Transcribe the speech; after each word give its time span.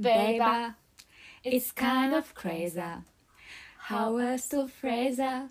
baby. 0.00 0.74
It's 1.44 1.72
kind 1.72 2.14
of 2.14 2.34
crazy. 2.34 2.82
How 3.78 4.16
else 4.16 4.48
to 4.48 4.68
phrase 4.68 5.18
it? 5.18 5.48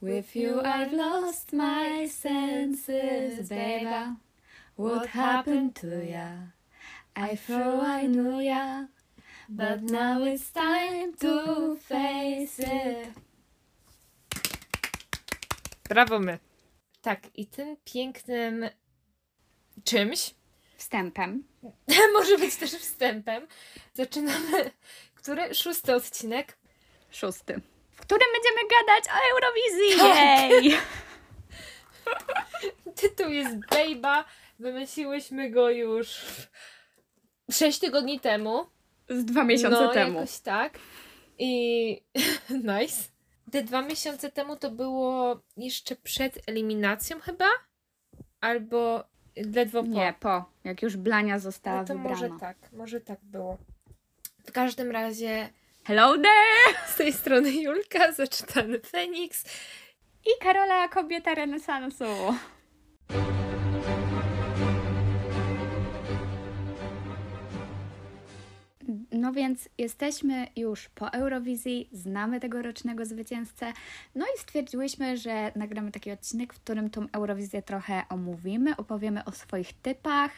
With 0.00 0.34
you 0.34 0.60
I've 0.62 0.92
lost 0.92 1.52
my 1.52 2.06
senses, 2.06 3.48
baby. 3.48 4.16
What 4.76 5.08
happened 5.08 5.74
to 5.76 6.04
ya? 6.04 6.28
I 7.14 7.34
thought 7.36 7.82
I 7.82 8.06
knew 8.06 8.40
ya, 8.40 8.86
but 9.48 9.82
now 9.82 10.22
it's 10.24 10.50
time 10.50 11.14
to 11.20 11.76
face 11.76 12.58
it. 12.58 13.08
Brawo 15.88 16.18
my. 16.18 16.38
Tak, 17.02 17.20
i 17.34 17.46
tym 17.46 17.76
pięknym 17.84 18.68
czymś, 19.84 20.34
Wstępem. 20.76 21.44
może 22.16 22.38
być 22.38 22.56
też 22.56 22.70
wstępem, 22.70 23.46
zaczynamy, 23.94 24.70
który? 25.14 25.54
Szósty 25.54 25.94
odcinek. 25.94 26.58
Szósty. 27.10 27.60
W 27.90 28.00
którym 28.00 28.28
będziemy 28.32 28.68
gadać 28.68 29.04
o 29.08 29.30
Eurowizji. 29.32 29.98
Tak. 29.98 30.50
Jej! 30.50 30.78
Tytuł 33.00 33.30
jest 33.30 33.56
Bejba. 33.70 34.24
Wymyśliłyśmy 34.58 35.50
go 35.50 35.70
już 35.70 36.08
6 37.50 37.78
tygodni 37.78 38.20
temu. 38.20 38.66
Z 39.08 39.24
dwa 39.24 39.44
miesiące 39.44 39.80
no, 39.80 39.92
temu. 39.92 40.14
jakoś 40.14 40.38
tak. 40.38 40.78
I 41.38 42.02
nice. 42.50 43.02
Te 43.52 43.62
dwa 43.62 43.82
miesiące 43.82 44.32
temu 44.32 44.56
to 44.56 44.70
było 44.70 45.40
jeszcze 45.56 45.96
przed 45.96 46.38
eliminacją 46.46 47.20
chyba? 47.20 47.48
Albo 48.40 49.04
ledwo 49.36 49.82
po. 49.82 49.88
Nie, 49.88 50.14
po. 50.20 50.44
Jak 50.64 50.82
już 50.82 50.96
Blania 50.96 51.38
została 51.38 51.80
no 51.80 51.86
to 51.86 51.94
wybrana. 51.94 52.16
może 52.16 52.30
tak, 52.40 52.56
może 52.72 53.00
tak 53.00 53.18
było. 53.22 53.58
W 54.46 54.52
każdym 54.52 54.90
razie 54.90 55.48
Hello 55.84 56.16
there! 56.18 56.78
z 56.94 56.96
tej 56.96 57.12
strony 57.12 57.52
Julka, 57.52 58.12
zaczytany 58.12 58.80
Feniks. 58.80 59.44
I 60.26 60.44
Karola, 60.44 60.88
kobieta 60.88 61.34
renesansu. 61.34 62.04
No 69.26 69.32
więc 69.32 69.68
jesteśmy 69.78 70.46
już 70.56 70.88
po 70.88 71.12
Eurowizji, 71.12 71.88
znamy 71.92 72.40
tegorocznego 72.40 73.04
zwycięzcę, 73.04 73.72
no 74.14 74.24
i 74.24 74.40
stwierdziłyśmy, 74.40 75.16
że 75.16 75.52
nagramy 75.56 75.92
taki 75.92 76.12
odcinek, 76.12 76.54
w 76.54 76.60
którym 76.60 76.90
tą 76.90 77.06
Eurowizję 77.12 77.62
trochę 77.62 78.02
omówimy, 78.08 78.76
opowiemy 78.76 79.24
o 79.24 79.32
swoich 79.32 79.72
typach 79.72 80.30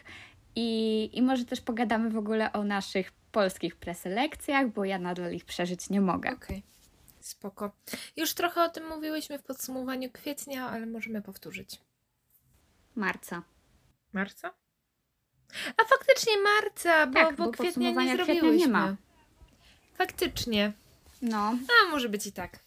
i, 0.56 1.11
i 1.12 1.22
może 1.22 1.45
też 1.45 1.61
pogadamy 1.61 2.11
w 2.11 2.17
ogóle 2.17 2.53
o 2.53 2.64
naszych 2.64 3.12
polskich 3.33 3.77
preselekcjach, 3.77 4.69
bo 4.69 4.84
ja 4.84 4.98
nadal 4.98 5.33
ich 5.33 5.45
przeżyć 5.45 5.91
nie 5.91 6.00
mogę. 6.00 6.33
Okej, 6.33 6.62
spoko. 7.20 7.73
Już 8.17 8.34
trochę 8.34 8.62
o 8.62 8.69
tym 8.69 8.89
mówiłyśmy 8.89 9.39
w 9.39 9.42
podsumowaniu 9.42 10.11
kwietnia, 10.11 10.69
ale 10.69 10.86
możemy 10.86 11.23
powtórzyć. 11.23 11.80
Marca. 12.95 13.42
Marca? 14.12 14.55
A 15.77 15.84
faktycznie 15.84 16.32
marca, 16.38 17.06
bo, 17.06 17.12
Tak, 17.14 17.36
bo, 17.36 17.44
bo 17.44 17.50
kwietnia 17.50 17.91
nie 17.91 17.94
kwietnia 17.94 18.16
nie 18.16 18.41
zrobiłyśmy. 18.41 18.68
ma. 18.68 18.96
Faktycznie. 19.94 20.72
No, 21.22 21.38
A 21.86 21.90
może 21.90 22.08
być 22.08 22.27
i 22.27 22.32
tak. 22.32 22.58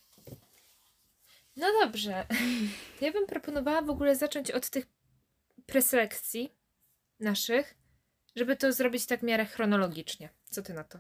No 1.56 1.68
dobrze. 1.84 2.26
Ja 3.02 3.12
bym 3.12 3.26
proponowała 3.28 3.82
w 3.82 3.90
ogóle 3.90 4.16
zacząć 4.16 4.52
od 4.52 4.70
tych 4.70 4.86
preselekcji 5.66 6.56
naszych, 7.20 7.76
żeby 8.36 8.56
to 8.56 8.74
zrobić 8.74 9.06
tak 9.06 9.20
w 9.20 9.24
miarę 9.24 9.46
chronologicznie. 9.46 10.30
Co 10.50 10.62
ty 10.62 10.74
na 10.74 10.84
to? 10.84 11.00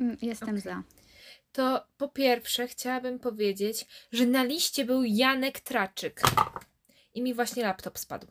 mm, 0.00 0.16
jestem 0.22 0.48
Okej. 0.48 0.60
za. 0.60 0.82
To 1.52 1.86
po 1.96 2.08
pierwsze 2.08 2.68
chciałabym 2.68 3.18
powiedzieć, 3.18 3.86
że 4.12 4.26
na 4.26 4.44
liście 4.44 4.84
był 4.84 5.04
Janek 5.04 5.60
Traczyk. 5.60 6.20
I 7.14 7.22
mi 7.22 7.34
właśnie 7.34 7.62
laptop 7.62 7.98
spadł. 7.98 8.26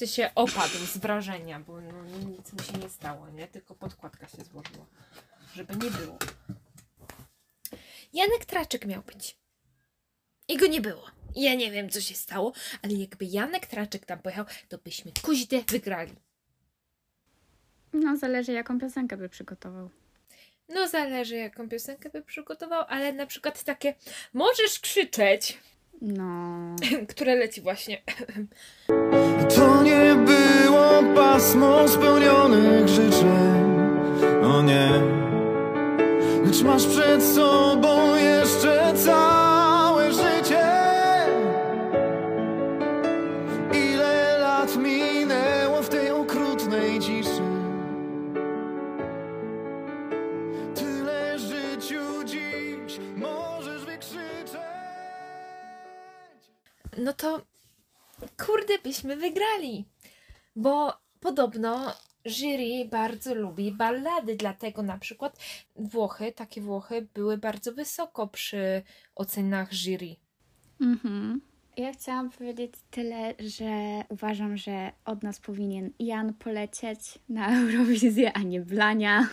W 0.00 0.02
sensie 0.02 0.30
opadł 0.34 0.78
z 0.86 0.96
wrażenia, 0.96 1.60
bo 1.60 1.80
no, 1.80 2.04
nic 2.04 2.52
mu 2.52 2.62
się 2.62 2.72
nie 2.72 2.88
stało, 2.88 3.28
nie? 3.28 3.48
Tylko 3.48 3.74
podkładka 3.74 4.28
się 4.28 4.44
złożyła. 4.44 4.86
Żeby 5.54 5.76
nie 5.76 5.90
było. 5.90 6.18
Janek 8.12 8.44
Traczyk 8.44 8.86
miał 8.86 9.02
być. 9.02 9.36
I 10.48 10.56
go 10.56 10.66
nie 10.66 10.80
było. 10.80 11.06
Ja 11.36 11.54
nie 11.54 11.70
wiem, 11.70 11.90
co 11.90 12.00
się 12.00 12.14
stało, 12.14 12.52
ale 12.82 12.92
jakby 12.92 13.24
Janek 13.24 13.66
Traczyk 13.66 14.06
tam 14.06 14.18
pojechał, 14.18 14.44
to 14.68 14.78
byśmy 14.78 15.12
kuźdę 15.22 15.62
wygrali. 15.68 16.16
No, 17.92 18.16
zależy 18.16 18.52
jaką 18.52 18.80
piosenkę 18.80 19.16
by 19.16 19.28
przygotował. 19.28 19.90
No 20.68 20.88
zależy 20.88 21.36
jaką 21.36 21.68
piosenkę 21.68 22.10
by 22.10 22.22
przygotował, 22.22 22.84
ale 22.88 23.12
na 23.12 23.26
przykład 23.26 23.64
takie 23.64 23.94
możesz 24.32 24.78
krzyczeć, 24.80 25.58
No, 26.00 26.58
które 27.10 27.34
leci 27.34 27.60
właśnie. 27.60 28.02
To 29.56 29.82
nie 29.82 30.14
było 30.14 31.14
pasmo 31.14 31.88
spełnionych 31.88 32.88
życzeń, 32.88 33.80
o 34.42 34.62
nie. 34.62 34.90
Lecz 36.46 36.62
masz 36.62 36.86
przed 36.86 37.22
sobą 37.22 38.16
jeszcze 38.16 38.92
całe 38.96 39.29
No 57.10 57.14
to 57.14 57.42
kurde 58.46 58.78
byśmy 58.78 59.16
wygrali. 59.16 59.84
Bo 60.56 60.92
podobno 61.20 61.92
jury 62.24 62.84
bardzo 62.90 63.34
lubi 63.34 63.72
ballady, 63.72 64.36
dlatego 64.36 64.82
na 64.82 64.98
przykład 64.98 65.38
Włochy, 65.76 66.32
takie 66.32 66.60
Włochy 66.60 67.08
były 67.14 67.38
bardzo 67.38 67.72
wysoko 67.72 68.26
przy 68.26 68.82
ocenach 69.14 69.72
jury. 69.72 70.16
mhm. 70.80 71.40
Ja 71.76 71.92
chciałam 71.92 72.30
powiedzieć 72.30 72.72
tyle, 72.90 73.34
że 73.38 74.04
uważam, 74.08 74.56
że 74.56 74.92
od 75.04 75.22
nas 75.22 75.40
powinien 75.40 75.90
Jan 75.98 76.34
polecieć 76.34 77.18
na 77.28 77.48
Eurowizję, 77.60 78.32
a 78.32 78.42
nie 78.42 78.60
Blania, 78.60 79.28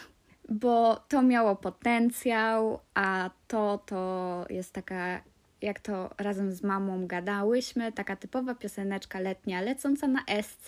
bo 0.49 0.95
to 0.95 1.21
miało 1.21 1.55
potencjał, 1.55 2.79
a 2.94 3.29
to 3.47 3.83
to 3.85 4.45
jest 4.49 4.73
taka, 4.73 5.21
jak 5.62 5.79
to 5.79 6.09
razem 6.18 6.51
z 6.51 6.63
mamą 6.63 7.07
gadałyśmy, 7.07 7.91
taka 7.91 8.16
typowa 8.16 8.56
pioseneczka 8.56 9.19
letnia, 9.19 9.62
lecąca 9.62 10.07
na 10.07 10.23
SC 10.41 10.68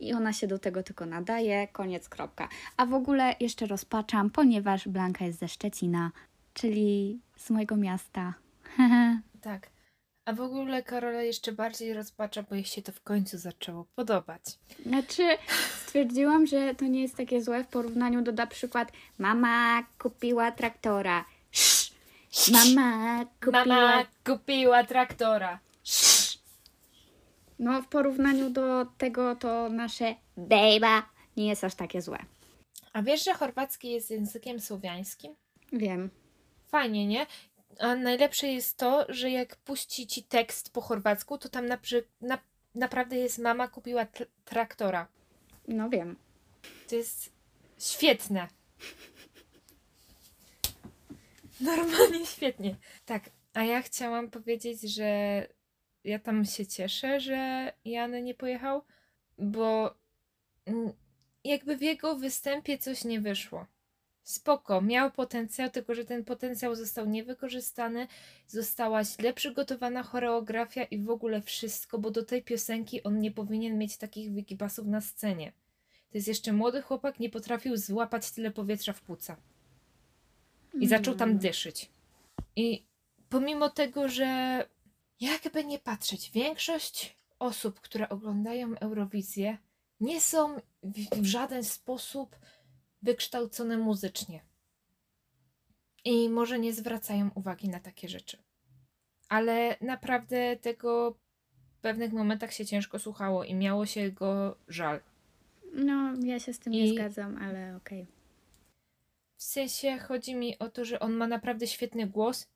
i 0.00 0.12
ona 0.12 0.32
się 0.32 0.46
do 0.46 0.58
tego 0.58 0.82
tylko 0.82 1.06
nadaje, 1.06 1.68
koniec, 1.68 2.08
kropka. 2.08 2.48
A 2.76 2.86
w 2.86 2.94
ogóle 2.94 3.34
jeszcze 3.40 3.66
rozpaczam, 3.66 4.30
ponieważ 4.30 4.88
Blanka 4.88 5.24
jest 5.24 5.38
ze 5.38 5.48
Szczecina, 5.48 6.10
czyli 6.54 7.20
z 7.36 7.50
mojego 7.50 7.76
miasta. 7.76 8.34
Tak. 9.42 9.70
A 10.24 10.32
w 10.32 10.40
ogóle 10.40 10.82
Karola 10.82 11.22
jeszcze 11.22 11.52
bardziej 11.52 11.94
rozpacza, 11.94 12.42
bo 12.42 12.54
jej 12.54 12.64
się 12.64 12.82
to 12.82 12.92
w 12.92 13.00
końcu 13.00 13.38
zaczęło 13.38 13.86
podobać. 13.94 14.42
Znaczy, 14.86 15.22
stwierdziłam, 15.84 16.46
że 16.46 16.74
to 16.74 16.84
nie 16.84 17.02
jest 17.02 17.16
takie 17.16 17.42
złe 17.42 17.64
w 17.64 17.68
porównaniu 17.68 18.22
do 18.22 18.32
na 18.32 18.46
przykład 18.46 18.92
mama 19.18 19.82
kupiła 19.98 20.52
traktora. 20.52 21.24
Mama 22.52 23.24
kupiła... 23.44 23.64
Mama 23.64 24.06
kupiła 24.26 24.84
traktora. 24.84 25.58
No, 27.58 27.82
w 27.82 27.88
porównaniu 27.88 28.50
do 28.50 28.86
tego 28.98 29.36
to 29.36 29.68
nasze 29.68 30.14
bejba 30.36 31.02
nie 31.36 31.48
jest 31.48 31.64
aż 31.64 31.74
takie 31.74 32.02
złe. 32.02 32.18
A 32.92 33.02
wiesz, 33.02 33.24
że 33.24 33.34
chorwacki 33.34 33.90
jest 33.90 34.10
językiem 34.10 34.60
słowiańskim? 34.60 35.34
Wiem. 35.72 36.10
Fajnie, 36.68 37.06
nie? 37.06 37.26
A 37.78 37.94
najlepsze 37.94 38.46
jest 38.46 38.76
to, 38.76 39.06
że 39.08 39.30
jak 39.30 39.56
puści 39.56 40.06
ci 40.06 40.22
tekst 40.22 40.72
po 40.72 40.80
chorwacku, 40.80 41.38
to 41.38 41.48
tam 41.48 41.66
na, 41.66 41.78
na, 42.20 42.38
naprawdę 42.74 43.16
jest 43.16 43.38
mama 43.38 43.68
kupiła 43.68 44.04
tr- 44.04 44.26
traktora. 44.44 45.06
No 45.68 45.88
wiem. 45.90 46.16
To 46.88 46.94
jest 46.94 47.32
świetne. 47.78 48.48
Normalnie 51.62 52.26
świetnie. 52.36 52.76
Tak, 53.04 53.30
a 53.54 53.64
ja 53.64 53.82
chciałam 53.82 54.30
powiedzieć, 54.30 54.80
że 54.80 55.42
ja 56.04 56.18
tam 56.18 56.44
się 56.44 56.66
cieszę, 56.66 57.20
że 57.20 57.72
Jan 57.84 58.24
nie 58.24 58.34
pojechał, 58.34 58.82
bo 59.38 59.94
mm, 60.66 60.92
jakby 61.44 61.76
w 61.76 61.82
jego 61.82 62.16
występie 62.16 62.78
coś 62.78 63.04
nie 63.04 63.20
wyszło. 63.20 63.66
Spoko, 64.22 64.80
miał 64.80 65.10
potencjał, 65.10 65.70
tylko 65.70 65.94
że 65.94 66.04
ten 66.04 66.24
potencjał 66.24 66.74
został 66.74 67.06
niewykorzystany, 67.06 68.06
została 68.46 69.04
źle 69.04 69.32
przygotowana 69.32 70.02
choreografia 70.02 70.84
i 70.84 70.98
w 70.98 71.10
ogóle 71.10 71.40
wszystko, 71.42 71.98
bo 71.98 72.10
do 72.10 72.24
tej 72.24 72.42
piosenki 72.42 73.02
on 73.02 73.20
nie 73.20 73.30
powinien 73.30 73.78
mieć 73.78 73.96
takich 73.96 74.32
wygibasów 74.32 74.86
na 74.86 75.00
scenie. 75.00 75.52
to 76.10 76.18
jest 76.18 76.28
jeszcze 76.28 76.52
młody 76.52 76.82
chłopak, 76.82 77.20
nie 77.20 77.30
potrafił 77.30 77.76
złapać 77.76 78.30
tyle 78.30 78.50
powietrza 78.50 78.92
w 78.92 79.00
płuca. 79.00 79.36
I 80.80 80.88
zaczął 80.88 81.14
tam 81.14 81.38
dyszyć. 81.38 81.90
I 82.56 82.82
pomimo 83.28 83.70
tego, 83.70 84.08
że 84.08 84.64
jakby 85.20 85.64
nie 85.64 85.78
patrzeć, 85.78 86.30
większość 86.30 87.16
osób, 87.38 87.80
które 87.80 88.08
oglądają 88.08 88.74
Eurowizję, 88.78 89.58
nie 90.00 90.20
są 90.20 90.56
w, 90.82 91.20
w 91.22 91.24
żaden 91.24 91.64
sposób 91.64 92.36
wykształcone 93.02 93.78
muzycznie. 93.78 94.40
I 96.04 96.28
może 96.28 96.58
nie 96.58 96.72
zwracają 96.72 97.30
uwagi 97.34 97.68
na 97.68 97.80
takie 97.80 98.08
rzeczy. 98.08 98.38
Ale 99.28 99.76
naprawdę 99.80 100.56
tego 100.56 101.18
w 101.78 101.80
pewnych 101.80 102.12
momentach 102.12 102.52
się 102.52 102.66
ciężko 102.66 102.98
słuchało 102.98 103.44
i 103.44 103.54
miało 103.54 103.86
się 103.86 104.10
go 104.10 104.56
żal. 104.68 105.00
No, 105.74 106.14
ja 106.22 106.40
się 106.40 106.52
z 106.52 106.58
tym 106.58 106.72
nie 106.72 106.86
I- 106.86 106.94
zgadzam, 106.94 107.36
ale 107.36 107.76
okej. 107.76 108.06
W 109.42 109.44
sensie 109.44 109.98
chodzi 109.98 110.34
mi 110.34 110.58
o 110.58 110.68
to, 110.68 110.84
że 110.84 111.00
on 111.00 111.12
ma 111.12 111.26
naprawdę 111.26 111.66
świetny 111.66 112.06
głos, 112.06 112.46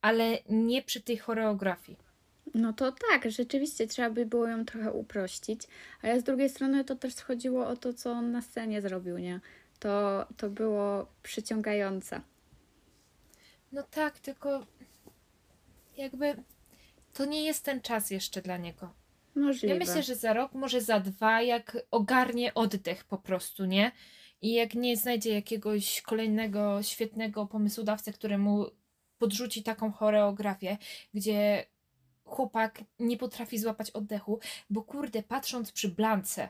ale 0.00 0.38
nie 0.48 0.82
przy 0.82 1.00
tej 1.00 1.16
choreografii. 1.16 1.98
No 2.54 2.72
to 2.72 2.92
tak, 2.92 3.30
rzeczywiście 3.30 3.86
trzeba 3.86 4.10
by 4.10 4.26
było 4.26 4.46
ją 4.46 4.64
trochę 4.64 4.92
uprościć, 4.92 5.60
ale 6.02 6.20
z 6.20 6.24
drugiej 6.24 6.48
strony 6.48 6.84
to 6.84 6.96
też 6.96 7.14
chodziło 7.16 7.66
o 7.66 7.76
to, 7.76 7.92
co 7.92 8.12
on 8.12 8.32
na 8.32 8.42
scenie 8.42 8.82
zrobił, 8.82 9.18
nie? 9.18 9.40
To, 9.78 10.26
to 10.36 10.50
było 10.50 11.06
przyciągające. 11.22 12.20
No 13.72 13.82
tak, 13.82 14.18
tylko 14.18 14.66
jakby 15.96 16.42
to 17.12 17.24
nie 17.24 17.44
jest 17.44 17.64
ten 17.64 17.80
czas 17.80 18.10
jeszcze 18.10 18.42
dla 18.42 18.56
niego. 18.56 18.92
Możliwe. 19.34 19.74
Ja 19.74 19.80
myślę, 19.80 20.02
że 20.02 20.14
za 20.14 20.32
rok, 20.32 20.54
może 20.54 20.80
za 20.80 21.00
dwa, 21.00 21.42
jak 21.42 21.76
ogarnie 21.90 22.54
oddech 22.54 23.04
po 23.04 23.18
prostu, 23.18 23.64
nie? 23.64 23.92
I 24.42 24.52
jak 24.52 24.74
nie 24.74 24.96
znajdzie 24.96 25.34
jakiegoś 25.34 26.02
kolejnego 26.02 26.82
świetnego 26.82 27.46
pomysłodawcę, 27.46 28.12
któremu 28.12 28.66
podrzuci 29.18 29.62
taką 29.62 29.92
choreografię, 29.92 30.78
gdzie 31.14 31.66
chłopak 32.24 32.84
nie 32.98 33.16
potrafi 33.16 33.58
złapać 33.58 33.90
oddechu, 33.90 34.40
bo 34.70 34.82
kurde, 34.82 35.22
patrząc 35.22 35.72
przy 35.72 35.88
Blance, 35.88 36.48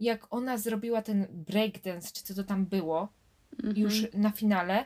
jak 0.00 0.34
ona 0.34 0.58
zrobiła 0.58 1.02
ten 1.02 1.26
breakdance, 1.30 2.12
czy 2.12 2.24
co 2.24 2.34
to 2.34 2.44
tam 2.44 2.66
było, 2.66 3.08
Mhm. 3.52 3.76
już 3.76 4.12
na 4.14 4.30
finale, 4.30 4.84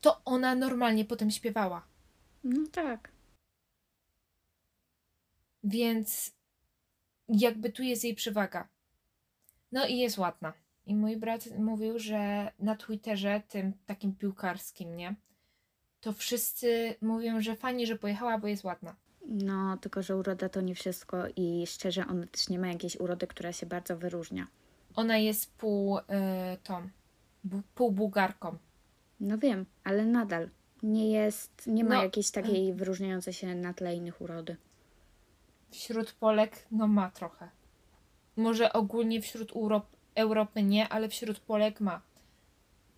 to 0.00 0.20
ona 0.24 0.54
normalnie 0.54 1.04
potem 1.04 1.30
śpiewała. 1.30 1.86
No 2.44 2.66
tak. 2.72 3.12
Więc 5.64 6.32
jakby 7.28 7.72
tu 7.72 7.82
jest 7.82 8.04
jej 8.04 8.14
przewaga. 8.14 8.68
No 9.74 9.86
i 9.86 9.98
jest 9.98 10.18
ładna. 10.18 10.52
I 10.86 10.94
mój 10.94 11.16
brat 11.16 11.48
mówił, 11.58 11.98
że 11.98 12.52
na 12.58 12.76
Twitterze, 12.76 13.42
tym 13.48 13.72
takim 13.86 14.14
piłkarskim, 14.14 14.96
nie? 14.96 15.14
To 16.00 16.12
wszyscy 16.12 16.94
mówią, 17.00 17.40
że 17.40 17.56
fajnie, 17.56 17.86
że 17.86 17.98
pojechała, 17.98 18.38
bo 18.38 18.48
jest 18.48 18.64
ładna. 18.64 18.94
No, 19.26 19.76
tylko 19.76 20.02
że 20.02 20.16
uroda 20.16 20.48
to 20.48 20.60
nie 20.60 20.74
wszystko 20.74 21.24
i 21.36 21.66
szczerze, 21.66 22.06
ona 22.06 22.26
też 22.26 22.48
nie 22.48 22.58
ma 22.58 22.68
jakiejś 22.68 22.96
urody, 22.96 23.26
która 23.26 23.52
się 23.52 23.66
bardzo 23.66 23.96
wyróżnia. 23.96 24.46
Ona 24.96 25.18
jest 25.18 25.54
pół 25.54 25.98
y, 25.98 26.02
tą, 26.62 26.88
bu, 27.44 27.62
pół 27.74 27.92
bułgarką. 27.92 28.56
No 29.20 29.38
wiem, 29.38 29.66
ale 29.84 30.04
nadal 30.04 30.48
nie 30.82 31.10
jest, 31.10 31.66
nie 31.66 31.84
ma 31.84 31.94
No, 31.94 32.02
jakiejś 32.02 32.30
takiej 32.30 32.74
wyróżniającej 32.74 33.32
się 33.32 33.54
na 33.54 33.74
tle 33.74 33.96
innych 33.96 34.20
urody. 34.20 34.56
Wśród 35.70 36.12
Polek, 36.12 36.66
no 36.70 36.86
ma 36.86 37.10
trochę. 37.10 37.48
Może 38.36 38.72
ogólnie 38.72 39.22
wśród 39.22 39.52
Europ 39.56 39.86
Europy 40.14 40.62
nie, 40.62 40.88
ale 40.88 41.08
wśród 41.08 41.40
Polek 41.40 41.80
ma. 41.80 42.00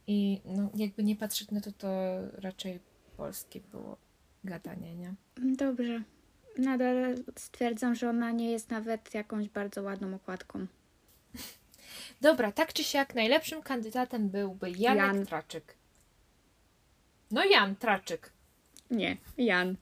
I 0.07 0.41
no, 0.45 0.71
jakby 0.75 1.03
nie 1.05 1.17
patrzeć 1.17 1.51
na 1.51 1.61
to, 1.61 1.73
to 1.73 1.89
raczej 2.33 2.81
polskie 3.17 3.61
było 3.61 3.97
gadanie, 4.45 4.97
nie? 4.97 5.15
Dobrze. 5.37 6.03
Nadal 6.59 7.15
stwierdzam, 7.37 7.95
że 7.95 8.11
ona 8.11 8.31
nie 8.31 8.51
jest 8.51 8.71
nawet 8.71 9.15
jakąś 9.15 9.49
bardzo 9.49 9.83
ładną 9.83 10.15
okładką. 10.15 10.67
Dobra, 12.21 12.53
tak 12.53 12.73
czy 12.73 12.85
siak, 12.85 13.15
najlepszym 13.15 13.63
kandydatem 13.63 14.29
byłby 14.29 14.71
Janek 14.71 15.15
Jan. 15.15 15.27
Traczyk. 15.27 15.75
No 17.31 17.45
Jan 17.45 17.77
Traczyk. 17.77 18.33
Nie, 18.91 19.17
Jan. 19.39 19.77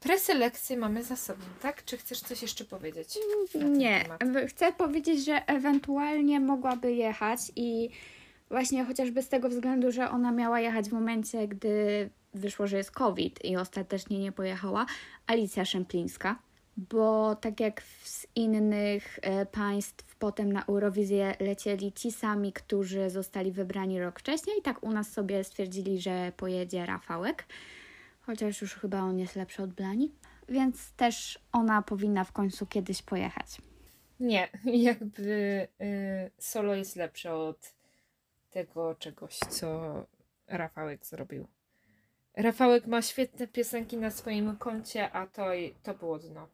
Preselekcję 0.00 0.76
mamy 0.76 1.04
za 1.04 1.16
sobą, 1.16 1.42
tak? 1.62 1.84
Czy 1.84 1.96
chcesz 1.96 2.20
coś 2.20 2.42
jeszcze 2.42 2.64
powiedzieć? 2.64 3.18
ten 3.52 3.72
Nie, 3.72 4.04
chcę 4.48 4.72
powiedzieć, 4.72 5.24
że 5.24 5.46
ewentualnie 5.46 6.40
mogłaby 6.40 6.92
jechać 6.92 7.40
i 7.56 7.90
właśnie 8.50 8.84
chociażby 8.84 9.22
z 9.22 9.28
tego 9.28 9.48
względu, 9.48 9.92
że 9.92 10.10
ona 10.10 10.32
miała 10.32 10.60
jechać 10.60 10.88
w 10.88 10.92
momencie, 10.92 11.48
gdy 11.48 12.10
wyszło, 12.34 12.66
że 12.66 12.76
jest 12.76 12.90
COVID 12.90 13.44
i 13.44 13.56
ostatecznie 13.56 14.18
nie 14.18 14.32
pojechała, 14.32 14.86
Alicja 15.26 15.64
Szemplińska, 15.64 16.38
bo 16.76 17.36
tak 17.36 17.60
jak 17.60 17.82
z 18.04 18.26
innych 18.34 19.18
e, 19.22 19.46
państw 19.46 20.16
potem 20.16 20.52
na 20.52 20.64
Eurowizję 20.64 21.34
lecieli 21.40 21.92
ci 21.92 22.12
sami, 22.12 22.52
którzy 22.52 23.10
zostali 23.10 23.52
wybrani 23.52 24.00
rok 24.00 24.20
wcześniej, 24.20 24.62
tak 24.62 24.82
u 24.82 24.92
nas 24.92 25.12
sobie 25.12 25.44
stwierdzili, 25.44 26.00
że 26.00 26.32
pojedzie 26.36 26.86
Rafałek, 26.86 27.44
chociaż 28.28 28.60
już 28.60 28.74
chyba 28.74 29.00
on 29.00 29.18
jest 29.18 29.36
lepszy 29.36 29.62
od 29.62 29.70
Blani, 29.70 30.14
więc 30.48 30.92
też 30.92 31.38
ona 31.52 31.82
powinna 31.82 32.24
w 32.24 32.32
końcu 32.32 32.66
kiedyś 32.66 33.02
pojechać. 33.02 33.58
Nie, 34.20 34.48
jakby 34.90 35.68
y, 35.80 36.30
solo 36.38 36.74
jest 36.74 36.96
lepsze 36.96 37.34
od 37.34 37.74
tego 38.50 38.94
czegoś, 38.94 39.38
co 39.38 39.94
Rafałek 40.46 41.06
zrobił. 41.06 41.46
Rafałek 42.36 42.86
ma 42.86 43.02
świetne 43.02 43.46
piosenki 43.46 43.96
na 43.96 44.10
swoim 44.10 44.56
koncie, 44.56 45.12
a 45.12 45.26
to, 45.26 45.46
to 45.82 45.94
było 45.94 46.18
dno. 46.18 46.48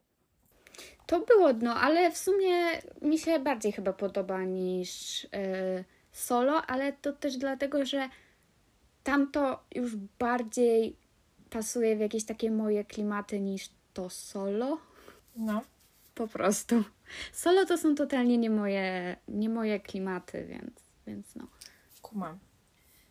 To 1.06 1.20
było 1.20 1.54
dno, 1.54 1.74
ale 1.74 2.10
w 2.10 2.18
sumie 2.18 2.54
mi 3.02 3.18
się 3.18 3.38
bardziej 3.38 3.72
chyba 3.72 3.92
podoba 3.92 4.44
niż 4.44 5.24
e, 5.24 5.84
solo, 6.12 6.62
ale 6.66 6.92
to 6.92 7.12
też 7.12 7.36
dlatego, 7.36 7.84
że 7.84 8.08
tamto 9.02 9.64
już 9.74 9.96
bardziej 9.96 11.03
pasuje 11.50 11.96
w 11.96 12.00
jakieś 12.00 12.24
takie 12.24 12.50
moje 12.50 12.84
klimaty 12.84 13.40
niż 13.40 13.70
to 13.94 14.10
solo. 14.10 14.78
No. 15.36 15.62
Po 16.14 16.28
prostu. 16.28 16.84
Solo 17.32 17.66
to 17.66 17.78
są 17.78 17.94
totalnie 17.94 18.38
nie 18.38 18.50
moje, 18.50 19.16
nie 19.28 19.48
moje 19.48 19.80
klimaty, 19.80 20.46
więc, 20.46 20.72
więc 21.06 21.34
no. 21.34 21.46
Kumam. 22.02 22.38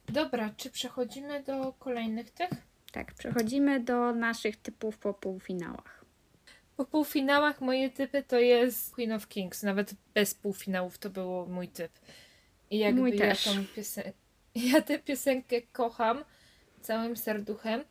Dobra, 0.09 0.49
czy 0.57 0.69
przechodzimy 0.69 1.43
do 1.43 1.73
kolejnych 1.79 2.31
tych? 2.31 2.49
Tak, 2.91 3.13
przechodzimy 3.13 3.79
do 3.79 4.13
naszych 4.13 4.57
typów 4.57 4.97
po 4.97 5.13
półfinałach. 5.13 6.05
Po 6.77 6.85
półfinałach 6.85 7.61
moje 7.61 7.89
typy 7.89 8.23
to 8.23 8.39
jest 8.39 8.95
Queen 8.95 9.11
of 9.11 9.27
Kings. 9.27 9.63
Nawet 9.63 9.93
bez 10.13 10.33
półfinałów 10.35 10.97
to 10.97 11.09
był 11.09 11.47
mój 11.47 11.67
typ. 11.67 11.91
I 12.69 12.77
jakby 12.77 13.01
Mój 13.01 13.11
ja 13.11 13.17
też. 13.17 13.43
tą 13.43 13.51
piosen- 13.51 14.11
ja 14.71 14.81
tę 14.81 14.99
piosenkę 14.99 15.61
kocham 15.61 16.23
całym 16.81 17.17
serduchem. 17.17 17.83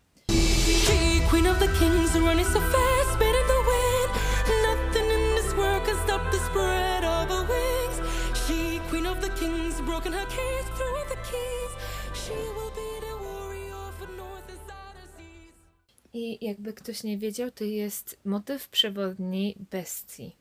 I 16.14 16.44
jakby 16.44 16.72
ktoś 16.72 17.02
nie 17.02 17.18
wiedział, 17.18 17.50
to 17.50 17.64
jest 17.64 18.20
motyw 18.24 18.68
przewodni 18.68 19.56
Bestii. 19.70 20.36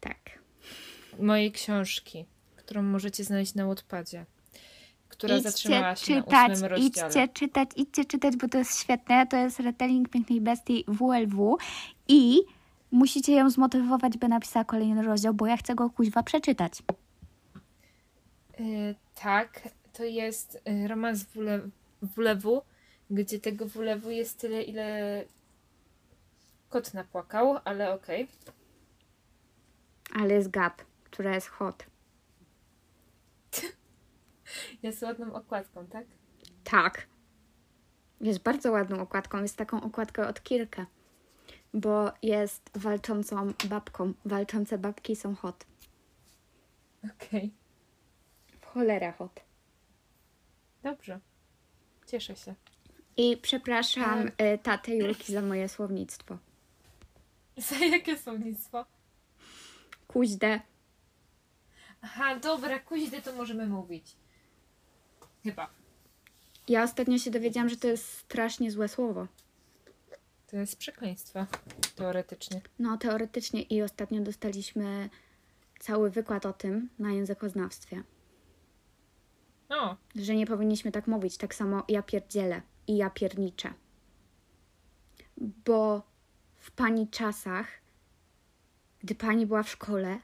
Tak. 0.00 0.38
Mojej 1.18 1.52
książki, 1.52 2.24
którą 2.56 2.82
możecie 2.82 3.24
znaleźć 3.24 3.54
na 3.54 3.66
Wattpadzie. 3.66 4.26
Która 5.18 5.40
zatrzymała 5.40 5.96
się 5.96 6.06
czytać, 6.14 6.48
na 6.48 6.54
ósmym 6.54 6.70
rozdziale. 6.70 7.08
idźcie 7.08 7.28
czytać, 7.28 7.70
idźcie 7.76 8.04
czytać, 8.04 8.36
bo 8.36 8.48
to 8.48 8.58
jest 8.58 8.80
świetne. 8.80 9.26
To 9.26 9.36
jest 9.36 9.60
retelling 9.60 10.08
Pięknej 10.08 10.40
Bestii 10.40 10.84
WLW 10.88 11.58
i 12.08 12.40
musicie 12.90 13.32
ją 13.32 13.50
zmotywować, 13.50 14.18
by 14.18 14.28
napisała 14.28 14.64
kolejny 14.64 15.02
rozdział, 15.02 15.34
bo 15.34 15.46
ja 15.46 15.56
chcę 15.56 15.74
go 15.74 15.90
kuźwa 15.90 16.22
przeczytać. 16.22 16.72
Y, 18.60 18.94
tak, 19.14 19.68
to 19.92 20.04
jest 20.04 20.62
y, 20.68 20.88
romans 20.88 21.24
WLW, 21.24 21.70
WLW, 22.02 22.62
gdzie 23.10 23.40
tego 23.40 23.66
WLW 23.66 24.10
jest 24.10 24.40
tyle, 24.40 24.62
ile 24.62 25.24
kot 26.68 26.94
napłakał, 26.94 27.58
ale 27.64 27.94
okej. 27.94 28.28
Ale 30.20 30.34
jest 30.34 30.50
Gap, 30.50 30.82
która 31.04 31.34
jest 31.34 31.48
hot. 31.48 31.86
Jest 34.82 35.02
ładną 35.02 35.34
okładką, 35.34 35.86
tak? 35.86 36.06
Tak. 36.64 37.06
Jest 38.20 38.38
bardzo 38.42 38.72
ładną 38.72 39.00
okładką. 39.00 39.42
Jest 39.42 39.56
taką 39.56 39.80
okładkę 39.82 40.28
od 40.28 40.42
Kirkę. 40.42 40.86
Bo 41.74 42.12
jest 42.22 42.70
walczącą 42.74 43.52
babką. 43.68 44.12
Walczące 44.24 44.78
babki 44.78 45.16
są 45.16 45.34
hot. 45.34 45.66
Okej, 47.14 47.52
W 48.60 48.66
cholerę 48.66 49.12
hot. 49.12 49.40
dobrze. 50.82 51.20
Cieszę 52.06 52.36
się. 52.36 52.54
I 53.16 53.36
przepraszam 53.36 54.26
y, 54.28 54.58
tatę 54.62 54.96
Julki 54.96 55.32
za 55.32 55.42
moje 55.42 55.68
słownictwo. 55.68 56.38
Za 57.56 57.76
jakie 57.76 58.18
słownictwo? 58.18 58.84
Kuźdę. 60.08 60.60
Aha, 62.02 62.36
dobra, 62.36 62.78
kuźdy 62.78 63.22
to 63.22 63.32
możemy 63.32 63.66
mówić. 63.66 64.16
Chyba. 65.44 65.70
Ja 66.68 66.82
ostatnio 66.82 67.18
się 67.18 67.30
dowiedziałam, 67.30 67.68
że 67.68 67.76
to 67.76 67.88
jest 67.88 68.08
strasznie 68.08 68.70
złe 68.70 68.88
słowo. 68.88 69.26
To 70.46 70.56
jest 70.56 70.76
przekleństwo, 70.76 71.46
teoretycznie. 71.96 72.60
No, 72.78 72.98
teoretycznie 72.98 73.62
i 73.62 73.82
ostatnio 73.82 74.20
dostaliśmy 74.20 75.10
cały 75.80 76.10
wykład 76.10 76.46
o 76.46 76.52
tym 76.52 76.88
na 76.98 77.12
językoznawstwie. 77.12 78.02
O, 79.68 79.96
Że 80.16 80.34
nie 80.34 80.46
powinniśmy 80.46 80.92
tak 80.92 81.06
mówić. 81.06 81.36
Tak 81.36 81.54
samo 81.54 81.84
ja 81.88 82.02
pierdzielę 82.02 82.62
i 82.86 82.96
ja 82.96 83.10
pierniczę. 83.10 83.74
Bo 85.36 86.02
w 86.56 86.70
pani 86.70 87.08
czasach, 87.08 87.66
gdy 89.00 89.14
pani 89.14 89.46
była 89.46 89.62
w 89.62 89.68
szkole, 89.68 90.18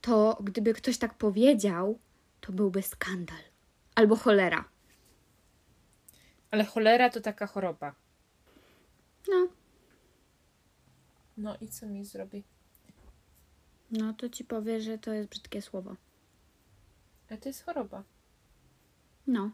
to 0.00 0.38
gdyby 0.40 0.74
ktoś 0.74 0.98
tak 0.98 1.14
powiedział, 1.14 1.98
to 2.40 2.52
byłby 2.52 2.82
skandal. 2.82 3.55
Albo 3.96 4.16
cholera. 4.16 4.64
ale 6.50 6.64
cholera 6.64 7.10
to 7.10 7.20
taka 7.20 7.46
choroba. 7.46 7.94
No, 9.28 9.48
No 11.36 11.56
i 11.60 11.68
co 11.68 11.86
mi 11.86 12.04
zrobi? 12.04 12.44
no 13.90 14.14
to 14.14 14.28
ci 14.28 14.44
powie, 14.44 14.80
że 14.80 14.98
to 14.98 15.12
jest 15.12 15.28
brzydkie 15.28 15.62
słowo. 15.62 15.96
Ale 17.30 17.38
to 17.38 17.48
jest 17.48 17.64
choroba. 17.64 18.02
No. 19.26 19.50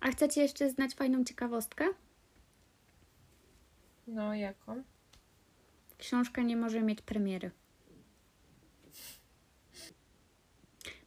A 0.00 0.10
chcecie 0.10 0.42
jeszcze 0.42 0.70
znać 0.70 0.94
fajną 0.94 1.24
ciekawostkę? 1.24 1.84
No, 4.06 4.34
jaką? 4.34 4.82
Książka 5.98 6.42
nie 6.42 6.56
może 6.56 6.82
mieć 6.82 7.02
premiery. 7.02 7.50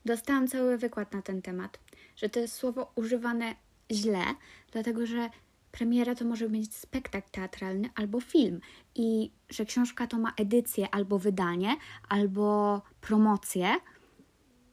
Dostałam 0.06 0.48
cały 0.48 0.78
wykład 0.78 1.12
na 1.14 1.22
ten 1.22 1.42
temat, 1.42 1.80
że 2.18 2.30
to 2.30 2.40
jest 2.40 2.56
słowo 2.56 2.92
używane 2.96 3.56
źle, 3.92 4.24
dlatego 4.72 5.06
że 5.06 5.30
premiera 5.72 6.16
to 6.16 6.26
może 6.26 6.50
mieć 6.50 6.76
spektakl 6.76 7.32
teatralny 7.32 7.90
albo 7.96 8.22
film 8.22 8.60
i 8.96 9.32
że 9.50 9.66
książka 9.66 10.08
to 10.08 10.18
ma 10.18 10.34
edycję 10.38 10.90
albo 10.92 11.20
wydanie, 11.20 11.76
albo 12.10 12.82
promocję, 13.02 13.76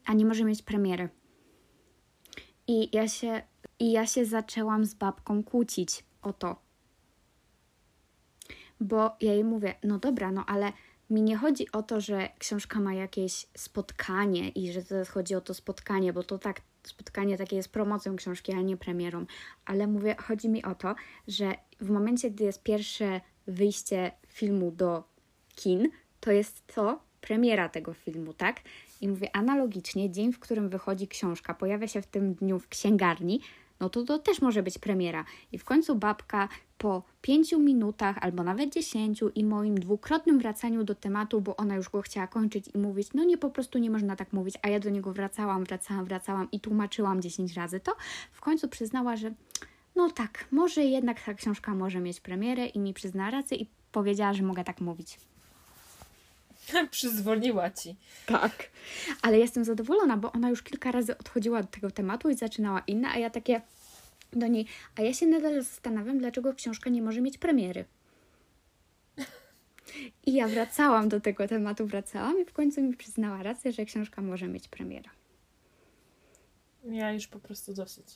a 0.05 0.13
nie 0.13 0.25
może 0.25 0.45
mieć 0.45 0.63
premiery. 0.63 1.09
I 2.67 2.97
ja 2.97 3.09
się, 3.09 3.43
i 3.79 3.93
ja 3.93 4.07
się 4.07 4.25
zaczęłam 4.25 4.85
z 4.85 4.95
babką 4.95 5.45
kłócić 5.45 6.05
o 6.23 6.33
to, 6.33 6.57
bo 8.81 9.17
ja 9.21 9.33
jej 9.33 9.45
mówię, 9.45 9.75
no 9.83 9.99
dobra, 9.99 10.33
no 10.33 10.45
ale 10.47 10.73
mi 11.11 11.23
nie 11.23 11.37
chodzi 11.37 11.73
o 11.73 11.83
to, 11.83 12.01
że 12.01 12.29
książka 12.39 12.81
ma 12.81 12.95
jakieś 12.95 13.47
spotkanie 13.57 14.49
i 14.49 14.73
że 14.73 14.83
to 14.83 14.95
chodzi 15.05 15.35
o 15.35 15.41
to 15.41 15.55
spotkanie, 15.55 16.13
bo 16.13 16.23
to 16.23 16.39
tak, 16.39 16.61
spotkanie 16.89 17.39
takie 17.39 17.57
jest 17.57 17.73
promocją 17.73 18.17
książki, 18.17 18.53
a 18.53 18.63
nie 18.63 18.77
premierą. 18.77 19.27
Ale 19.65 19.87
mówię, 19.87 20.17
chodzi 20.19 20.49
mi 20.49 20.65
o 20.65 20.75
to, 20.75 20.95
że 21.29 21.55
w 21.81 21.91
momencie, 21.91 22.31
gdy 22.31 22.45
jest 22.45 22.63
pierwsze 22.63 23.21
wyjście 23.47 24.13
filmu 24.29 24.71
do 24.71 25.05
kin, 25.57 25.89
to 26.21 26.33
jest 26.33 26.67
to 26.67 27.01
premiera 27.21 27.69
tego 27.69 27.95
filmu, 27.95 28.33
tak? 28.33 28.61
I 29.01 29.09
mówię, 29.09 29.37
analogicznie, 29.37 30.11
dzień, 30.11 30.33
w 30.33 30.39
którym 30.39 30.69
wychodzi 30.69 31.09
książka, 31.09 31.55
pojawia 31.55 31.89
się 31.89 32.03
w 32.03 32.07
tym 32.07 32.35
dniu 32.35 32.59
w 32.59 32.69
księgarni, 32.69 33.41
no 33.81 33.91
to 33.91 34.05
to 34.05 34.19
też 34.19 34.43
może 34.43 34.63
być 34.63 34.79
premiera. 34.79 35.25
I 35.53 35.59
w 35.59 35.65
końcu 35.65 35.97
babka 35.97 36.49
po 36.79 37.03
pięciu 37.23 37.59
minutach 37.59 38.19
albo 38.21 38.43
nawet 38.43 38.73
dziesięciu 38.73 39.29
i 39.29 39.45
moim 39.45 39.75
dwukrotnym 39.75 40.39
wracaniu 40.39 40.85
do 40.85 40.95
tematu, 40.95 41.41
bo 41.41 41.57
ona 41.57 41.77
już 41.77 41.91
go 41.91 42.03
chciała 42.03 42.27
kończyć 42.27 42.69
i 42.75 42.79
mówić, 42.79 43.09
no 43.15 43.25
nie, 43.25 43.39
po 43.39 43.51
prostu 43.51 43.79
nie 43.79 43.91
można 43.91 44.17
tak 44.17 44.33
mówić, 44.33 44.55
a 44.63 44.69
ja 44.69 44.81
do 44.81 44.91
niego 44.91 45.13
wracałam, 45.13 45.65
wracałam, 45.65 46.05
wracałam 46.05 46.51
i 46.53 46.61
tłumaczyłam 46.61 47.23
dziesięć 47.23 47.55
razy 47.55 47.81
to, 47.81 47.97
w 48.33 48.41
końcu 48.41 48.69
przyznała, 48.69 49.17
że 49.17 49.35
no 49.97 50.11
tak, 50.11 50.49
może 50.51 50.85
jednak 50.85 51.23
ta 51.23 51.35
książka 51.35 51.75
może 51.75 52.01
mieć 52.01 52.21
premierę 52.21 52.67
i 52.67 52.79
mi 52.79 52.95
przyzna 52.95 53.31
rację 53.31 53.57
i 53.57 53.67
powiedziała, 53.93 54.35
że 54.35 54.43
mogę 54.43 54.65
tak 54.65 54.81
mówić. 54.81 55.19
Przyzwoliła 56.91 57.71
ci. 57.71 57.97
Tak. 58.27 58.71
Ale 59.23 59.39
jestem 59.39 59.65
zadowolona, 59.65 60.17
bo 60.17 60.33
ona 60.33 60.51
już 60.51 60.63
kilka 60.63 60.93
razy 60.93 61.19
odchodziła 61.19 61.59
od 61.59 61.71
tego 61.71 61.91
tematu 61.91 62.31
i 62.31 62.35
zaczynała 62.35 62.83
inne, 62.87 63.09
a 63.09 63.19
ja 63.19 63.31
takie 63.31 63.61
do 64.33 64.47
niej. 64.47 64.67
A 64.97 65.03
ja 65.03 65.15
się 65.15 65.27
nadal 65.27 65.63
zastanawiam, 65.63 66.19
dlaczego 66.19 66.55
książka 66.55 66.91
nie 66.91 67.03
może 67.03 67.21
mieć 67.21 67.39
premiery. 67.39 67.85
I 70.27 70.35
ja 70.35 70.49
wracałam 70.49 71.09
do 71.09 71.21
tego 71.21 71.49
tematu, 71.49 71.87
wracałam 71.87 72.43
i 72.43 72.45
w 72.45 72.53
końcu 72.53 72.83
mi 72.83 72.97
przyznała 72.97 73.43
rację, 73.43 73.73
że 73.73 73.85
książka 73.85 74.23
może 74.23 74.49
mieć 74.49 74.69
premierę. 74.69 75.11
Ja 76.85 77.13
już 77.13 77.27
po 77.27 77.39
prostu 77.39 77.75
dosyć. 77.75 78.07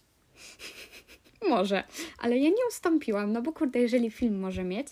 Może, 1.49 1.85
ale 2.19 2.39
ja 2.39 2.49
nie 2.49 2.67
ustąpiłam, 2.69 3.33
no 3.33 3.43
bo 3.43 3.53
kurde, 3.53 3.79
jeżeli 3.79 4.11
film 4.11 4.41
może 4.41 4.65
mieć, 4.65 4.89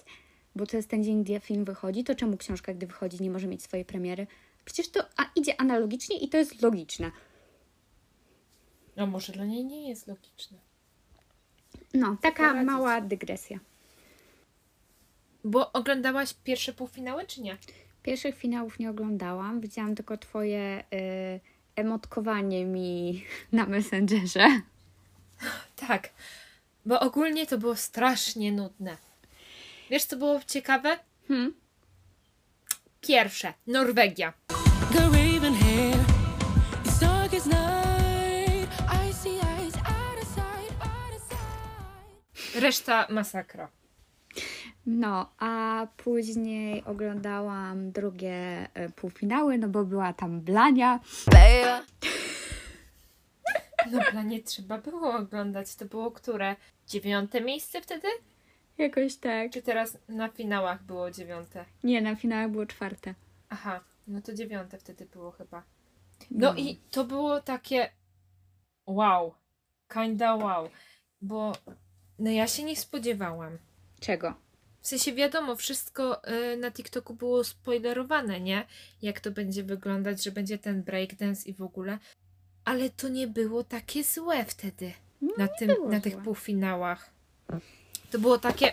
bo 0.57 0.67
to 0.67 0.77
jest 0.77 0.89
ten 0.89 1.05
dzień, 1.05 1.25
gdzie 1.25 1.41
film 1.41 1.65
wychodzi, 1.65 2.05
to 2.05 2.15
czemu 2.15 2.37
książka, 2.37 2.75
gdy 2.75 2.87
wychodzi, 2.87 3.23
nie 3.23 3.31
może 3.31 3.47
mieć 3.47 3.63
swojej 3.63 3.85
premiery? 3.85 4.27
Przecież 4.65 4.89
to 4.89 5.01
a, 5.17 5.31
idzie 5.37 5.61
analogicznie 5.61 6.19
i 6.19 6.29
to 6.29 6.37
jest 6.37 6.63
logiczne. 6.63 7.11
A 8.97 9.07
może 9.07 9.33
dla 9.33 9.45
niej 9.45 9.65
nie 9.65 9.89
jest 9.89 10.07
logiczne. 10.07 10.59
No, 11.95 12.17
taka 12.23 12.49
poradzić. 12.49 12.67
mała 12.67 13.01
dygresja. 13.01 13.59
Bo 15.45 15.73
oglądałaś 15.73 16.35
pierwsze 16.45 16.73
półfinały, 16.73 17.27
czy 17.27 17.43
nie? 17.43 17.57
Pierwszych 18.03 18.37
finałów 18.37 18.79
nie 18.79 18.91
oglądałam, 18.91 19.61
widziałam 19.61 19.95
tylko 19.95 20.17
twoje 20.17 20.85
y, 20.95 21.41
emotkowanie 21.77 22.65
mi 22.65 23.25
na 23.53 23.67
Messengerze. 23.67 24.47
Tak. 25.77 26.11
Bo 26.87 27.01
ogólnie 27.01 27.47
to 27.47 27.59
było 27.59 27.77
strasznie 27.77 28.53
nudne. 28.53 28.97
Wiesz, 29.91 30.05
co 30.05 30.17
było 30.17 30.41
ciekawe? 30.47 30.99
Hmm? 31.29 31.55
Pierwsze. 33.01 33.53
Norwegia. 33.67 34.33
Reszta 42.61 43.07
masakra. 43.11 43.69
No, 44.87 45.33
a 45.39 45.87
później 45.97 46.85
oglądałam 46.85 47.93
drugie 47.93 48.69
y, 48.87 48.91
półfinały, 48.93 49.59
no 49.59 49.69
bo 49.69 49.85
była 49.85 50.13
tam 50.13 50.41
Blania. 50.41 51.01
No 53.93 53.99
dla 54.13 54.23
nie 54.23 54.43
trzeba 54.43 54.79
było 54.79 55.15
oglądać. 55.15 55.75
To 55.75 55.85
było 55.85 56.11
które? 56.11 56.57
Dziewiąte 56.87 57.41
miejsce 57.41 57.81
wtedy? 57.81 58.09
Jakoś 58.79 59.17
tak. 59.17 59.53
Czy 59.53 59.63
teraz 59.63 59.99
na 60.09 60.29
finałach 60.29 60.83
było 60.83 61.11
dziewiąte? 61.11 61.65
Nie, 61.85 62.01
na 62.03 62.17
finałach 62.17 62.51
było 62.51 62.67
czwarte. 62.67 63.15
Aha, 63.49 63.81
no 64.07 64.21
to 64.23 64.35
dziewiąte 64.35 64.79
wtedy 64.79 65.07
było 65.07 65.31
chyba. 65.31 65.63
No 66.31 66.55
i 66.55 66.77
to 66.91 67.05
było 67.05 67.41
takie 67.41 67.91
wow. 68.87 69.35
Kinda 69.89 70.35
wow. 70.35 70.69
Bo 71.21 71.53
no 72.19 72.31
ja 72.31 72.47
się 72.47 72.65
nie 72.65 72.77
spodziewałam. 72.77 73.59
Czego? 74.01 74.35
W 74.81 74.89
sensie 74.89 75.13
wiadomo, 75.13 75.57
wszystko 75.57 76.29
y, 76.29 76.57
na 76.57 76.71
TikToku 76.71 77.15
było 77.15 77.45
spoilerowane, 77.45 78.41
nie? 78.41 78.67
Jak 79.03 79.21
to 79.21 79.31
będzie 79.31 79.63
wyglądać, 79.63 80.25
że 80.25 80.33
będzie 80.33 80.59
ten 80.59 80.83
breakdance 80.83 81.49
i 81.49 81.55
w 81.55 81.63
ogóle. 81.63 81.99
Ale 82.65 82.91
to 82.91 83.09
nie 83.09 83.27
było 83.27 83.65
takie 83.65 84.05
złe 84.05 84.45
wtedy. 84.45 84.93
na, 85.39 85.49
tym, 85.49 85.71
na 85.91 86.01
tych 86.01 86.23
półfinałach. 86.23 87.11
To 88.11 88.19
było 88.19 88.39
takie 88.39 88.73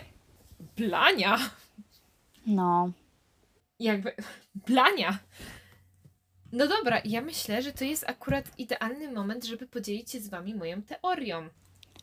blania. 0.76 1.38
No. 2.46 2.90
Jakby 3.78 4.12
blania. 4.54 5.18
No 6.52 6.68
dobra, 6.68 7.00
ja 7.04 7.20
myślę, 7.20 7.62
że 7.62 7.72
to 7.72 7.84
jest 7.84 8.04
akurat 8.08 8.58
idealny 8.58 9.12
moment, 9.12 9.44
żeby 9.44 9.66
podzielić 9.66 10.10
się 10.10 10.20
z 10.20 10.28
wami 10.28 10.54
moją 10.54 10.82
teorią. 10.82 11.48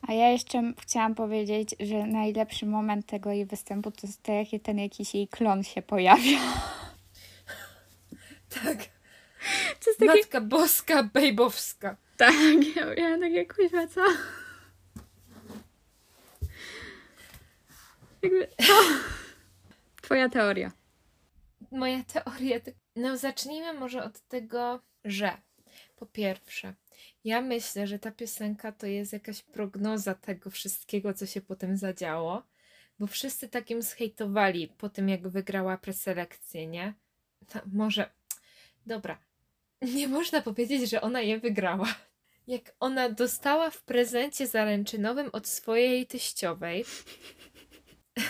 A 0.08 0.12
ja 0.12 0.28
jeszcze 0.28 0.72
chciałam 0.80 1.14
powiedzieć, 1.14 1.74
że 1.80 2.06
najlepszy 2.06 2.66
moment 2.66 3.06
tego 3.06 3.30
jej 3.30 3.46
występu 3.46 3.90
to 3.90 4.06
jest 4.06 4.22
to, 4.22 4.32
jak 4.32 4.48
ten 4.62 4.78
jakiś 4.78 5.14
jej 5.14 5.28
klon 5.28 5.64
się 5.64 5.82
pojawia. 5.82 6.38
Tak. 8.64 8.78
To 9.84 9.90
jest 9.90 10.00
takie... 10.00 10.20
Matka 10.20 10.40
Boska, 10.40 11.02
Bejbowska. 11.02 11.96
Tak, 12.16 12.34
ja 12.76 12.94
miałam 12.94 13.20
takie 13.20 13.46
kuźwa, 13.46 13.86
co? 13.86 14.00
Jakby... 18.22 18.48
Co? 18.66 18.72
Twoja 20.02 20.28
teoria. 20.28 20.72
Moja 21.70 22.04
teoria. 22.04 22.58
No, 22.96 23.16
zacznijmy 23.16 23.74
może 23.74 24.04
od 24.04 24.20
tego, 24.20 24.80
że 25.04 25.36
Po 25.96 26.06
pierwsze, 26.06 26.74
ja 27.24 27.40
myślę, 27.40 27.86
że 27.86 27.98
ta 27.98 28.10
piosenka 28.10 28.72
to 28.72 28.86
jest 28.86 29.12
jakaś 29.12 29.42
prognoza 29.42 30.14
tego 30.14 30.50
wszystkiego, 30.50 31.14
co 31.14 31.26
się 31.26 31.40
potem 31.40 31.76
zadziało, 31.76 32.42
bo 32.98 33.06
wszyscy 33.06 33.48
takim 33.48 33.82
zhejtowali 33.82 34.68
po 34.68 34.88
tym, 34.88 35.08
jak 35.08 35.28
wygrała 35.28 35.78
preselekcję, 35.78 36.66
nie? 36.66 36.94
No, 37.54 37.60
może, 37.72 38.10
dobra, 38.86 39.18
nie 39.96 40.08
można 40.08 40.42
powiedzieć, 40.42 40.90
że 40.90 41.00
ona 41.00 41.20
je 41.20 41.38
wygrała. 41.38 41.94
Jak 42.46 42.74
ona 42.80 43.08
dostała 43.08 43.70
w 43.70 43.82
prezencie 43.82 44.46
zaręczynowym 44.46 45.30
od 45.32 45.46
swojej 45.46 46.06
teściowej 46.06 46.84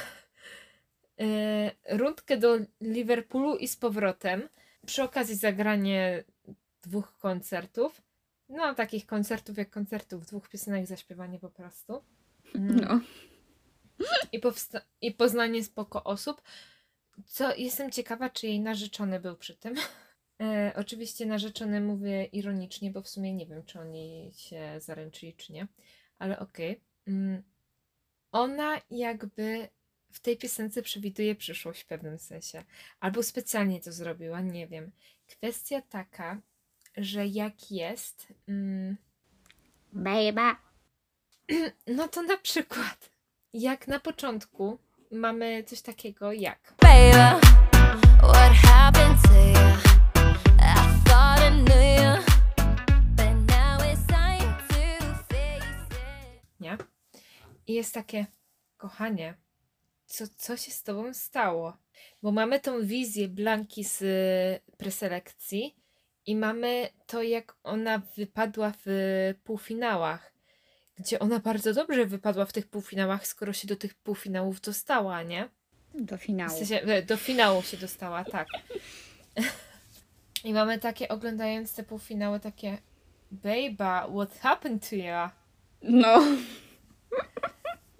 rundkę 1.91 2.37
do 2.37 2.59
Liverpoolu 2.81 3.57
i 3.57 3.69
z 3.69 3.77
powrotem, 3.77 4.49
przy 4.87 5.03
okazji 5.03 5.35
zagranie 5.37 6.25
dwóch 6.83 7.19
koncertów, 7.19 8.03
no 8.49 8.75
takich 8.75 9.07
koncertów 9.07 9.59
jak 9.59 9.71
koncertów, 9.71 10.27
dwóch 10.27 10.49
piosenek 10.49 10.87
zaśpiewanie 10.87 11.39
po 11.39 11.51
prostu. 11.51 12.05
Mm. 12.55 12.77
No. 12.77 13.01
I, 14.33 14.41
powsta- 14.41 14.81
I 15.01 15.13
poznanie 15.13 15.65
spoko 15.65 16.05
osób. 16.05 16.43
Co 17.27 17.55
jestem 17.57 17.91
ciekawa, 17.91 18.31
czy 18.31 18.47
jej 18.47 18.61
narzeczony 18.61 19.21
był 19.21 19.37
przy 19.37 19.57
tym. 19.57 19.75
E, 20.43 20.73
oczywiście 20.77 21.27
narzeczony 21.27 21.81
mówię 21.81 22.25
ironicznie, 22.25 22.91
bo 22.91 23.03
w 23.03 23.09
sumie 23.09 23.35
nie 23.35 23.47
wiem, 23.47 23.65
czy 23.65 23.81
oni 23.81 24.33
się 24.37 24.81
zaręczyli, 24.81 25.35
czy 25.35 25.53
nie. 25.53 25.67
Ale 26.19 26.39
okej. 26.39 26.81
Mm. 27.07 27.43
Ona 28.33 28.81
jakby 28.91 29.69
w 30.13 30.21
tej 30.21 30.37
piosence 30.37 30.83
przewiduje 30.83 31.35
przyszłość 31.35 31.83
w 31.83 31.87
pewnym 31.87 32.19
sensie. 32.19 32.65
Albo 33.01 33.23
specjalnie 33.23 33.81
to 33.81 33.93
zrobiła, 33.93 34.41
nie 34.41 34.67
wiem. 34.67 34.93
Kwestia 35.27 35.83
taka, 35.83 36.41
że 36.97 37.27
jak 37.27 37.71
jest. 37.71 38.27
Mm, 38.49 38.97
Baby. 39.93 40.57
no 41.97 42.09
to 42.09 42.23
na 42.23 42.37
przykład, 42.37 43.11
jak 43.53 43.89
na 43.89 44.01
początku 44.01 44.79
mamy 45.11 45.65
coś 45.65 45.81
takiego 45.83 46.33
jak. 46.33 46.75
Baby, 46.83 47.41
what 48.19 48.53
happened 48.53 49.23
to 49.23 49.35
you? 49.35 49.77
I 50.59 51.05
thought 51.05 51.41
I 51.41 51.51
knew 51.51 52.03
you, 52.03 52.32
I 57.67 57.73
jest 57.75 57.95
takie, 57.95 58.27
kochanie, 58.77 59.35
co, 60.07 60.25
co 60.37 60.57
się 60.57 60.71
z 60.71 60.83
tobą 60.83 61.15
stało? 61.15 61.77
Bo 62.23 62.33
mamy 62.33 62.61
tą 62.61 62.87
wizję 62.87 63.29
Blanki 63.29 63.85
z 63.85 64.03
y, 64.03 64.77
preselekcji 64.77 65.77
i 66.27 66.37
mamy 66.37 66.89
to, 67.07 67.23
jak 67.23 67.57
ona 67.63 67.99
wypadła 68.17 68.73
w 68.87 69.35
półfinałach, 69.45 70.33
gdzie 70.99 71.19
ona 71.19 71.39
bardzo 71.39 71.75
dobrze 71.75 72.07
wypadła 72.07 72.47
w 72.47 72.53
tych 72.53 72.67
półfinałach, 72.69 73.27
skoro 73.27 73.53
się 73.53 73.69
do 73.69 73.77
tych 73.77 73.95
półfinałów 73.95 74.61
dostała, 74.61 75.23
nie? 75.23 75.49
Do 75.95 76.17
W 76.19 76.23
finału. 76.23 76.51
sensie, 76.59 76.81
e, 76.81 77.03
do 77.03 77.17
finału 77.17 77.63
się 77.63 77.77
dostała, 77.77 78.25
tak. 78.25 78.49
I 80.45 80.53
mamy 80.53 80.79
takie, 80.79 81.09
oglądając 81.09 81.75
te 81.75 81.83
półfinały, 81.83 82.41
takie 82.41 82.79
Bejba, 83.31 84.09
what 84.15 84.39
happened 84.39 84.89
to 84.91 84.97
you? 84.97 85.29
No. 85.83 86.23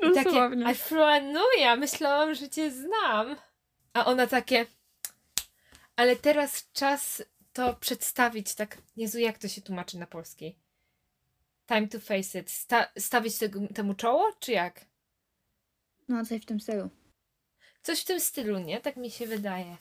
I 0.03 0.15
takie, 0.15 0.51
a 0.67 0.75
flanuja, 0.75 1.77
myślałam, 1.77 2.35
że 2.35 2.49
cię 2.49 2.71
znam. 2.71 3.37
A 3.93 4.05
ona 4.05 4.27
takie, 4.27 4.67
ale 5.97 6.17
teraz 6.17 6.73
czas 6.73 7.23
to 7.53 7.75
przedstawić, 7.75 8.55
tak, 8.55 8.79
Jezu, 8.97 9.19
jak 9.19 9.39
to 9.39 9.49
się 9.49 9.61
tłumaczy 9.63 9.99
na 9.99 10.07
polski? 10.07 10.57
Time 11.67 11.89
to 11.89 12.01
face 12.01 12.39
it. 12.39 12.51
Sta- 12.51 12.89
stawić 12.99 13.39
tego, 13.39 13.61
temu 13.75 13.95
czoło, 13.95 14.33
czy 14.41 14.53
jak? 14.53 14.85
No, 16.09 16.25
coś 16.27 16.43
w 16.43 16.47
tym 16.47 16.61
stylu. 16.61 16.91
Coś 17.83 18.01
w 18.01 18.05
tym 18.05 18.21
stylu, 18.21 18.59
nie? 18.59 18.81
Tak 18.81 18.97
mi 18.97 19.11
się 19.11 19.27
wydaje. 19.27 19.77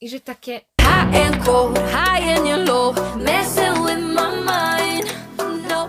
I 0.00 0.08
że 0.08 0.20
takie, 0.20 0.60
Hot 0.82 1.14
and 1.14 1.44
cold, 1.44 1.78
high 1.78 2.28
and 2.28 2.68
low, 2.68 3.16
messing 3.16 3.78
with 3.86 3.98
my 3.98 4.30
mind. 4.36 5.30
No, 5.68 5.88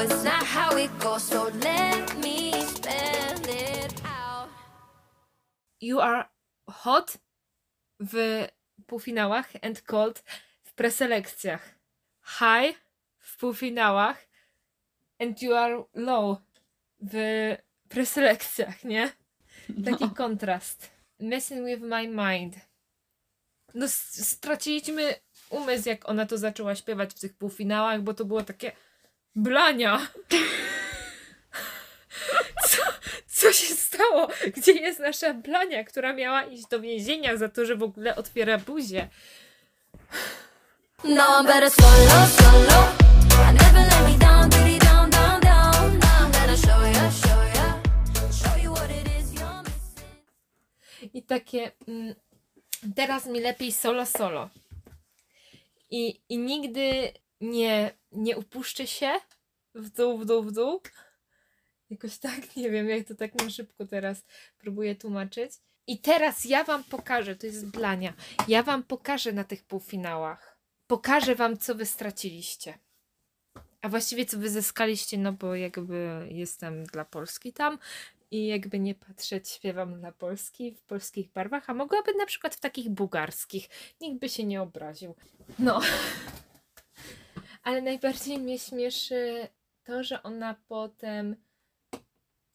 it's 0.00 0.24
not 0.24 0.44
how 0.44 0.78
it 0.78 0.90
goes, 0.98 1.22
so 1.22 1.44
let 1.44 1.89
you 5.80 6.00
are 6.00 6.24
hot 6.66 7.18
w 8.00 8.46
półfinałach 8.86 9.52
and 9.62 9.82
cold 9.82 10.22
w 10.62 10.72
preselekcjach. 10.72 11.74
High 12.24 12.76
w 13.18 13.36
półfinałach 13.36 14.26
and 15.18 15.42
you 15.42 15.54
are 15.54 15.84
low 15.94 16.38
w 17.00 17.12
preselekcjach, 17.88 18.84
nie? 18.84 19.12
Taki 19.84 20.10
kontrast. 20.10 20.90
Messing 21.20 21.66
with 21.66 21.82
my 21.82 22.08
mind. 22.08 22.56
No 23.74 23.88
straciliśmy 23.88 25.14
umysł, 25.50 25.88
jak 25.88 26.08
ona 26.08 26.26
to 26.26 26.38
zaczęła 26.38 26.74
śpiewać 26.74 27.14
w 27.14 27.20
tych 27.20 27.36
półfinałach, 27.36 28.02
bo 28.02 28.14
to 28.14 28.24
było 28.24 28.42
takie 28.42 28.72
blania. 29.34 30.00
Co, 33.40 33.52
się 33.52 33.74
stało? 33.74 34.28
Gdzie 34.56 34.72
jest 34.72 35.00
nasza 35.00 35.34
blania, 35.34 35.84
która 35.84 36.12
miała 36.12 36.44
iść 36.44 36.66
do 36.66 36.80
więzienia 36.80 37.36
za 37.36 37.48
to, 37.48 37.64
że 37.64 37.76
w 37.76 37.82
ogóle 37.82 38.16
otwiera 38.16 38.58
buzię? 38.58 39.08
No, 41.04 41.44
better 41.44 41.70
solo, 41.70 42.26
solo. 42.26 42.88
I 43.50 43.54
never 43.54 43.86
let 43.90 44.02
me 44.12 44.18
down, 44.18 44.48
diddy 44.48 44.78
down, 44.78 45.10
down, 45.10 45.40
down. 45.40 45.98
Now 45.98 46.20
I'm 46.20 46.32
gonna 46.32 46.56
show 46.56 46.82
ya, 46.94 47.10
show 47.10 47.54
ya, 47.54 47.82
show 48.32 48.62
you 48.64 48.74
what 48.74 48.90
it 48.90 49.06
is 49.20 49.32
you're 49.32 49.62
missing. 49.62 51.14
I 51.14 51.22
takie 51.22 51.70
mm, 51.88 52.14
teraz 52.96 53.26
mi 53.26 53.40
lepiej 53.40 53.72
solo 53.72 54.06
solo. 54.06 54.50
I, 55.90 56.20
i 56.28 56.38
nigdy 56.38 57.12
nie, 57.40 57.90
nie 58.12 58.36
upuszczę 58.36 58.86
się 58.86 59.12
w 59.74 59.90
dół, 59.90 60.18
w 60.18 60.26
dół, 60.26 60.42
w 60.42 60.52
dół. 60.52 60.80
Jakoś 61.90 62.18
tak, 62.28 62.56
nie 62.56 62.70
wiem, 62.70 62.88
jak 62.88 63.08
to 63.08 63.14
tak 63.14 63.34
na 63.34 63.50
szybko 63.50 63.86
teraz 63.86 64.24
próbuję 64.58 64.94
tłumaczyć. 64.94 65.52
I 65.86 65.98
teraz 65.98 66.44
ja 66.44 66.64
wam 66.64 66.84
pokażę, 66.84 67.36
to 67.36 67.46
jest 67.46 67.70
blania, 67.70 68.14
ja 68.48 68.62
wam 68.62 68.82
pokażę 68.82 69.32
na 69.32 69.44
tych 69.44 69.64
półfinałach. 69.64 70.60
Pokażę 70.86 71.34
wam, 71.34 71.58
co 71.58 71.74
wy 71.74 71.86
straciliście. 71.86 72.78
A 73.82 73.88
właściwie 73.88 74.26
co 74.26 74.38
wy 74.38 74.50
zyskaliście, 74.50 75.18
no 75.18 75.32
bo 75.32 75.54
jakby 75.54 76.28
jestem 76.30 76.84
dla 76.84 77.04
Polski 77.04 77.52
tam 77.52 77.78
i 78.30 78.46
jakby 78.46 78.78
nie 78.78 78.94
patrzeć, 78.94 79.48
śpiewam 79.48 80.00
dla 80.00 80.12
Polski 80.12 80.74
w 80.74 80.82
polskich 80.82 81.32
barwach, 81.32 81.70
a 81.70 81.74
mogłaby 81.74 82.14
na 82.14 82.26
przykład 82.26 82.54
w 82.54 82.60
takich 82.60 82.90
bułgarskich. 82.90 83.68
Nikt 84.00 84.20
by 84.20 84.28
się 84.28 84.44
nie 84.44 84.62
obraził. 84.62 85.14
No. 85.58 85.80
Ale 87.62 87.82
najbardziej 87.82 88.38
mnie 88.38 88.58
śmieszy 88.58 89.48
to, 89.84 90.04
że 90.04 90.22
ona 90.22 90.56
potem 90.68 91.36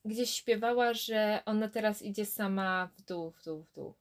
gdzieś 0.05 0.29
śpiewała, 0.29 0.93
że 0.93 1.41
ona 1.45 1.67
teraz 1.67 2.01
idzie 2.01 2.25
sama 2.25 2.89
w 2.97 3.01
dół, 3.01 3.31
w 3.31 3.43
dół, 3.43 3.63
w 3.63 3.71
dół. 3.75 3.93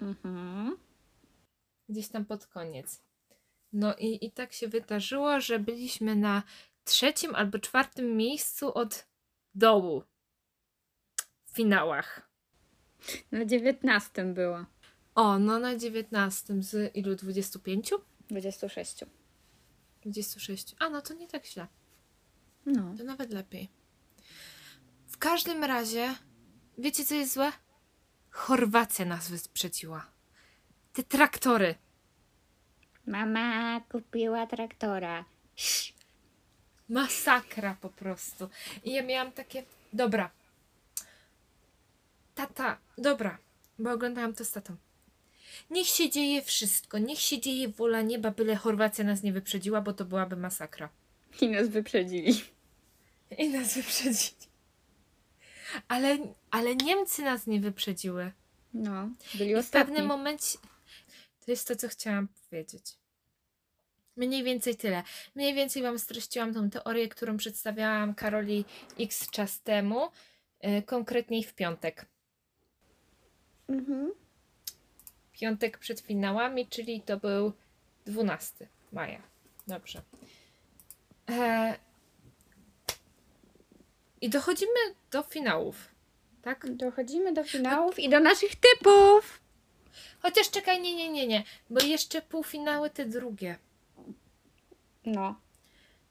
Mhm. 0.00 0.76
Gdzieś 1.88 2.08
tam 2.08 2.24
pod 2.24 2.46
koniec. 2.46 3.02
No 3.72 3.94
i, 3.96 4.26
i 4.26 4.30
tak 4.30 4.52
się 4.52 4.68
wydarzyło, 4.68 5.40
że 5.40 5.58
byliśmy 5.58 6.16
na 6.16 6.42
trzecim 6.84 7.34
albo 7.34 7.58
czwartym 7.58 8.16
miejscu 8.16 8.74
od 8.74 9.06
dołu 9.54 10.02
w 11.46 11.56
finałach. 11.56 12.30
Na 13.32 13.44
dziewiętnastym 13.44 14.34
była. 14.34 14.66
O, 15.14 15.38
no 15.38 15.58
na 15.58 15.76
19 15.76 16.62
z 16.62 16.96
ilu? 16.96 17.14
25? 17.14 17.94
26. 18.30 19.04
26. 20.02 20.74
A, 20.78 20.88
no 20.88 21.02
to 21.02 21.14
nie 21.14 21.28
tak 21.28 21.46
źle. 21.46 21.66
No. 22.66 22.94
To 22.98 23.04
nawet 23.04 23.32
lepiej. 23.32 23.68
W 25.08 25.18
każdym 25.18 25.64
razie, 25.64 26.14
wiecie 26.78 27.04
co 27.04 27.14
jest 27.14 27.32
złe? 27.32 27.52
Chorwacja 28.30 29.04
nas 29.04 29.30
wyprzedziła. 29.30 30.06
Te 30.92 31.02
traktory. 31.02 31.74
Mama 33.06 33.80
kupiła 33.80 34.46
traktora. 34.46 35.24
Masakra 36.88 37.76
po 37.80 37.88
prostu. 37.88 38.48
I 38.84 38.92
ja 38.92 39.02
miałam 39.02 39.32
takie, 39.32 39.64
dobra. 39.92 40.30
Tata, 42.34 42.78
dobra, 42.98 43.38
bo 43.78 43.92
oglądałam 43.92 44.34
to 44.34 44.44
z 44.44 44.52
tatą. 44.52 44.76
Niech 45.70 45.86
się 45.86 46.10
dzieje 46.10 46.42
wszystko, 46.42 46.98
niech 46.98 47.20
się 47.20 47.40
dzieje 47.40 47.68
wola 47.68 48.02
nieba, 48.02 48.30
byle 48.30 48.56
Chorwacja 48.56 49.04
nas 49.04 49.22
nie 49.22 49.32
wyprzedziła, 49.32 49.80
bo 49.80 49.92
to 49.92 50.04
byłaby 50.04 50.36
masakra. 50.36 50.88
I 51.40 51.48
nas 51.48 51.68
wyprzedzili. 51.68 52.34
I 53.38 53.48
nas 53.48 53.74
wyprzedzili. 53.74 54.36
Ale, 55.88 56.18
ale 56.50 56.76
Niemcy 56.76 57.22
nas 57.22 57.46
nie 57.46 57.60
wyprzedziły. 57.60 58.32
No, 58.74 59.08
byli 59.34 59.50
I 59.50 59.54
w 59.54 59.58
ostatni. 59.58 59.86
pewnym 59.86 60.06
momencie. 60.06 60.58
To 61.44 61.50
jest 61.50 61.68
to, 61.68 61.76
co 61.76 61.88
chciałam 61.88 62.28
powiedzieć. 62.28 62.96
Mniej 64.16 64.42
więcej 64.44 64.76
tyle. 64.76 65.02
Mniej 65.34 65.54
więcej 65.54 65.82
Wam 65.82 65.98
streściłam 65.98 66.54
tą 66.54 66.70
teorię, 66.70 67.08
którą 67.08 67.36
przedstawiałam 67.36 68.14
Karoli 68.14 68.64
X 69.00 69.30
czas 69.30 69.60
temu, 69.60 70.08
yy, 70.62 70.82
konkretniej 70.82 71.44
w 71.44 71.54
piątek. 71.54 72.06
Mhm. 73.68 74.12
Piątek 75.40 75.78
przed 75.78 76.00
finałami, 76.00 76.66
czyli 76.66 77.00
to 77.00 77.16
był 77.16 77.52
12 78.06 78.66
maja. 78.92 79.22
Dobrze. 79.66 80.02
E... 81.30 81.74
I 84.20 84.28
dochodzimy 84.30 84.80
do 85.10 85.22
finałów, 85.22 85.76
tak? 86.42 86.76
Dochodzimy 86.76 87.32
do 87.32 87.44
finałów 87.44 87.98
i 87.98 88.08
do 88.08 88.20
naszych 88.20 88.50
typów. 88.56 89.40
Chociaż 90.22 90.50
czekaj, 90.50 90.80
nie, 90.80 90.94
nie, 90.94 91.08
nie, 91.10 91.26
nie, 91.26 91.42
bo 91.70 91.80
jeszcze 91.80 92.22
półfinały 92.22 92.90
te 92.90 93.04
drugie, 93.06 93.58
No, 95.04 95.40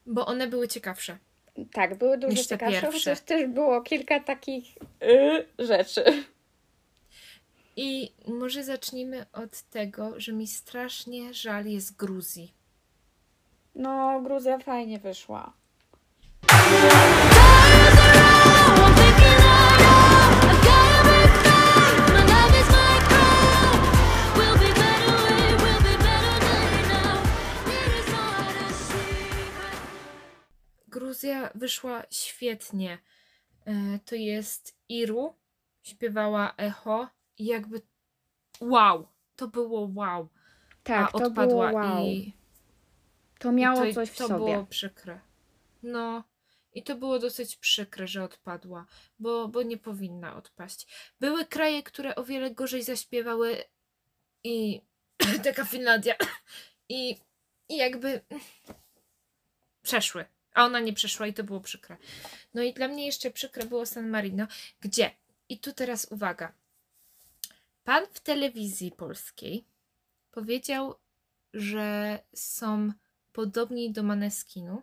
bo 0.06 0.26
one 0.26 0.48
były 0.48 0.68
ciekawsze. 0.68 1.18
tak, 1.74 1.96
były 1.96 2.18
dużo 2.18 2.44
ciekawsze, 2.44 2.82
pierwsze. 2.82 2.92
chociaż 2.92 3.22
też 3.22 3.48
było 3.48 3.82
kilka 3.82 4.20
takich 4.20 4.66
y, 5.04 5.46
rzeczy. 5.66 6.24
I 7.82 8.14
może 8.28 8.64
zacznijmy 8.64 9.26
od 9.34 9.62
tego, 9.62 10.20
że 10.20 10.34
mi 10.34 10.48
strasznie 10.48 11.34
żal 11.34 11.66
jest 11.66 11.96
Gruzji. 11.96 12.54
No, 13.76 14.22
Gruzja 14.22 14.60
fajnie 14.60 15.00
wyszła. 15.00 15.54
Gruzja 30.88 31.50
wyszła 31.56 32.04
świetnie. 32.12 32.98
E, 33.66 34.00
To 34.06 34.16
jest 34.16 34.76
Iru, 34.90 35.34
śpiewała 35.84 36.54
Echo 36.58 37.19
i 37.40 37.46
jakby 37.46 37.82
wow, 38.62 39.08
to 39.36 39.48
było 39.48 39.90
wow. 39.94 40.30
Tak, 40.84 41.10
A 41.10 41.20
to 41.20 41.26
odpadła 41.26 41.70
było 41.70 41.84
wow. 41.84 42.06
i 42.06 42.34
To 43.40 43.52
miało 43.52 43.86
i 43.86 43.90
to, 43.90 43.96
coś 43.96 44.10
w 44.10 44.18
to 44.18 44.28
sobie. 44.28 44.46
było 44.46 44.66
przykre. 44.66 45.20
No 45.84 46.24
i 46.74 46.84
to 46.84 46.96
było 46.96 47.20
dosyć 47.20 47.56
przykre, 47.56 48.08
że 48.08 48.24
odpadła, 48.24 48.86
bo, 49.20 49.48
bo 49.48 49.64
nie 49.64 49.78
powinna 49.78 50.36
odpaść. 50.36 50.88
Były 51.20 51.46
kraje, 51.46 51.84
które 51.84 52.16
o 52.16 52.24
wiele 52.24 52.52
gorzej 52.52 52.84
zaśpiewały 52.84 53.64
i 54.44 54.82
taka 55.44 55.66
Finlandia 55.66 56.16
i, 56.90 57.18
i 57.70 57.78
jakby 57.78 58.22
przeszły. 59.82 60.26
A 60.54 60.66
ona 60.66 60.80
nie 60.80 60.94
przeszła 60.94 61.28
i 61.28 61.34
to 61.34 61.44
było 61.44 61.60
przykre. 61.60 61.98
No 62.54 62.64
i 62.64 62.74
dla 62.74 62.88
mnie 62.88 63.06
jeszcze 63.06 63.32
przykre 63.32 63.66
było 63.66 63.86
San 63.86 64.10
Marino, 64.10 64.48
gdzie, 64.80 65.12
i 65.50 65.60
tu 65.60 65.74
teraz 65.74 66.08
uwaga, 66.12 66.54
pan 67.84 68.04
w 68.14 68.20
telewizji 68.20 68.92
polskiej 68.92 69.66
powiedział, 70.32 70.96
że 71.54 72.20
są 72.34 72.92
podobni 73.34 73.92
do 73.92 74.04
Maneskinu 74.04 74.82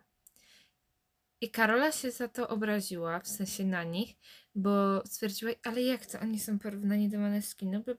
i 1.41 1.51
Karola 1.51 1.93
się 1.93 2.11
za 2.11 2.29
to 2.29 2.49
obraziła, 2.49 3.21
w 3.21 3.29
sensie 3.29 3.65
na 3.65 3.85
nich, 3.85 4.15
bo 4.55 5.03
stwierdziła, 5.07 5.53
ale 5.65 5.83
jak 5.83 6.07
to 6.07 6.21
oni 6.21 6.41
są 6.41 6.59
porównani 6.59 7.09
do 7.09 7.19
Maneskinu? 7.19 7.83
Bo 7.87 7.93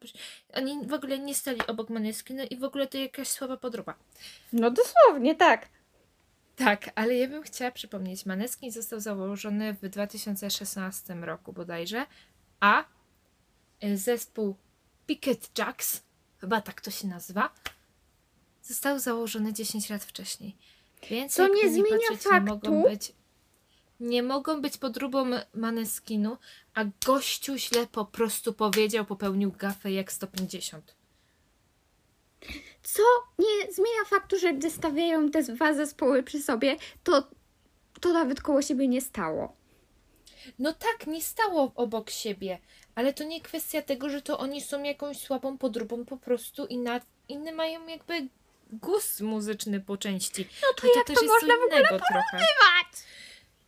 oni 0.53 0.88
w 0.88 0.93
ogóle 0.93 1.19
nie 1.19 1.36
stali 1.36 1.67
obok 1.67 1.89
Maneskinu 1.89 2.43
i 2.43 2.57
w 2.57 2.63
ogóle 2.63 2.88
to 2.88 2.97
jakaś 2.97 3.27
słaba 3.27 3.57
podroba. 3.57 3.95
No 4.53 4.71
dosłownie, 4.71 5.36
tak. 5.36 5.69
Tak, 6.55 6.89
ale 6.95 7.15
ja 7.15 7.27
bym 7.27 7.43
chciała 7.43 7.71
przypomnieć, 7.71 8.25
Maneskin 8.25 8.71
został 8.71 8.99
założony 8.99 9.73
w 9.73 9.89
2016 9.89 11.13
roku 11.13 11.53
bodajże, 11.53 12.05
a 12.60 12.86
y, 13.83 13.97
zespół 13.97 14.55
Picket 15.08 15.58
Jacks, 15.58 16.02
chyba 16.38 16.62
tak 16.62 16.82
to 16.82 16.91
się 16.91 17.08
nazywa, 17.08 17.54
został 18.63 19.00
założony 19.00 19.54
10 19.54 19.89
lat 19.89 20.04
wcześniej. 20.04 20.56
Więc 21.10 21.38
nie 21.38 21.70
zmienia 21.70 21.98
patrzeć, 22.10 22.28
faktu- 22.28 22.39
nie 22.41 22.41
mogą 22.41 22.84
być 22.84 23.13
nie 24.00 24.24
mogą 24.24 24.62
być 24.62 24.78
podróbą 24.78 25.26
Maneskinu, 25.54 26.38
a 26.74 26.84
gościu 27.06 27.58
źle 27.58 27.88
po 27.88 28.06
prostu 28.06 28.54
powiedział, 28.54 29.06
popełnił 29.06 29.52
gafę 29.52 29.91
jak 29.91 30.12
150. 30.12 30.96
Co 32.84 33.04
nie 33.39 33.74
zmienia 33.74 34.06
faktu, 34.06 34.39
że 34.39 34.54
gdy 34.54 34.72
stawiają 34.72 35.30
te 35.32 35.43
dwa 35.43 35.74
zespoły 35.74 36.24
przy 36.24 36.41
sobie, 36.41 36.76
to, 37.04 37.28
to 38.02 38.13
nawet 38.13 38.41
koło 38.41 38.62
siebie 38.62 38.88
nie 38.88 39.02
stało. 39.02 39.56
No 40.60 40.74
tak, 40.74 41.08
nie 41.08 41.22
stało 41.22 41.72
obok 41.76 42.10
siebie, 42.10 42.60
ale 42.97 43.13
to 43.13 43.23
nie 43.23 43.41
kwestia 43.41 43.81
tego, 43.81 44.10
że 44.10 44.21
to 44.21 44.38
oni 44.39 44.62
są 44.62 44.83
jakąś 44.83 45.19
słabą 45.19 45.57
podróbą 45.57 46.05
po 46.05 46.17
prostu 46.17 46.65
i 46.65 46.77
na, 46.77 47.01
inne 47.29 47.51
mają 47.51 47.88
jakby 47.88 48.27
gust 48.71 49.21
muzyczny 49.21 49.79
po 49.79 49.97
części. 49.97 50.47
No 50.62 50.67
to 50.81 50.88
jak 50.97 51.07
to 51.07 51.25
można 51.25 51.53
w 51.53 51.65
ogóle 51.65 51.88
trochę. 51.88 52.45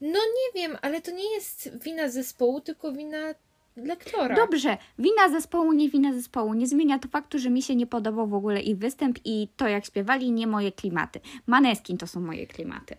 No 0.01 0.19
nie 0.19 0.61
wiem, 0.61 0.77
ale 0.81 1.01
to 1.01 1.11
nie 1.11 1.33
jest 1.33 1.83
wina 1.83 2.09
zespołu, 2.09 2.61
tylko 2.61 2.91
wina 2.91 3.35
lektora. 3.75 4.35
Dobrze, 4.35 4.77
wina 4.99 5.29
zespołu, 5.29 5.73
nie 5.73 5.89
wina 5.89 6.13
zespołu. 6.13 6.53
Nie 6.53 6.67
zmienia 6.67 6.99
to 6.99 7.07
faktu, 7.07 7.39
że 7.39 7.49
mi 7.49 7.61
się 7.61 7.75
nie 7.75 7.87
podobał 7.87 8.27
w 8.27 8.33
ogóle 8.33 8.61
ich 8.61 8.77
występ 8.77 9.19
i 9.25 9.47
to, 9.57 9.67
jak 9.67 9.85
śpiewali, 9.85 10.31
nie 10.31 10.47
moje 10.47 10.71
klimaty. 10.71 11.19
Maneskin 11.47 11.97
to 11.97 12.07
są 12.07 12.19
moje 12.19 12.47
klimaty. 12.47 12.97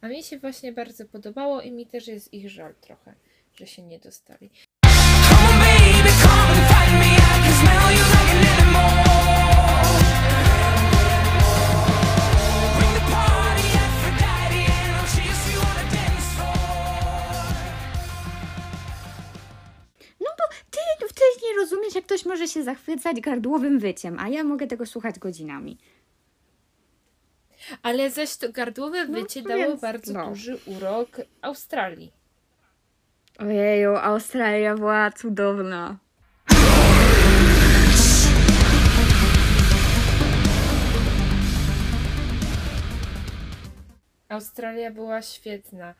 A 0.00 0.08
mi 0.08 0.22
się 0.22 0.38
właśnie 0.38 0.72
bardzo 0.72 1.04
podobało 1.04 1.60
i 1.60 1.70
mi 1.70 1.86
też 1.86 2.08
jest 2.08 2.34
ich 2.34 2.50
żal 2.50 2.74
trochę, 2.80 3.14
że 3.60 3.66
się 3.66 3.82
nie 3.82 3.98
dostali. 3.98 4.50
No 20.20 20.30
bo 20.38 20.44
ty, 20.70 20.80
ty 21.14 21.24
nie 21.46 21.56
rozumiesz, 21.60 21.94
jak 21.94 22.04
ktoś 22.04 22.24
może 22.24 22.48
się 22.48 22.62
zachwycać 22.62 23.20
gardłowym 23.20 23.78
wyciem, 23.78 24.18
a 24.18 24.28
ja 24.28 24.44
mogę 24.44 24.66
tego 24.66 24.86
słuchać 24.86 25.18
godzinami. 25.18 25.78
Ale 27.82 28.10
zaś 28.10 28.36
to 28.36 28.52
gardłowe 28.52 29.06
No, 29.08 29.20
wycie 29.20 29.42
to 29.42 29.48
dało 29.48 29.62
więc, 29.62 29.80
bardzo 29.80 30.12
no. 30.12 30.28
duży 30.28 30.58
urok 30.66 31.08
Australii. 31.42 32.19
Ojeju, 33.40 33.96
Australia 33.96 34.74
była 34.74 35.10
cudowna. 35.10 35.98
Australia 44.28 44.90
była 44.90 45.22
świetna. 45.22 45.94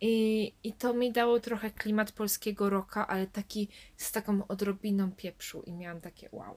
I, 0.00 0.52
I 0.64 0.72
to 0.72 0.94
mi 0.94 1.12
dało 1.12 1.40
trochę 1.40 1.70
klimat 1.70 2.12
polskiego 2.12 2.70
rocka, 2.70 3.06
ale 3.06 3.26
taki 3.26 3.68
z 3.96 4.12
taką 4.12 4.46
odrobiną 4.46 5.12
pieprzu 5.12 5.62
i 5.66 5.72
miałam 5.72 6.00
takie 6.00 6.28
wow. 6.32 6.56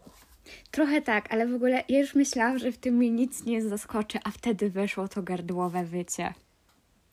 Trochę 0.71 1.01
tak, 1.01 1.33
ale 1.33 1.47
w 1.47 1.53
ogóle 1.55 1.83
ja 1.89 1.99
już 1.99 2.15
myślałam, 2.15 2.59
że 2.59 2.71
w 2.71 2.77
tym 2.77 2.95
mnie 2.95 3.09
nic 3.11 3.45
nie 3.45 3.61
zaskoczy, 3.61 4.19
a 4.23 4.31
wtedy 4.31 4.69
weszło 4.69 5.07
to 5.07 5.23
gardłowe 5.23 5.83
wycie. 5.83 6.33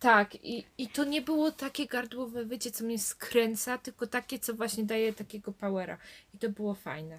Tak, 0.00 0.34
i, 0.34 0.64
i 0.78 0.88
to 0.88 1.04
nie 1.04 1.22
było 1.22 1.52
takie 1.52 1.86
gardłowe 1.86 2.44
wycie, 2.44 2.70
co 2.70 2.84
mnie 2.84 2.98
skręca, 2.98 3.78
tylko 3.78 4.06
takie, 4.06 4.38
co 4.38 4.54
właśnie 4.54 4.84
daje 4.84 5.12
takiego 5.12 5.52
powera. 5.52 5.98
I 6.34 6.38
to 6.38 6.48
było 6.48 6.74
fajne. 6.74 7.18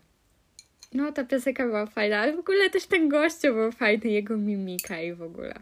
No, 0.94 1.12
ta 1.12 1.24
piosenka 1.24 1.66
była 1.66 1.86
fajna, 1.86 2.20
ale 2.20 2.36
w 2.36 2.40
ogóle 2.40 2.70
też 2.70 2.86
ten 2.86 3.10
gościu 3.10 3.54
był 3.54 3.72
fajny, 3.72 4.10
jego 4.10 4.38
mimika 4.38 5.02
i 5.02 5.14
w 5.14 5.22
ogóle. 5.22 5.60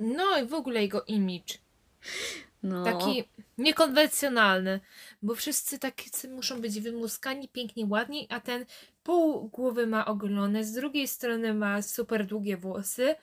No 0.00 0.38
i 0.38 0.46
w 0.46 0.54
ogóle 0.54 0.82
jego 0.82 1.02
image. 1.02 1.58
No. 2.62 2.84
Taki 2.84 3.24
niekonwencjonalny, 3.58 4.80
bo 5.22 5.34
wszyscy 5.34 5.78
tacy 5.78 6.28
muszą 6.28 6.60
być 6.60 6.80
wymuskani, 6.80 7.48
pięknie, 7.48 7.86
ładni, 7.88 8.26
a 8.30 8.40
ten 8.40 8.64
pół 9.02 9.48
głowy 9.48 9.86
ma 9.86 10.06
ogolone, 10.06 10.64
z 10.64 10.72
drugiej 10.72 11.08
strony 11.08 11.54
ma 11.54 11.82
super 11.82 12.26
długie 12.26 12.56
włosy 12.56 13.14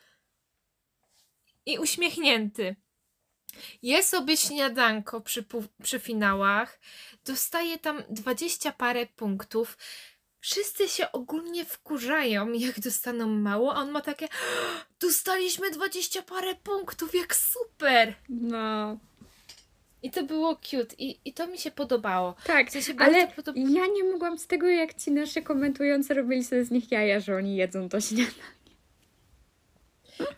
i 1.68 1.80
uśmiechnięty. 1.80 2.76
Je 3.82 4.04
sobie 4.04 4.38
śniadanko 4.38 5.22
przy, 5.22 5.46
przy 5.84 6.00
finałach, 6.00 6.80
dostaje 7.26 7.80
tam 7.80 8.04
20 8.10 8.72
parę 8.72 9.06
punktów. 9.06 9.78
Wszyscy 10.40 10.90
się 10.90 11.12
ogólnie 11.12 11.66
wkurzają, 11.66 12.52
jak 12.52 12.80
dostaną 12.80 13.28
mało, 13.28 13.76
a 13.76 13.80
on 13.80 13.92
ma 13.92 14.02
takie 14.02 14.28
dostaliśmy 15.00 15.72
20 15.72 16.22
parę 16.22 16.56
punktów, 16.56 17.16
jak 17.16 17.36
super! 17.36 18.14
No. 18.30 18.98
I 20.04 20.12
to 20.12 20.24
było 20.24 20.56
cute 20.56 20.96
i, 20.98 21.20
i 21.26 21.34
to 21.34 21.48
mi 21.48 21.58
się 21.58 21.72
podobało. 21.72 22.36
Tak, 22.44 22.70
W 22.70 22.72
sensie 22.72 22.94
bardzo 22.94 23.18
ale 23.18 23.28
podoba- 23.28 23.60
ja 23.60 23.88
nie 23.88 24.04
mogłam 24.04 24.38
z 24.38 24.48
tego, 24.48 24.68
jak 24.68 24.94
ci 24.94 25.12
nasi 25.12 25.44
komentujący 25.44 26.14
robili 26.14 26.44
sobie 26.44 26.66
z 26.66 26.72
nich 26.72 26.92
jaja, 26.92 27.20
że 27.20 27.36
oni 27.36 27.56
jedzą 27.56 27.90
to 27.90 28.02
śniadanie. 28.02 28.57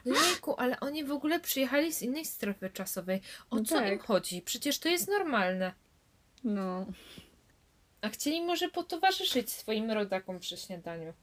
Jejku, 0.05 0.55
ale 0.57 0.79
oni 0.79 1.03
w 1.03 1.11
ogóle 1.11 1.39
przyjechali 1.39 1.93
z 1.93 2.01
innej 2.01 2.25
strefy 2.25 2.69
czasowej. 2.69 3.21
O 3.49 3.55
No 3.55 3.63
co 3.63 3.75
tak. 3.75 3.91
im 3.93 3.99
chodzi? 3.99 4.41
Przecież 4.41 4.79
to 4.79 4.89
jest 4.89 5.07
normalne. 5.07 5.73
No. 6.43 6.85
A 8.01 8.09
chcieli 8.09 8.41
może 8.41 8.69
potowarzyszyć 8.69 9.51
swoim 9.51 9.91
rodakom 9.91 10.39
przy 10.39 10.57
śniadaniu. 10.57 11.13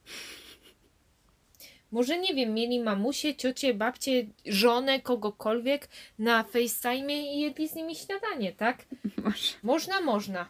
Może 1.90 2.18
nie 2.18 2.34
wiem, 2.34 2.54
mieli 2.54 2.80
mamusie, 2.80 3.34
ciocie, 3.34 3.74
babcie, 3.74 4.26
żonę, 4.46 5.00
kogokolwiek 5.00 5.88
na 6.18 6.44
FaceTime 6.44 7.12
i 7.12 7.40
jedli 7.40 7.68
z 7.68 7.74
nimi 7.74 7.96
śniadanie, 7.96 8.52
tak? 8.52 8.84
Może. 9.24 9.54
Można, 9.62 10.00
można. 10.00 10.48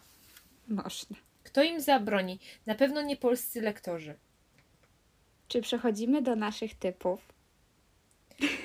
Można. 0.69 1.16
Kto 1.45 1.62
im 1.62 1.81
zabroni? 1.81 2.38
Na 2.66 2.75
pewno 2.75 3.03
nie 3.03 3.16
polscy 3.16 3.61
lektorzy. 3.61 4.14
Czy 5.49 5.61
przechodzimy 5.62 6.23
do 6.23 6.37
naszych 6.37 6.75
typów? 6.75 7.21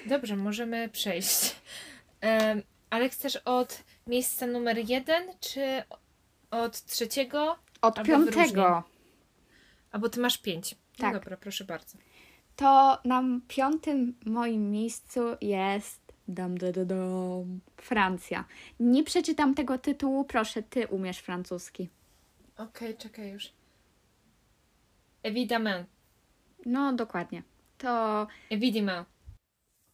Dobrze, 0.05 0.36
możemy 0.36 0.89
przejść. 0.89 1.55
Em, 2.21 2.62
ale 2.89 3.10
chcesz 3.10 3.36
od 3.36 3.84
miejsca 4.07 4.47
numer 4.47 4.89
jeden, 4.89 5.23
czy 5.39 5.84
od 6.51 6.86
trzeciego? 6.86 7.55
Od 7.81 7.97
Albo 7.97 8.07
piątego. 8.12 8.31
wyróżnień. 8.31 8.65
A 9.91 9.99
bo 9.99 10.10
ty 10.10 10.19
masz 10.19 10.38
pięć. 10.38 10.75
Tak. 10.97 11.13
No 11.13 11.19
dobra, 11.19 11.38
proszę 11.38 11.63
bardzo. 11.63 11.97
To 12.55 12.99
na 13.05 13.23
piątym 13.47 14.15
moim 14.25 14.71
miejscu 14.71 15.21
jest 15.41 16.01
dam, 16.27 16.57
dam, 16.57 16.71
dam, 16.71 16.88
dam, 16.88 17.60
Francja. 17.77 18.45
Nie 18.79 19.03
przeczytam 19.03 19.55
tego 19.55 19.77
tytułu, 19.77 20.25
proszę, 20.25 20.63
ty 20.63 20.88
umiesz 20.88 21.17
francuski. 21.17 21.89
Okej, 22.57 22.97
czekaj 22.97 23.31
już. 23.31 23.53
Évidemment. 25.23 25.84
No, 26.65 26.93
dokładnie. 26.93 27.43
To 27.77 28.27
Évidemment. 28.51 29.05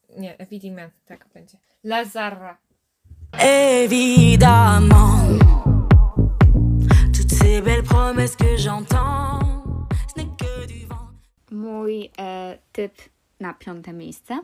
Nie, 0.10 0.38
évidemment, 0.38 0.92
tak 1.06 1.28
będzie. 1.34 1.58
Lazara. 1.84 2.58
Évidemment, 3.84 5.40
toutes 7.14 7.32
ces 7.32 7.62
belles 7.62 7.84
promesses 7.84 8.36
que 8.36 8.58
j'entends, 8.58 9.40
ce 10.08 10.22
n'est 10.22 10.38
que 10.38 10.68
du 10.68 10.88
vent. 10.88 11.12
mój 11.52 12.12
e, 12.18 12.58
typ 12.72 12.94
na 13.40 13.54
piąte 13.54 13.94
miejsce. 13.94 14.40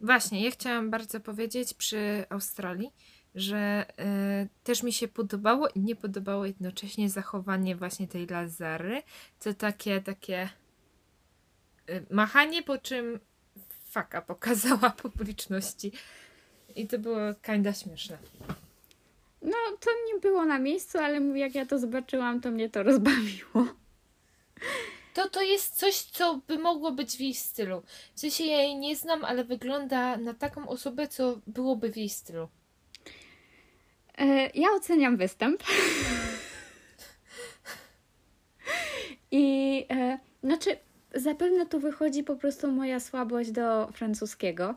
Właśnie, 0.00 0.44
ja 0.44 0.50
chciałam 0.50 0.90
bardzo 0.90 1.20
powiedzieć 1.20 1.74
przy 1.74 2.24
Australii, 2.30 2.92
że 3.34 3.86
e, 3.98 4.48
też 4.64 4.82
mi 4.82 4.92
się 4.92 5.08
podobało 5.08 5.68
i 5.68 5.80
nie 5.80 5.96
podobało 5.96 6.46
jednocześnie 6.46 7.10
zachowanie 7.10 7.76
właśnie 7.76 8.08
tej 8.08 8.26
Lazary. 8.26 9.02
To 9.40 9.54
takie, 9.54 10.00
takie 10.00 10.48
e, 11.86 12.00
machanie, 12.14 12.62
po 12.62 12.78
czym 12.78 13.20
faka 13.90 14.22
pokazała 14.22 14.90
publiczności. 15.02 15.92
I 16.76 16.86
to 16.86 16.98
było 16.98 17.18
kinda 17.42 17.72
śmieszne. 17.72 18.18
No, 19.42 19.56
to 19.80 19.90
nie 20.12 20.20
było 20.20 20.44
na 20.44 20.58
miejscu, 20.58 20.98
ale 20.98 21.38
jak 21.38 21.54
ja 21.54 21.66
to 21.66 21.78
zobaczyłam, 21.78 22.40
to 22.40 22.50
mnie 22.50 22.70
to 22.70 22.82
rozbawiło. 22.82 23.66
To 25.14 25.28
to 25.28 25.42
jest 25.42 25.76
coś, 25.76 26.02
co 26.02 26.40
by 26.48 26.58
mogło 26.58 26.92
być 26.92 27.16
w 27.16 27.20
jej 27.20 27.34
stylu. 27.34 27.82
W 28.14 28.20
sensie 28.20 28.44
ja 28.44 28.62
jej 28.62 28.76
nie 28.76 28.96
znam, 28.96 29.24
ale 29.24 29.44
wygląda 29.44 30.16
na 30.16 30.34
taką 30.34 30.68
osobę, 30.68 31.08
co 31.08 31.40
byłoby 31.46 31.92
w 31.92 31.96
jej 31.96 32.08
stylu. 32.08 32.48
E, 34.18 34.50
ja 34.54 34.68
oceniam 34.76 35.16
występ. 35.16 35.62
I 39.30 39.86
e, 39.90 40.18
znaczy, 40.42 40.76
zapewne 41.14 41.66
tu 41.66 41.80
wychodzi 41.80 42.24
po 42.24 42.36
prostu 42.36 42.72
moja 42.72 43.00
słabość 43.00 43.50
do 43.50 43.88
francuskiego. 43.92 44.74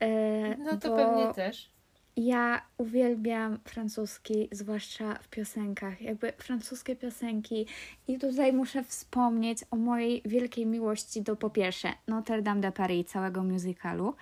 E, 0.00 0.56
No 0.56 0.76
to 0.76 0.88
bo 0.88 0.96
pewnie 0.96 1.34
też. 1.34 1.70
Ja 2.16 2.62
uwielbiam 2.78 3.58
francuski, 3.64 4.48
zwłaszcza 4.52 5.14
w 5.14 5.28
piosenkach, 5.28 6.00
jakby 6.02 6.32
francuskie 6.32 6.96
piosenki. 6.96 7.66
I 8.08 8.18
tutaj 8.18 8.52
muszę 8.52 8.84
wspomnieć 8.84 9.58
o 9.70 9.76
mojej 9.76 10.22
wielkiej 10.24 10.66
miłości 10.66 11.22
do 11.22 11.36
po 11.36 11.50
pierwsze 11.50 11.88
Notre 12.08 12.42
Dame 12.42 12.60
de 12.60 12.72
Paris, 12.72 13.06
całego 13.06 13.42
musicalu. 13.42 14.14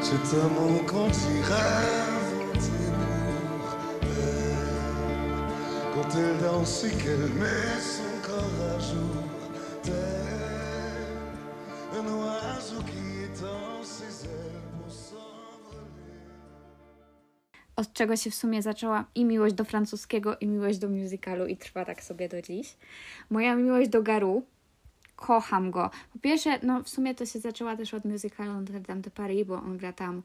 Cet 0.00 0.34
Od 17.76 17.92
czego 17.92 18.16
się 18.16 18.30
w 18.30 18.34
sumie 18.34 18.62
zaczęła 18.62 19.04
i 19.14 19.24
miłość 19.24 19.54
do 19.54 19.64
francuskiego, 19.64 20.36
i 20.38 20.46
miłość 20.46 20.78
do 20.78 20.88
musicalu, 20.88 21.46
i 21.46 21.56
trwa 21.56 21.84
tak 21.84 22.02
sobie 22.02 22.28
do 22.28 22.42
dziś. 22.42 22.76
Moja 23.30 23.56
miłość 23.56 23.88
do 23.88 24.02
Garu, 24.02 24.42
kocham 25.16 25.70
go. 25.70 25.90
Po 26.12 26.18
pierwsze, 26.18 26.58
no 26.62 26.82
w 26.82 26.88
sumie 26.88 27.14
to 27.14 27.26
się 27.26 27.38
zaczęła 27.38 27.76
też 27.76 27.94
od 27.94 28.04
musicalu 28.04 28.52
Notre 28.52 28.80
Dame 28.80 29.00
de 29.00 29.10
Paris, 29.10 29.46
bo 29.46 29.54
on 29.54 29.76
gra 29.76 29.92
tam 29.92 30.22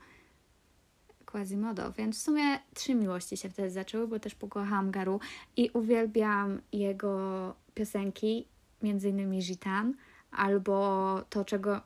Quasimodo, 1.31 1.91
więc 1.91 2.19
w 2.19 2.21
sumie 2.21 2.59
trzy 2.73 2.95
miłości 2.95 3.37
się 3.37 3.49
wtedy 3.49 3.69
zaczęły, 3.69 4.07
bo 4.07 4.19
też 4.19 4.35
pokochałam 4.35 4.91
Garu 4.91 5.19
i 5.57 5.69
uwielbiam 5.73 6.61
jego 6.73 7.55
piosenki, 7.73 8.47
między 8.81 9.09
innymi 9.09 9.39
Gitan, 9.39 9.93
albo 10.31 11.21
to, 11.29 11.45
czego... 11.45 11.81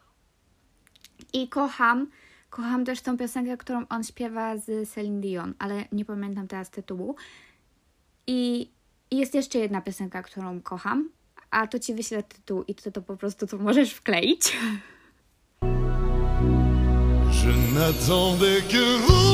I 1.33 1.49
kocham, 1.49 2.07
kocham 2.49 2.85
też 2.85 3.01
tą 3.01 3.17
piosenkę, 3.17 3.57
którą 3.57 3.85
on 3.89 4.03
śpiewa 4.03 4.57
z 4.57 4.89
Celine 4.89 5.21
Dion, 5.21 5.53
ale 5.59 5.85
nie 5.91 6.05
pamiętam 6.05 6.47
teraz 6.47 6.69
tytułu. 6.69 7.15
I 8.27 8.71
jest 9.11 9.35
jeszcze 9.35 9.59
jedna 9.59 9.81
piosenka, 9.81 10.23
którą 10.23 10.61
kocham, 10.61 11.09
a 11.49 11.67
to 11.67 11.79
ci 11.79 11.93
wyślę 11.93 12.23
tytuł 12.23 12.63
i 12.67 12.75
ty 12.75 12.91
to 12.91 13.01
po 13.01 13.17
prostu 13.17 13.47
to 13.47 13.57
możesz 13.57 13.93
wkleić. 13.93 14.57
Je 17.45 17.51
n'attendais 17.75 18.61
que 18.71 18.97
vous. 19.05 19.24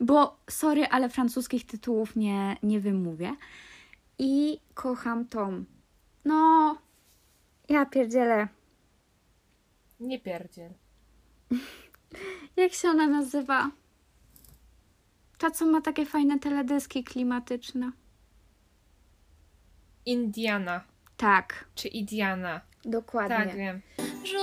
Bo 0.00 0.36
sorry, 0.50 0.86
ale 0.86 1.08
francuskich 1.08 1.66
tytułów 1.66 2.16
nie, 2.16 2.56
nie 2.62 2.80
wymówię. 2.80 3.36
I 4.18 4.60
kocham 4.74 5.24
tą. 5.28 5.64
No, 6.24 6.78
ja 7.68 7.86
pierdzielę. 7.86 8.48
Nie 10.00 10.20
pierdziel. 10.20 10.70
Jak 12.56 12.72
się 12.72 12.88
ona 12.88 13.06
nazywa? 13.06 13.70
Ta, 15.38 15.50
co 15.50 15.66
ma 15.66 15.80
takie 15.80 16.06
fajne 16.06 16.38
teledyski 16.38 17.04
klimatyczne. 17.04 17.92
Indiana. 20.06 20.84
Tak, 21.16 21.64
Czy 21.74 21.88
Idiana. 21.88 22.60
dokładnie. 22.84 23.36
Tak, 23.36 23.56
wiem. 23.56 23.80
Je 24.24 24.40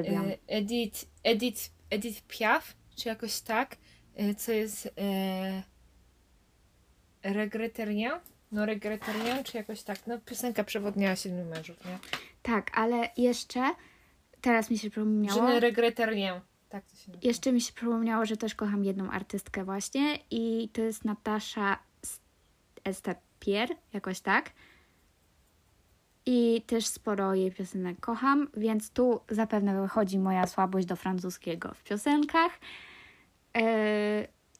Uwielbiam. 0.00 0.30
e, 0.30 0.36
Edith, 0.46 1.06
Edith, 1.22 1.70
Edith 1.90 2.22
Piaf, 2.22 2.76
czy 2.96 3.08
jakoś 3.08 3.40
tak, 3.40 3.76
e, 4.16 4.34
co 4.34 4.52
jest 4.52 4.86
e? 4.98 5.62
No 8.52 8.66
Regretterien, 8.66 9.44
czy 9.44 9.56
jakoś 9.56 9.82
tak. 9.82 10.06
No 10.06 10.18
piosenka 10.18 10.64
przewodniała 10.64 11.16
siedmiu 11.16 11.44
mężów, 11.44 11.84
nie? 11.84 11.98
Tak, 12.42 12.78
ale 12.78 13.10
jeszcze 13.16 13.74
teraz 14.40 14.70
mi 14.70 14.78
się 14.78 14.90
przypomniało. 14.90 15.46
Żeny 15.46 15.60
Regretterien. 15.60 16.40
Tak 16.68 16.84
to 16.84 16.96
się 16.96 17.10
nazywa. 17.10 17.28
Jeszcze 17.28 17.52
mi 17.52 17.60
się 17.60 17.72
przypomniało, 17.72 18.26
że 18.26 18.36
też 18.36 18.54
kocham 18.54 18.84
jedną 18.84 19.10
artystkę 19.10 19.64
właśnie 19.64 20.18
i 20.30 20.68
to 20.72 20.82
jest 20.82 21.04
Natasza. 21.04 21.78
Pierre, 23.40 23.74
jakoś 23.92 24.20
tak. 24.20 24.50
I 26.26 26.62
też 26.66 26.86
sporo 26.86 27.34
jej 27.34 27.52
piosenek 27.52 28.00
kocham, 28.00 28.48
więc 28.56 28.90
tu 28.90 29.20
zapewne 29.30 29.82
wychodzi 29.82 30.18
moja 30.18 30.46
słabość 30.46 30.86
do 30.86 30.96
francuskiego 30.96 31.74
w 31.74 31.82
piosenkach. 31.82 32.52
Yy, 33.54 33.62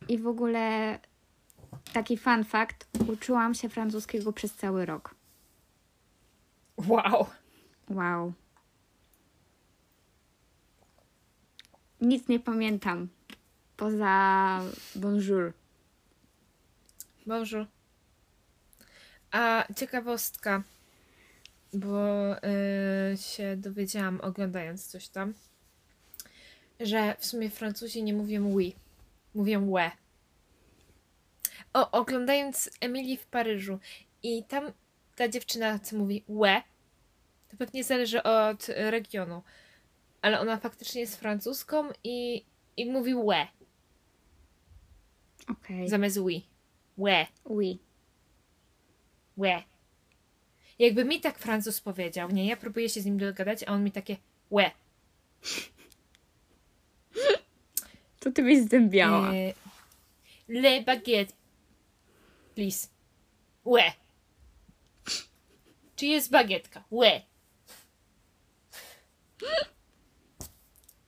I 0.08 0.18
w 0.18 0.26
ogóle 0.26 0.98
taki 1.92 2.16
fun 2.16 2.44
fact, 2.44 2.88
uczyłam 3.08 3.54
się 3.54 3.68
francuskiego 3.68 4.32
przez 4.32 4.54
cały 4.54 4.86
rok. 4.86 5.14
Wow. 6.76 7.26
Wow. 7.90 8.32
Nic 12.00 12.28
nie 12.28 12.40
pamiętam 12.40 13.08
poza 13.76 14.60
bonjour. 14.94 15.52
Bonjour. 17.26 17.66
A 19.30 19.64
ciekawostka, 19.76 20.62
bo 21.72 22.32
y, 22.36 23.16
się 23.16 23.56
dowiedziałam 23.56 24.20
oglądając 24.20 24.86
coś 24.86 25.08
tam, 25.08 25.34
że 26.80 27.16
w 27.18 27.26
sumie 27.26 27.50
Francuzi 27.50 28.02
nie 28.02 28.14
mówią 28.14 28.52
oui, 28.52 28.74
mówią 29.34 29.70
łe. 29.70 29.90
O, 31.72 31.90
oglądając 31.90 32.70
Emilii 32.80 33.16
w 33.16 33.26
Paryżu 33.26 33.78
i 34.22 34.44
tam 34.44 34.72
ta 35.16 35.28
dziewczyna, 35.28 35.78
co 35.78 35.96
mówi 35.96 36.24
łe, 36.28 36.62
to 37.48 37.56
pewnie 37.56 37.84
zależy 37.84 38.22
od 38.22 38.66
regionu, 38.68 39.42
ale 40.22 40.40
ona 40.40 40.56
faktycznie 40.56 41.00
jest 41.00 41.16
francuską 41.16 41.88
i, 42.04 42.44
i 42.76 42.90
mówi 42.90 43.14
łe 43.14 43.46
Okej. 45.50 45.88
zamiast 45.88 46.18
oui. 46.18 46.42
Łe. 46.98 47.26
Oui. 47.44 47.78
Łe. 49.36 49.62
Jakby 50.78 51.04
mi 51.04 51.20
tak 51.20 51.38
Francuz 51.38 51.80
powiedział, 51.80 52.30
nie, 52.30 52.46
ja 52.46 52.56
próbuję 52.56 52.88
się 52.88 53.00
z 53.00 53.04
nim 53.06 53.18
dogadać, 53.18 53.62
a 53.62 53.66
on 53.72 53.84
mi 53.84 53.92
takie 53.92 54.16
łe. 54.50 54.70
To 58.20 58.32
ty 58.32 58.42
byś 58.42 58.58
zdębiała. 58.58 59.32
E, 59.34 59.52
le 60.48 60.82
baguette, 60.82 61.32
please. 62.54 62.88
Łe. 63.64 63.92
Czy 65.96 66.06
jest 66.06 66.30
bagietka? 66.30 66.84
Łe. 66.90 67.20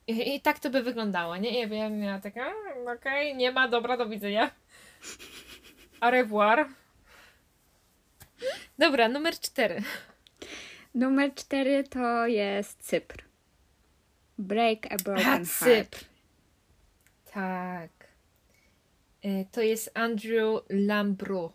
I, 0.06 0.34
I 0.34 0.40
tak 0.40 0.58
to 0.58 0.70
by 0.70 0.82
wyglądało, 0.82 1.36
nie? 1.36 1.60
Ja 1.60 1.68
bym 1.68 1.98
miała 2.00 2.18
taka, 2.20 2.46
"Mm, 2.46 2.88
okej, 2.98 3.36
nie 3.36 3.52
ma, 3.52 3.68
dobra, 3.68 3.96
do 3.96 4.08
widzenia. 4.08 4.50
Au 6.00 6.10
revoir. 6.10 6.68
Dobra, 8.78 9.08
numer 9.08 9.34
cztery. 9.40 9.82
Numer 10.94 11.34
cztery 11.34 11.84
to 11.84 12.26
jest 12.26 12.78
Cypr. 12.80 13.24
Break 14.38 14.92
a 14.92 14.96
broken 14.96 15.26
A, 15.26 15.34
heart. 15.34 15.48
Cypr. 15.48 16.04
Tak. 17.32 17.90
E, 19.24 19.44
To 19.52 19.60
jest 19.62 19.90
Andrew 19.94 20.60
Lambro. 20.70 21.52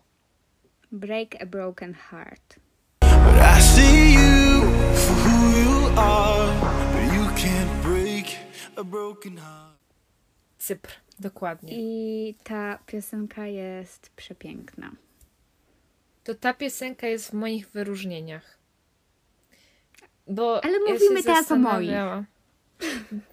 Break 0.91 1.41
a 1.41 1.45
broken 1.45 1.93
heart. 1.93 2.55
But 3.01 3.57
I 3.57 3.61
see 3.61 4.13
you 4.13 4.61
for 4.95 5.15
who 5.15 5.57
you 5.59 5.99
are. 5.99 6.51
But 6.93 7.13
you 7.13 7.25
can't 7.35 7.81
break 7.83 8.25
a 8.75 8.83
broken 8.83 9.37
heart. 9.37 9.79
Cypr, 10.59 10.89
dokładnie. 11.19 11.73
I 11.73 12.35
ta 12.43 12.79
piosenka 12.85 13.47
jest 13.47 14.09
przepiękna. 14.15 14.91
To 16.23 16.35
ta 16.35 16.53
piosenka 16.53 17.07
jest 17.07 17.29
w 17.29 17.33
moich 17.33 17.69
wyróżnieniach. 17.69 18.57
Bo 20.27 20.63
Ale 20.63 20.73
ja 20.73 20.93
mówimy 20.93 21.23
teraz 21.23 21.51
o 21.51 21.55
moich. 21.55 21.91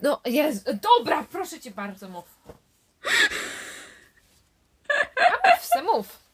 No, 0.03 0.21
jest. 0.25 0.71
Dobra, 0.71 1.27
proszę 1.33 1.61
cię 1.61 1.71
bardzo, 1.71 2.09
mów. 2.09 2.39
A 5.17 5.49
mów, 5.49 5.65
se 5.65 5.83
mów. 5.83 6.31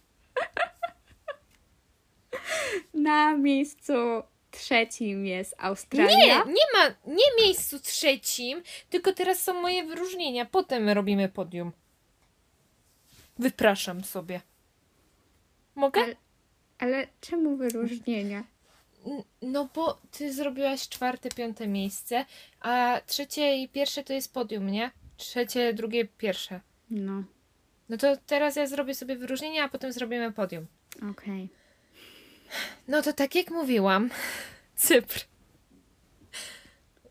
Na 2.95 3.37
miejscu 3.37 3.93
trzecim 4.51 5.27
jest 5.27 5.55
Australia. 5.59 6.17
Nie, 6.17 6.53
nie 6.53 6.67
ma, 6.75 6.95
nie 7.07 7.45
miejscu 7.45 7.81
trzecim, 7.81 8.63
tylko 8.91 9.13
teraz 9.13 9.43
są 9.43 9.61
moje 9.61 9.85
wyróżnienia. 9.85 10.45
Potem 10.45 10.89
robimy 10.89 11.29
podium. 11.29 11.73
Wypraszam 13.39 14.05
sobie. 14.05 14.41
Mogę? 15.75 16.03
Ale, 16.03 16.17
ale 16.79 17.07
czemu 17.21 17.57
wyróżnienia? 17.57 18.45
No 19.43 19.69
bo 19.75 20.01
ty 20.11 20.33
zrobiłaś 20.33 20.89
czwarte, 20.89 21.29
piąte 21.29 21.69
miejsce, 21.69 22.25
a 22.61 23.01
trzecie 23.07 23.57
i 23.57 23.69
pierwsze 23.69 24.05
to 24.05 24.13
jest 24.13 24.35
podium, 24.35 24.71
nie? 24.71 24.91
Trzecie, 25.17 25.75
drugie, 25.75 26.05
pierwsze. 26.05 26.61
No, 26.91 27.23
No 27.89 27.97
to 27.97 28.17
teraz 28.27 28.57
ja 28.57 28.67
zrobię 28.67 28.95
sobie 28.95 29.17
wyróżnienia, 29.17 29.65
a 29.65 29.69
potem 29.69 29.93
zrobimy 29.93 30.33
podium. 30.33 30.67
okej. 31.11 31.49
No 32.89 33.03
to 33.03 33.13
tak 33.13 33.35
jak 33.35 33.51
mówiłam, 33.51 34.11
Cypr. 34.77 35.21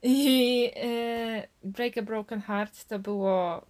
I 0.03 0.71
e, 0.75 1.47
Break 1.63 1.97
a 1.97 2.01
Broken 2.01 2.41
Heart 2.41 2.85
to 2.85 2.99
było 2.99 3.65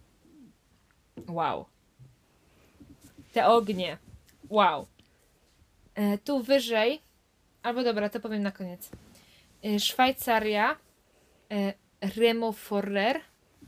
wow. 1.28 1.66
Te 3.32 3.46
ognie. 3.46 3.98
Wow. 4.48 4.86
E, 5.96 6.18
tu 6.18 6.42
wyżej, 6.42 7.00
albo 7.62 7.82
dobra, 7.84 8.08
to 8.08 8.20
powiem 8.20 8.42
na 8.42 8.50
koniec. 8.52 8.90
E, 9.64 9.80
Szwajcaria, 9.80 10.76
e, 11.52 11.72
Remo 12.16 12.52
Forrer. 12.52 13.20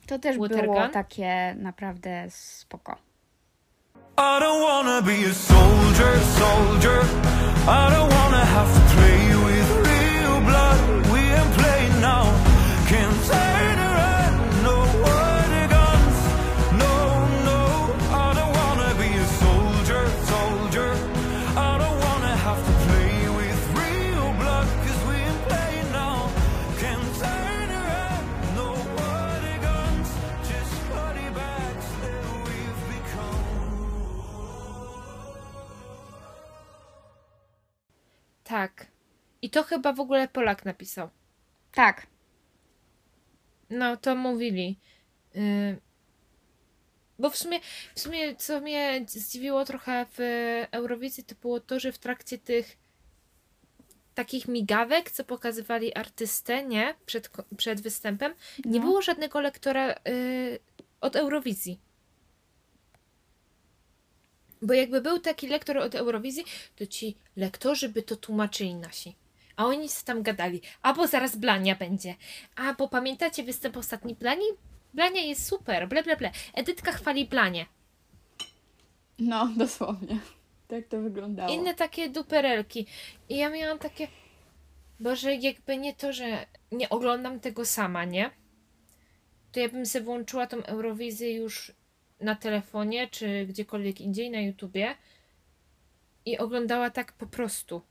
To 0.07 0.19
też 0.19 0.37
było 0.37 0.49
Watergun? 0.49 0.91
takie 0.91 1.55
naprawdę 1.59 2.27
spoko. 2.31 2.97
I 4.19 4.41
don't 4.41 4.61
wanna 4.63 5.03
be 5.03 5.13
a 5.31 5.35
soldier, 5.35 6.19
soldier. 6.39 7.05
I 7.67 7.91
don't 7.95 8.13
wanna 8.15 8.45
have 8.45 8.75
to 8.75 8.81
play 8.95 9.37
with 9.47 9.58
Tak. 38.49 38.87
I 39.43 39.51
to 39.51 39.63
chyba 39.63 39.93
w 39.93 40.01
ogóle 40.01 40.29
Polak 40.29 40.65
napisał. 40.65 41.09
Tak, 41.73 42.07
No, 43.71 43.97
to 43.97 44.15
mówili. 44.17 44.79
Y, 45.37 45.77
Bo 47.19 47.31
w 47.31 47.37
sumie, 47.37 47.61
w 47.95 48.01
sumie, 48.01 48.37
co 48.37 48.61
mnie 48.61 49.05
zdziwiło 49.09 49.65
trochę 49.65 50.07
w 50.11 50.19
Eurowizji, 50.71 51.25
to 51.25 51.35
było 51.35 51.61
to, 51.61 51.81
że 51.81 51.93
w 51.93 51.99
trakcie 51.99 52.39
tych 52.39 52.77
takich 54.15 54.49
migawek, 54.49 55.11
co 55.11 55.25
pokazywali 55.25 55.95
artystę, 55.95 56.65
nie? 56.65 56.95
Przed, 57.07 57.31
przed 57.57 57.81
występem, 57.81 58.35
nie 58.65 58.81
No. 58.81 58.87
było 58.87 59.03
żadnego 59.03 59.41
lektora 59.41 59.95
y, 60.09 60.59
od 61.01 61.17
Eurowizji. 61.17 61.81
Bo 64.63 64.75
jakby 64.75 65.01
był 65.01 65.19
taki 65.19 65.49
lektor 65.49 65.79
od 65.79 65.95
Eurowizji, 65.95 66.45
to 66.77 66.87
ci 66.87 67.17
lektorzy 67.37 67.89
by 67.89 68.03
to 68.03 68.17
tłumaczyli 68.17 68.75
nasi. 68.75 69.15
A 69.57 69.67
oni 69.67 69.89
się 69.89 70.05
tam 70.05 70.23
gadali. 70.23 70.61
Albo 70.83 71.07
zaraz 71.07 71.37
Blania 71.37 71.77
będzie. 71.77 72.15
A 72.57 72.75
bo 72.75 72.89
pamiętacie 72.89 73.43
występ 73.43 73.77
ostatni 73.77 74.15
Blani? 74.15 74.45
Blania 74.95 75.21
jest 75.21 75.47
super, 75.47 75.89
ble 75.89 76.03
ble 76.03 76.17
ble. 76.17 76.31
Edytka 76.55 76.93
chwali 76.93 77.27
Blanie. 77.27 77.67
no 79.19 79.49
dosłownie. 79.57 80.19
Tak 80.69 80.87
to 80.87 81.01
wyglądało. 81.01 81.55
Inne 81.55 81.75
takie 81.75 82.09
duperelki. 82.11 82.87
I 83.29 83.37
ja 83.37 83.51
miałam 83.51 83.79
takie. 83.79 84.09
Boże, 85.01 85.35
jakby 85.35 85.77
nie 85.77 85.95
to, 85.95 86.13
że 86.13 86.47
nie 86.73 86.89
oglądam 86.89 87.41
tego 87.41 87.65
sama, 87.65 88.05
nie? 88.05 88.31
To 89.53 89.61
ja 89.61 89.69
bym 89.69 89.87
sobie 89.87 90.05
włączyła 90.05 90.47
tą 90.47 90.63
Eurowizję 90.63 91.35
już 91.35 91.73
na 92.21 92.35
telefonie, 92.35 93.09
czy 93.09 93.47
gdziekolwiek 93.47 94.01
indziej 94.01 94.31
na 94.31 94.41
YouTubie 94.41 94.95
i 96.25 96.39
oglądała 96.39 96.91
tak 96.91 97.13
po 97.13 97.27
prostu. 97.27 97.83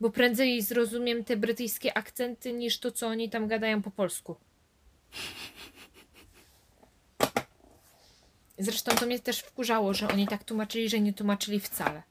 Bo 0.00 0.10
prędzej 0.10 0.62
zrozumiem 0.62 1.24
te 1.24 1.36
brytyjskie 1.36 1.96
akcenty 1.96 2.52
niż 2.52 2.78
to, 2.78 2.92
co 2.92 3.06
oni 3.06 3.30
tam 3.30 3.46
gadają 3.48 3.82
po 3.82 3.90
polsku. 3.90 4.36
Zresztą 8.58 8.96
to 8.96 9.06
mnie 9.06 9.20
też 9.20 9.40
wkurzało, 9.40 9.94
że 9.94 10.08
oni 10.08 10.26
tak 10.28 10.44
tłumaczyli, 10.44 10.88
że 10.88 11.00
nie 11.00 11.12
tłumaczyli 11.12 11.60
wcale. 11.60 12.02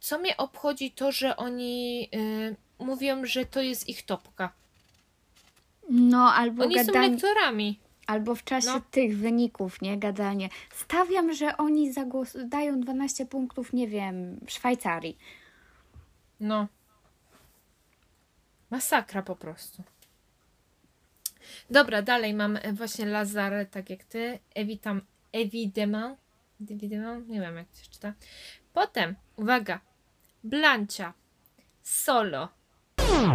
co 0.00 0.18
mnie 0.18 0.36
obchodzi 0.36 0.90
to, 0.90 1.12
że 1.12 1.36
oni 1.36 2.08
y, 2.14 2.56
mówią, 2.78 3.24
że 3.24 3.46
to 3.46 3.62
jest 3.62 3.88
ich 3.88 4.02
topka. 4.02 4.52
No, 5.90 6.34
albo 6.34 6.62
Oni 6.64 6.84
są 6.84 6.92
lektorami. 6.92 7.78
Albo 8.06 8.34
w 8.34 8.44
czasie 8.44 8.66
No. 8.68 8.80
tych 8.90 9.18
wyników, 9.18 9.82
nie? 9.82 9.98
Gadanie. 9.98 10.48
Stawiam, 10.74 11.32
że 11.34 11.56
oni 11.56 11.92
zagłos- 11.94 12.48
dają 12.48 12.80
12 12.80 13.26
punktów, 13.26 13.72
nie 13.72 13.88
wiem, 13.88 14.40
Szwajcarii. 14.48 15.18
No. 16.40 16.66
Masakra 18.70 19.22
po 19.22 19.36
prostu. 19.36 19.82
Dobra, 21.70 22.02
dalej 22.02 22.34
mam 22.34 22.56
e, 22.62 22.72
właśnie 22.72 23.06
Lazarę, 23.06 23.66
tak 23.66 23.90
jak 23.90 24.04
ty. 24.04 24.38
Evitam, 24.54 25.00
Evidemment. 25.32 26.18
Evidemment? 26.70 27.28
Nie 27.28 27.40
wiem 27.40 27.56
jak 27.56 27.68
to 27.68 27.76
się 27.84 27.90
czyta. 27.90 28.12
Potem, 28.72 29.14
uwaga, 29.36 29.80
Blancia, 30.44 31.12
Solo. 31.82 32.48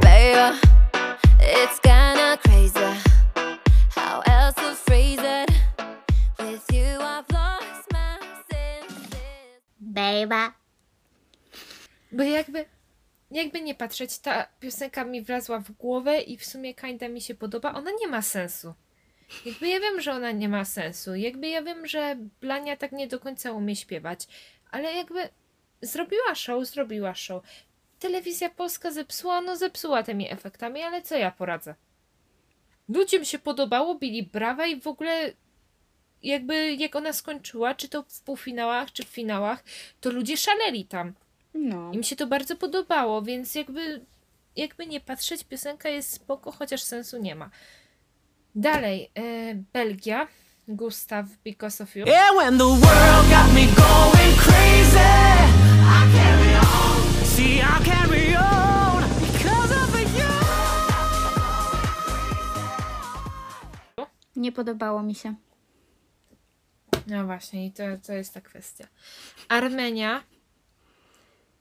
Baby, 0.01 0.57
it's 1.41 1.82
kinda 1.82 2.38
crazy. 2.38 2.99
How 3.95 4.22
else 4.26 4.51
to 4.91 4.97
phrase 4.97 5.19
it? 5.19 5.49
With 6.39 6.71
you, 6.73 6.99
I've 6.99 7.29
lost 7.31 7.87
my 7.93 8.19
senses. 8.51 9.17
Baby. 9.79 10.53
Bo 12.11 12.23
jakby, 12.23 12.65
jakby 13.31 13.61
nie 13.61 13.75
patrzeć, 13.75 14.19
ta 14.19 14.47
piosenka 14.59 15.05
mi 15.05 15.21
wlazła 15.21 15.59
w 15.59 15.71
głowę 15.71 16.21
i 16.21 16.37
w 16.37 16.45
sumie 16.45 16.73
kinda 16.73 17.09
mi 17.09 17.21
się 17.21 17.35
podoba. 17.35 17.73
Ona 17.73 17.91
nie 18.01 18.07
ma 18.07 18.21
sensu. 18.21 18.73
Jakby 19.45 19.67
ja 19.67 19.79
wiem, 19.79 20.01
że 20.01 20.11
ona 20.11 20.31
nie 20.31 20.49
ma 20.49 20.65
sensu. 20.65 21.15
Jakby 21.15 21.47
ja 21.47 21.61
wiem, 21.61 21.87
że 21.87 22.17
Blania 22.41 22.77
tak 22.77 22.91
nie 22.91 23.07
do 23.07 23.19
końca 23.19 23.51
umie 23.51 23.75
śpiewać. 23.75 24.27
Ale 24.71 24.93
jakby 24.93 25.29
zrobiła 25.81 26.35
show, 26.35 26.67
zrobiła 26.67 27.15
show. 27.15 27.43
Telewizja 27.99 28.49
polska 28.49 28.91
zepsuła, 28.91 29.41
no 29.41 29.57
zepsuła 29.57 30.03
tymi 30.03 30.31
efektami, 30.31 30.81
ale 30.81 31.01
co 31.01 31.15
ja 31.17 31.31
poradzę? 31.31 31.75
Ludziom 32.95 33.25
się 33.25 33.39
podobało, 33.39 33.95
bili 33.95 34.23
brawa 34.23 34.65
i 34.65 34.81
w 34.81 34.87
ogóle 34.87 35.33
jakby 36.23 36.73
jak 36.73 36.95
ona 36.95 37.13
skończyła, 37.13 37.75
czy 37.75 37.89
to 37.89 38.03
w 38.07 38.21
półfinałach, 38.21 38.91
czy 38.91 39.03
w 39.03 39.07
finałach, 39.07 39.63
to 40.01 40.11
ludzie 40.11 40.37
szaleli 40.37 40.85
tam. 40.85 41.13
No. 41.53 41.91
I 41.93 41.97
mi 41.97 42.03
się 42.03 42.15
to 42.15 42.27
bardzo 42.27 42.55
podobało, 42.55 43.21
więc 43.21 43.55
jakby, 43.55 44.05
jakby 44.55 44.87
nie 44.87 44.99
patrzeć, 44.99 45.43
piosenka 45.43 45.89
jest 45.89 46.13
spoko, 46.13 46.51
chociaż 46.51 46.81
sensu 46.81 47.17
nie 47.17 47.35
ma. 47.35 47.49
Dalej, 48.55 49.11
e, 49.15 49.55
Belgia, 49.73 50.27
Gustav, 50.67 51.25
Because 51.43 51.83
of 51.83 51.95
You. 51.95 52.05
Yeah, 52.05 52.35
when 52.37 52.57
the 52.57 52.63
world 52.63 53.29
got 53.29 53.53
me 53.53 53.65
going 53.65 54.35
crazy, 54.37 54.99
I 55.83 56.11
carry 56.15 56.55
on. 56.55 57.25
See, 57.25 57.59
I 57.59 57.85
carry 57.85 58.30
Nie 64.41 64.51
podobało 64.51 65.03
mi 65.03 65.15
się. 65.15 65.35
No 67.07 67.25
właśnie, 67.25 67.65
i 67.65 67.71
to, 67.71 67.83
to 68.07 68.13
jest 68.13 68.33
ta 68.33 68.41
kwestia. 68.41 68.87
Armenia, 69.49 70.23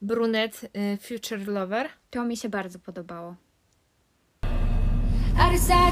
Brunet, 0.02 0.64
y, 0.64 0.98
Future 1.02 1.48
Lover. 1.48 1.88
To 2.10 2.24
mi 2.24 2.36
się 2.36 2.48
bardzo 2.48 2.78
podobało. 2.78 3.36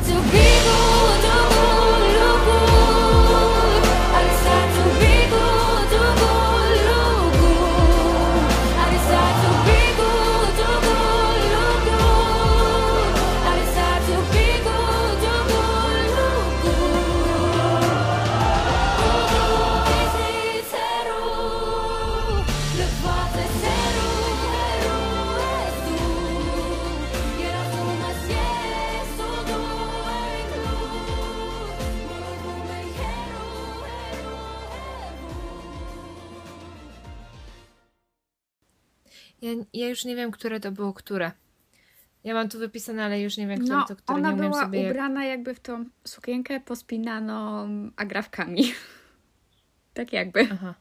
To 0.08 0.22
be 0.32 1.27
Ja, 39.42 39.50
ja 39.72 39.88
już 39.88 40.04
nie 40.04 40.16
wiem, 40.16 40.30
które 40.30 40.60
to 40.60 40.72
było 40.72 40.92
które. 40.92 41.32
Ja 42.24 42.34
mam 42.34 42.48
tu 42.48 42.58
wypisane, 42.58 43.04
ale 43.04 43.20
już 43.20 43.36
nie 43.36 43.46
wiem, 43.46 43.58
które 43.60 43.76
No, 43.76 43.84
to 43.88 43.96
które. 43.96 44.18
ona 44.18 44.30
nie 44.30 44.36
była 44.36 44.60
sobie... 44.62 44.82
jak- 44.82 44.90
ubrana 44.90 45.24
jakby 45.24 45.54
w 45.54 45.60
tą 45.60 45.84
sukienkę 46.04 46.60
pospinaną 46.60 47.68
agrafkami. 47.96 48.72
tak 49.94 50.12
jakby. 50.12 50.48
Aha. 50.52 50.74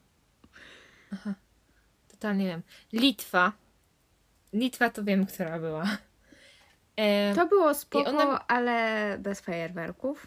Aha. 1.12 1.34
Totalnie 2.08 2.46
wiem. 2.46 2.62
Litwa. 2.92 3.52
Litwa 4.52 4.90
to 4.90 5.04
wiem, 5.04 5.26
która 5.26 5.58
była. 5.58 5.84
E, 6.96 7.34
To 7.34 7.46
było 7.46 7.74
spoko, 7.74 8.10
ona- 8.10 8.46
ale 8.46 9.16
bez 9.18 9.40
fajerwerków. 9.40 10.26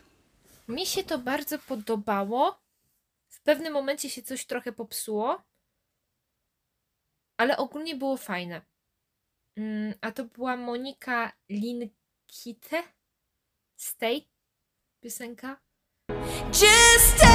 Mi 0.67 0.85
się 0.85 1.03
to 1.03 1.17
bardzo 1.17 1.59
podobało. 1.59 2.59
W 3.29 3.41
pewnym 3.41 3.73
momencie 3.73 4.09
się 4.09 4.21
coś 4.21 4.45
trochę 4.45 4.71
popsuło. 4.71 5.41
Ale 7.37 7.57
ogólnie 7.57 7.95
było 7.95 8.17
fajne. 8.17 8.61
Mm, 9.57 9.93
a 10.01 10.11
to 10.11 10.25
była 10.25 10.57
Monika 10.57 11.31
Linkite. 11.49 12.83
Stay. 13.77 14.21
Piosenka. 15.01 15.57
Just 16.51 17.17
stay 17.17 17.27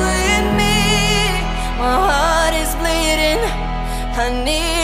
with 0.00 0.46
me. 0.56 0.76
My 1.78 1.94
heart 2.06 2.54
is 2.54 2.74
bleeding. 2.74 3.40
I 4.16 4.30
need 4.44 4.79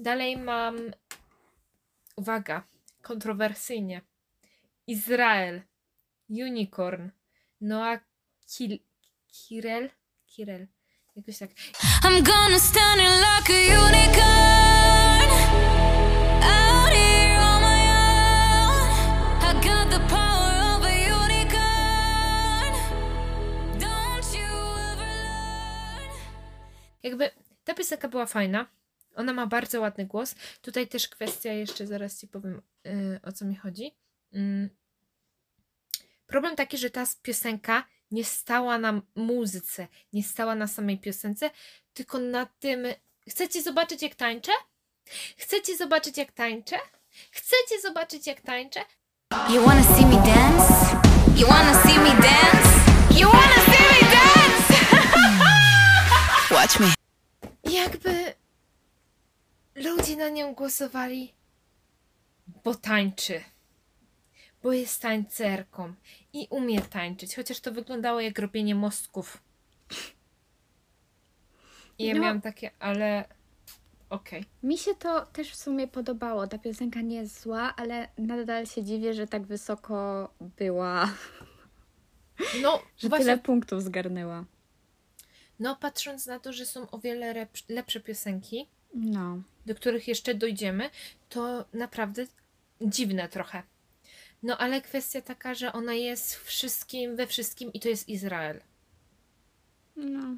Dalej 0.00 0.36
mam. 0.36 0.76
Uwaga. 2.16 2.62
Kontrowersyjnie. 3.02 4.00
Izrael. 4.86 5.62
Unicorn. 6.30 7.10
Noah 7.60 8.00
Kil 8.46 8.78
Kirel. 9.32 9.90
Kirel. 10.26 10.66
Jakoś 11.16 11.38
tak. 11.38 11.50
I'm 12.04 12.22
gonna 12.22 12.58
stand 12.58 13.00
it 13.00 13.08
like 13.08 13.52
a 13.52 13.60
unicorn 13.80 15.30
out 16.42 16.92
here 16.92 17.38
on 17.40 17.62
my 17.62 17.82
own. 17.90 18.88
I 19.42 19.52
got 19.54 19.90
the 19.90 20.00
power 20.08 20.76
of 20.76 20.84
a 20.84 20.94
unicorn. 21.08 22.72
Don't 23.78 24.34
you 24.34 24.52
ever 24.92 25.06
learn? 25.24 26.10
Jakby 27.02 27.30
ta 27.64 27.74
piosenka 27.74 28.08
była 28.08 28.26
fajna. 28.26 28.66
Ona 29.14 29.32
ma 29.32 29.46
bardzo 29.46 29.80
ładny 29.80 30.06
głos. 30.06 30.34
Tutaj 30.62 30.88
też 30.88 31.08
kwestia, 31.08 31.52
jeszcze 31.52 31.86
zaraz 31.86 32.20
ci 32.20 32.28
powiem 32.28 32.62
yy, 32.84 33.20
o 33.22 33.32
co 33.32 33.44
mi 33.44 33.56
chodzi. 33.56 33.94
Mm. 34.32 34.70
Problem 36.26 36.56
taki, 36.56 36.78
że 36.78 36.90
ta 36.90 37.04
piosenka 37.22 37.84
nie 38.10 38.24
stała 38.24 38.78
na 38.78 39.02
muzyce, 39.14 39.88
nie 40.12 40.22
stała 40.22 40.54
na 40.54 40.66
samej 40.66 40.98
piosence, 40.98 41.50
tylko 41.94 42.18
na 42.18 42.46
tym. 42.46 42.86
Chcecie 43.28 43.62
zobaczyć, 43.62 44.02
jak 44.02 44.14
tańczę? 44.14 44.52
Chcecie 45.36 45.76
zobaczyć, 45.76 46.16
jak 46.16 46.32
tańczę? 46.32 46.76
Chcecie 47.30 47.80
zobaczyć, 47.80 48.26
jak 48.26 48.40
tańczę? 48.40 48.80
You 49.48 49.62
wanna 49.64 49.82
see 49.82 50.06
me 50.06 50.16
dance? 50.16 50.96
You 51.36 51.46
wanna 51.46 51.82
see 51.82 51.98
me 51.98 52.10
dance? 52.10 52.70
You 53.20 53.30
wanna 53.30 53.60
see 53.64 53.84
me 53.90 54.00
dance? 54.10 54.74
Watch 56.54 56.80
me. 56.80 56.94
Jakby 57.64 58.34
ludzie 59.84 60.16
na 60.16 60.28
nią 60.28 60.54
głosowali, 60.54 61.32
bo 62.64 62.74
tańczy. 62.74 63.40
Bo 64.62 64.72
jest 64.72 65.02
tańcerką 65.02 65.94
i 66.32 66.46
umie 66.50 66.80
tańczyć, 66.80 67.36
chociaż 67.36 67.60
to 67.60 67.72
wyglądało 67.72 68.20
jak 68.20 68.38
robienie 68.38 68.74
mostków. 68.74 69.42
I 71.98 72.04
ja 72.06 72.14
No. 72.14 72.20
miałam 72.20 72.40
takie, 72.40 72.70
ale 72.78 73.24
okej. 74.10 74.44
Mi 74.62 74.78
się 74.78 74.94
to 74.94 75.26
też 75.26 75.50
w 75.50 75.56
sumie 75.56 75.88
podobało. 75.88 76.46
Ta 76.46 76.58
piosenka 76.58 77.00
nie 77.00 77.16
jest 77.16 77.40
zła, 77.42 77.74
ale 77.76 78.08
nadal 78.18 78.66
się 78.66 78.84
dziwię, 78.84 79.14
że 79.14 79.26
tak 79.26 79.46
wysoko 79.46 80.28
była, 80.40 81.14
No, 82.62 82.82
że 82.98 83.08
właśnie, 83.08 83.24
tyle 83.24 83.38
punktów 83.38 83.82
zgarnęła. 83.82 84.44
no 85.58 85.76
patrząc 85.76 86.26
na 86.26 86.40
to, 86.40 86.52
że 86.52 86.66
są 86.66 86.90
o 86.90 86.98
wiele 86.98 87.46
lepsze 87.68 88.00
piosenki, 88.00 88.66
No. 88.94 89.42
Do 89.66 89.74
których 89.74 90.08
jeszcze 90.08 90.34
dojdziemy, 90.34 90.90
to 91.28 91.64
naprawdę 91.72 92.26
dziwne 92.80 93.28
trochę. 93.28 93.62
No 94.42 94.58
ale 94.58 94.80
kwestia 94.80 95.20
taka, 95.20 95.54
że 95.54 95.72
ona 95.72 95.94
jest 95.94 96.34
wszystkim 96.36 97.16
we 97.16 97.26
wszystkim 97.26 97.72
i 97.72 97.80
to 97.80 97.88
jest 97.88 98.08
Izrael. 98.08 98.60
No. 99.96 100.34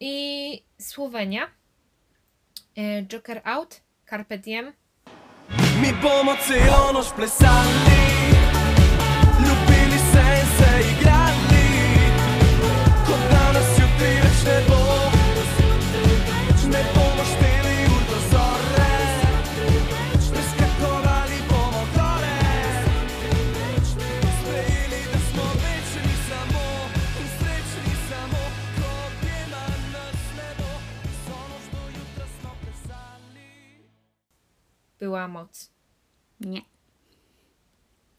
I 0.00 0.62
Słowenia. 0.80 1.50
E, 2.76 3.02
Joker 3.02 3.40
Out, 3.44 3.80
Carpe 4.10 4.38
Diem. 4.38 4.72
Mi 5.82 5.92
pomocy 6.02 6.54
onoś 6.88 7.10
plesali 7.10 7.93
Była 35.04 35.28
moc. 35.28 35.70
Nie. 36.40 36.62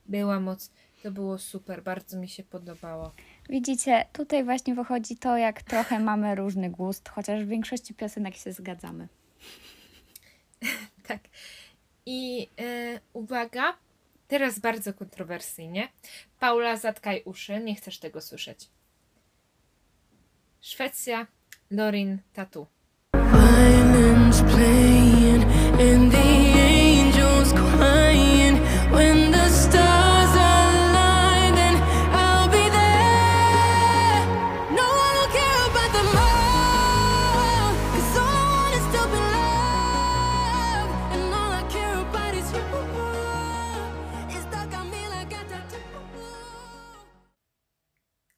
Była 0.05 0.39
moc. 0.39 0.71
To 1.03 1.11
było 1.11 1.37
super, 1.37 1.83
bardzo 1.83 2.17
mi 2.17 2.29
się 2.29 2.43
podobało. 2.43 3.11
Widzicie, 3.49 4.05
tutaj 4.13 4.43
właśnie 4.43 4.75
wychodzi 4.75 5.17
to, 5.17 5.37
jak 5.37 5.63
trochę 5.63 5.99
mamy 6.09 6.35
różny 6.35 6.69
gust, 6.69 7.09
chociaż 7.09 7.43
w 7.43 7.47
większości 7.47 7.93
piosenek 7.93 8.35
się 8.35 8.51
zgadzamy. 8.51 9.07
Tak. 11.07 11.21
I 12.05 12.49
e, 12.59 12.99
uwaga, 13.13 13.77
teraz 14.27 14.59
bardzo 14.59 14.93
kontrowersyjnie. 14.93 15.87
Paula, 16.39 16.77
zatkaj 16.77 17.21
uszy, 17.25 17.59
nie 17.59 17.75
chcesz 17.75 17.99
tego 17.99 18.21
słyszeć. 18.21 18.69
Szwecja, 20.61 21.27
Lorin, 21.71 22.17
Tatu. 22.33 22.67
Violins 23.13 24.41
playing 24.41 25.43
and 25.79 26.11
the 26.11 26.54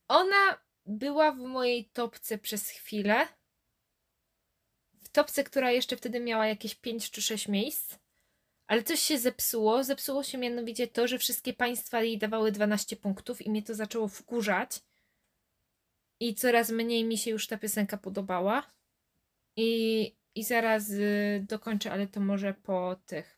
Ona 0.08 0.58
była 0.86 1.32
w 1.32 1.38
mojej 1.38 1.86
topce 1.86 2.38
przez 2.38 2.70
chwilę. 2.70 3.28
W 4.93 5.10
topce, 5.10 5.43
która 5.43 5.72
jeszcze 5.72 5.97
wtedy 5.97 6.20
miała 6.20 6.47
jakieś 6.47 6.76
5 6.76 7.12
czy 7.12 7.22
6 7.22 7.47
miejsc. 7.47 7.95
Ale 8.68 8.84
coś 8.84 8.99
się 8.99 9.20
zepsuło. 9.20 9.84
Zepsuło 9.84 10.24
się 10.24 10.38
mianowicie 10.38 10.88
to, 10.88 11.07
że 11.07 11.18
wszystkie 11.18 11.53
państwa 11.53 12.01
jej 12.01 12.18
dawały 12.18 12.51
12 12.51 12.95
punktów 12.95 13.41
i 13.41 13.49
mnie 13.49 13.63
to 13.63 13.76
zaczęło 13.76 14.07
wkurzać. 14.07 14.80
I 16.20 16.36
coraz 16.36 16.72
mniej 16.72 17.03
mi 17.03 17.18
się 17.18 17.32
już 17.32 17.47
ta 17.47 17.57
piosenka 17.57 17.97
podobała. 17.97 18.63
I, 19.55 20.15
i 20.36 20.43
zaraz 20.43 20.89
y, 20.89 21.45
dokończę, 21.49 21.91
ale 21.91 22.07
to 22.07 22.20
może 22.20 22.53
po 22.53 22.95
tych. 23.05 23.38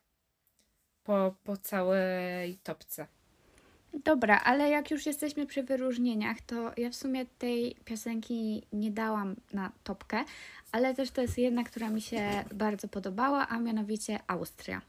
Po, 1.02 1.34
po 1.44 1.56
całej 1.56 2.58
topce. 2.58 3.06
Dobra, 3.94 4.40
ale 4.44 4.70
jak 4.70 4.90
już 4.90 5.06
jesteśmy 5.06 5.46
przy 5.46 5.62
wyróżnieniach, 5.62 6.40
to 6.40 6.72
ja 6.76 6.90
w 6.90 6.94
sumie 6.94 7.26
tej 7.26 7.76
piosenki 7.84 8.66
nie 8.72 8.90
dałam 8.90 9.36
na 9.52 9.72
topkę, 9.84 10.24
ale 10.72 10.94
też 10.94 11.10
to 11.10 11.22
jest 11.22 11.38
jedna, 11.38 11.64
która 11.64 11.90
mi 11.90 12.00
się 12.00 12.44
bardzo 12.54 12.88
podobała, 12.88 13.48
a 13.48 13.58
mianowicie 13.58 14.18
Austria. 14.26 14.82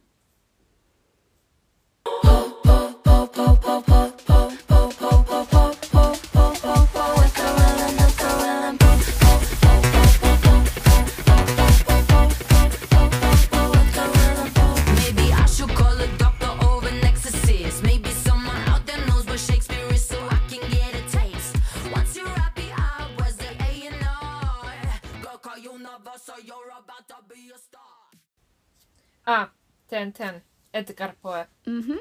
Ten. 30.21 30.41
Edgar 30.71 31.15
Poe. 31.15 31.45
Mhm. 31.67 31.99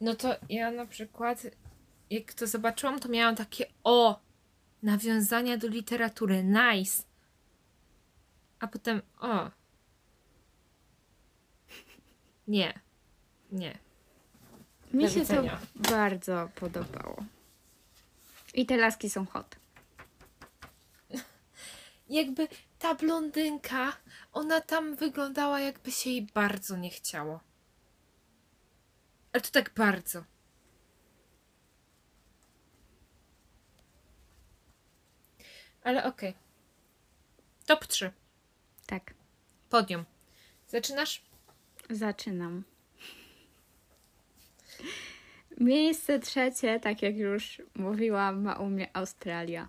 No 0.00 0.14
to 0.14 0.36
ja 0.48 0.70
na 0.70 0.86
przykład, 0.86 1.46
jak 2.10 2.32
to 2.32 2.46
zobaczyłam, 2.46 3.00
to 3.00 3.08
miałam 3.08 3.36
takie 3.36 3.66
o, 3.84 4.20
nawiązania 4.82 5.56
do 5.56 5.68
literatury, 5.68 6.44
nice. 6.44 7.02
A 8.60 8.66
potem 8.66 9.02
o. 9.20 9.50
Nie. 12.48 12.80
Nie. 13.52 13.78
Mi 14.92 15.10
się 15.10 15.26
to 15.26 15.42
bardzo 15.74 16.48
podobało. 16.54 17.24
I 18.54 18.66
te 18.66 18.76
laski 18.76 19.10
są 19.10 19.26
hot. 19.26 19.56
Jakby 22.08 22.48
ta 22.82 22.94
blondynka, 22.94 23.92
ona 24.32 24.60
tam 24.60 24.96
wyglądała 24.96 25.60
jakby 25.60 25.90
się 25.90 26.10
jej 26.10 26.22
bardzo 26.22 26.76
nie 26.76 26.90
chciało. 26.90 27.40
Ale 29.32 29.40
to 29.40 29.50
tak 29.50 29.70
bardzo. 29.74 30.24
Ale 35.82 36.04
okej. 36.04 36.34
Top 37.66 37.86
3. 37.86 38.12
Tak, 38.86 39.14
Podium. 39.70 40.04
Zaczynasz? 40.68 41.22
zaczynam. 41.90 42.64
Miejsce 45.60 46.18
trzecie, 46.18 46.80
tak 46.80 47.02
jak 47.02 47.16
już 47.16 47.62
mówiłam, 47.74 48.42
ma 48.42 48.54
u 48.54 48.66
mnie 48.66 48.96
Australia. 48.96 49.68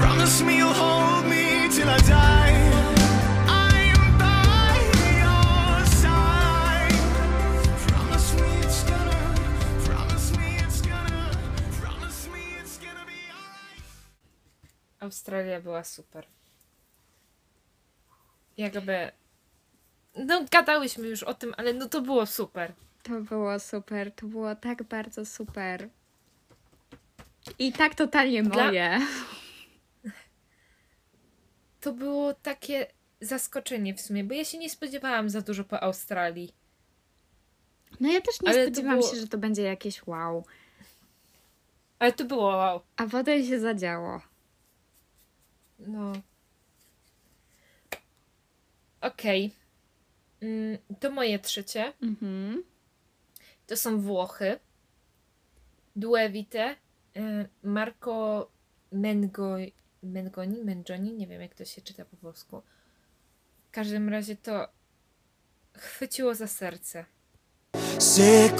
Promise 0.00 0.44
me 0.44 0.56
you'll 0.58 0.72
hold 0.74 1.24
me 1.26 1.68
till 1.74 1.88
I 1.90 1.98
die. 1.98 2.56
I'm 3.48 4.18
by 4.18 4.76
your 5.22 5.86
side. 6.02 6.98
Promise 7.88 8.34
me 8.40 8.48
it's 8.64 8.82
gonna. 8.90 9.34
Promise 9.84 10.36
me 10.38 10.46
it's 10.66 10.80
gonna. 10.82 11.30
Promise 11.80 12.28
me 12.32 12.40
it's 12.62 12.78
gonna 12.78 13.04
be 13.06 13.20
alright. 13.38 13.84
Australia 15.00 15.60
była 15.60 15.84
super. 15.84 16.26
Jakby. 18.56 19.10
No, 20.16 20.44
gadałyśmy 20.50 21.08
już 21.08 21.22
o 21.22 21.34
tym, 21.34 21.54
ale 21.56 21.72
no 21.74 21.88
to 21.88 22.00
było 22.00 22.26
super. 22.26 22.72
To 23.02 23.10
było 23.20 23.58
super, 23.60 24.12
to 24.14 24.26
było 24.26 24.54
tak 24.54 24.82
bardzo 24.82 25.26
super. 25.26 25.88
I 27.58 27.72
tak 27.72 27.94
totalnie 27.94 28.42
Dla- 28.42 28.66
moje. 28.66 29.00
To 31.80 31.92
było 31.92 32.34
takie 32.34 32.86
zaskoczenie 33.20 33.94
w 33.94 34.00
sumie, 34.00 34.24
bo 34.24 34.34
ja 34.34 34.44
się 34.44 34.58
nie 34.58 34.70
spodziewałam 34.70 35.30
za 35.30 35.40
dużo 35.40 35.64
po 35.64 35.82
Australii. 35.82 36.54
No 38.00 38.12
ja 38.12 38.20
też 38.20 38.40
nie 38.42 38.48
Ale 38.48 38.66
spodziewałam 38.66 38.98
było- 39.00 39.10
się, 39.10 39.16
że 39.20 39.28
to 39.28 39.38
będzie 39.38 39.62
jakieś 39.62 40.06
wow. 40.06 40.44
Ale 41.98 42.12
to 42.12 42.24
było 42.24 42.46
wow. 42.46 42.80
A 42.96 43.06
potem 43.06 43.44
się 43.46 43.60
zadziało. 43.60 44.20
No. 45.78 46.12
Okej. 49.00 49.50
Mm, 50.40 50.78
To 51.00 51.10
moje 51.10 51.38
trzecie. 51.38 51.92
Mhm. 52.02 52.62
To 53.66 53.76
są 53.76 54.00
Włochy. 54.00 54.58
Due 55.96 56.28
Vite. 56.30 56.76
y, 57.16 57.48
Marco 57.62 58.50
Mengo, 58.92 59.56
Mengoni, 60.02 60.64
Mengoni, 60.64 61.12
nie 61.12 61.26
wiem 61.26 61.40
jak 61.40 61.54
to 61.54 61.64
się 61.64 61.82
czyta 61.82 62.04
po 62.04 62.16
włosku. 62.16 62.62
W 63.68 63.70
każdym 63.70 64.08
razie 64.08 64.36
to 64.36 64.68
chwyciło 65.76 66.34
za 66.34 66.46
serce. 66.46 67.04
Se 67.98 68.50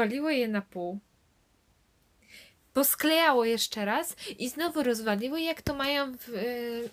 Rozwaliło 0.00 0.30
je 0.30 0.48
na 0.48 0.62
pół. 0.62 0.98
Posklejało 2.72 3.44
jeszcze 3.44 3.84
raz 3.84 4.16
i 4.38 4.48
znowu 4.48 4.82
rozwaliło, 4.82 5.38
jak 5.38 5.62
to 5.62 5.74
mają 5.74 6.16
w 6.16 6.28
y, 6.28 6.90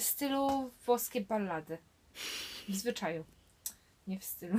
stylu 0.00 0.70
włoskie 0.86 1.20
ballady. 1.20 1.78
W 2.68 2.74
zwyczaju. 2.74 3.24
Nie 4.06 4.18
w 4.18 4.24
stylu. 4.24 4.58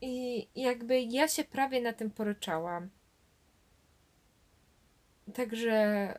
I 0.00 0.46
jakby 0.54 1.00
ja 1.00 1.28
się 1.28 1.44
prawie 1.44 1.80
na 1.80 1.92
tym 1.92 2.10
poryczałam. 2.10 2.90
Także 5.34 6.18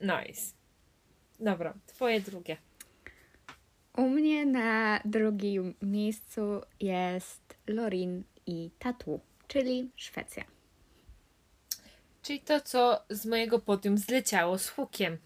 nice. 0.00 0.52
Dobra, 1.40 1.74
twoje 1.86 2.20
drugie. 2.20 2.56
U 3.96 4.08
mnie 4.08 4.46
na 4.46 5.00
drugim 5.04 5.74
miejscu 5.82 6.60
jest 6.80 7.56
Lorin 7.66 8.22
i 8.46 8.70
Tatu, 8.78 9.20
czyli 9.48 9.90
Szwecja. 9.96 10.44
Czyli 12.22 12.40
to, 12.40 12.60
co 12.60 13.04
z 13.10 13.26
mojego 13.26 13.58
podium 13.58 13.98
zleciało 13.98 14.58
z 14.58 14.68
hukiem. 14.68 15.18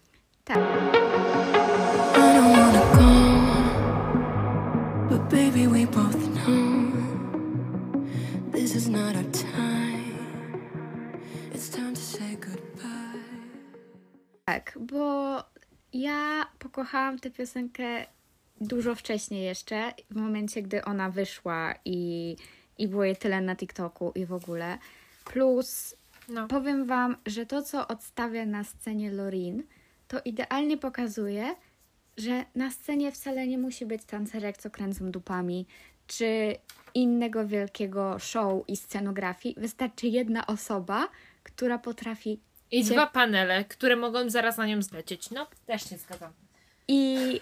Tak. 0.43 0.57
Tak, 14.45 14.77
bo 14.81 15.37
ja 15.93 16.47
pokochałam 16.59 17.19
tę 17.19 17.31
piosenkę 17.31 18.05
dużo 18.61 18.95
wcześniej 18.95 19.43
jeszcze, 19.43 19.93
w 20.11 20.15
momencie, 20.15 20.61
gdy 20.61 20.85
ona 20.85 21.09
wyszła 21.09 21.75
i, 21.85 22.35
i 22.77 22.87
było 22.87 23.03
jej 23.03 23.15
tyle 23.15 23.41
na 23.41 23.55
TikToku 23.55 24.11
i 24.15 24.25
w 24.25 24.33
ogóle. 24.33 24.77
Plus 25.25 25.95
No. 26.29 26.47
powiem 26.47 26.85
Wam, 26.85 27.17
że 27.25 27.45
to, 27.45 27.61
co 27.61 27.87
odstawia 27.87 28.45
na 28.45 28.63
scenie 28.63 29.11
Lorin, 29.11 29.63
to 30.07 30.21
idealnie 30.25 30.77
pokazuje, 30.77 31.55
że 32.17 32.45
na 32.55 32.71
scenie 32.71 33.11
wcale 33.11 33.47
nie 33.47 33.57
musi 33.57 33.85
być 33.85 34.05
tancerek, 34.05 34.57
co 34.57 34.69
kręcą 34.69 35.11
dupami, 35.11 35.65
czy 36.07 36.55
innego 36.93 37.47
wielkiego 37.47 38.19
show 38.19 38.63
i 38.67 38.77
scenografii. 38.77 39.55
Wystarczy 39.57 40.07
jedna 40.07 40.47
osoba, 40.47 41.07
która 41.43 41.77
potrafi 41.77 42.39
I 42.71 42.83
dwa 42.83 43.07
panele, 43.07 43.65
które 43.65 43.95
mogą 43.95 44.29
zaraz 44.29 44.57
na 44.57 44.65
nią 44.65 44.81
zlecieć. 44.81 45.31
No, 45.31 45.47
też 45.65 45.89
się 45.89 45.97
zgadzam. 45.97 46.33
I 46.87 47.41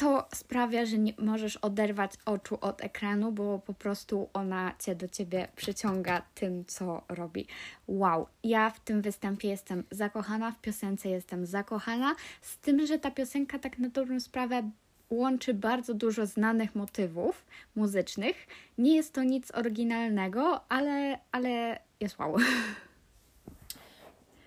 to 0.00 0.28
sprawia, 0.34 0.86
że 0.86 0.98
nie 0.98 1.14
możesz 1.18 1.56
oderwać 1.56 2.12
oczu 2.24 2.58
od 2.60 2.84
ekranu, 2.84 3.32
bo 3.32 3.58
po 3.58 3.74
prostu 3.74 4.28
ona 4.32 4.74
cię 4.78 4.94
do 4.94 5.08
ciebie 5.08 5.48
przyciąga 5.56 6.22
tym, 6.34 6.64
co 6.64 7.02
robi. 7.08 7.46
Wow, 7.88 8.26
ja 8.44 8.70
w 8.70 8.80
tym 8.80 9.02
występie 9.02 9.48
jestem 9.48 9.84
zakochana, 9.90 10.52
w 10.52 10.60
piosence 10.60 11.08
jestem 11.08 11.46
zakochana, 11.46 12.14
z 12.42 12.58
tym, 12.58 12.86
że 12.86 12.98
ta 12.98 13.10
piosenka 13.10 13.58
tak 13.58 13.78
na 13.78 13.88
dobrą 13.88 14.20
sprawę 14.20 14.70
łączy 15.10 15.54
bardzo 15.54 15.94
dużo 15.94 16.26
znanych 16.26 16.74
motywów 16.74 17.46
muzycznych. 17.76 18.46
Nie 18.78 18.96
jest 18.96 19.14
to 19.14 19.22
nic 19.22 19.54
oryginalnego, 19.54 20.60
ale, 20.68 21.18
ale 21.32 21.80
jest 22.00 22.18
wow. 22.18 22.36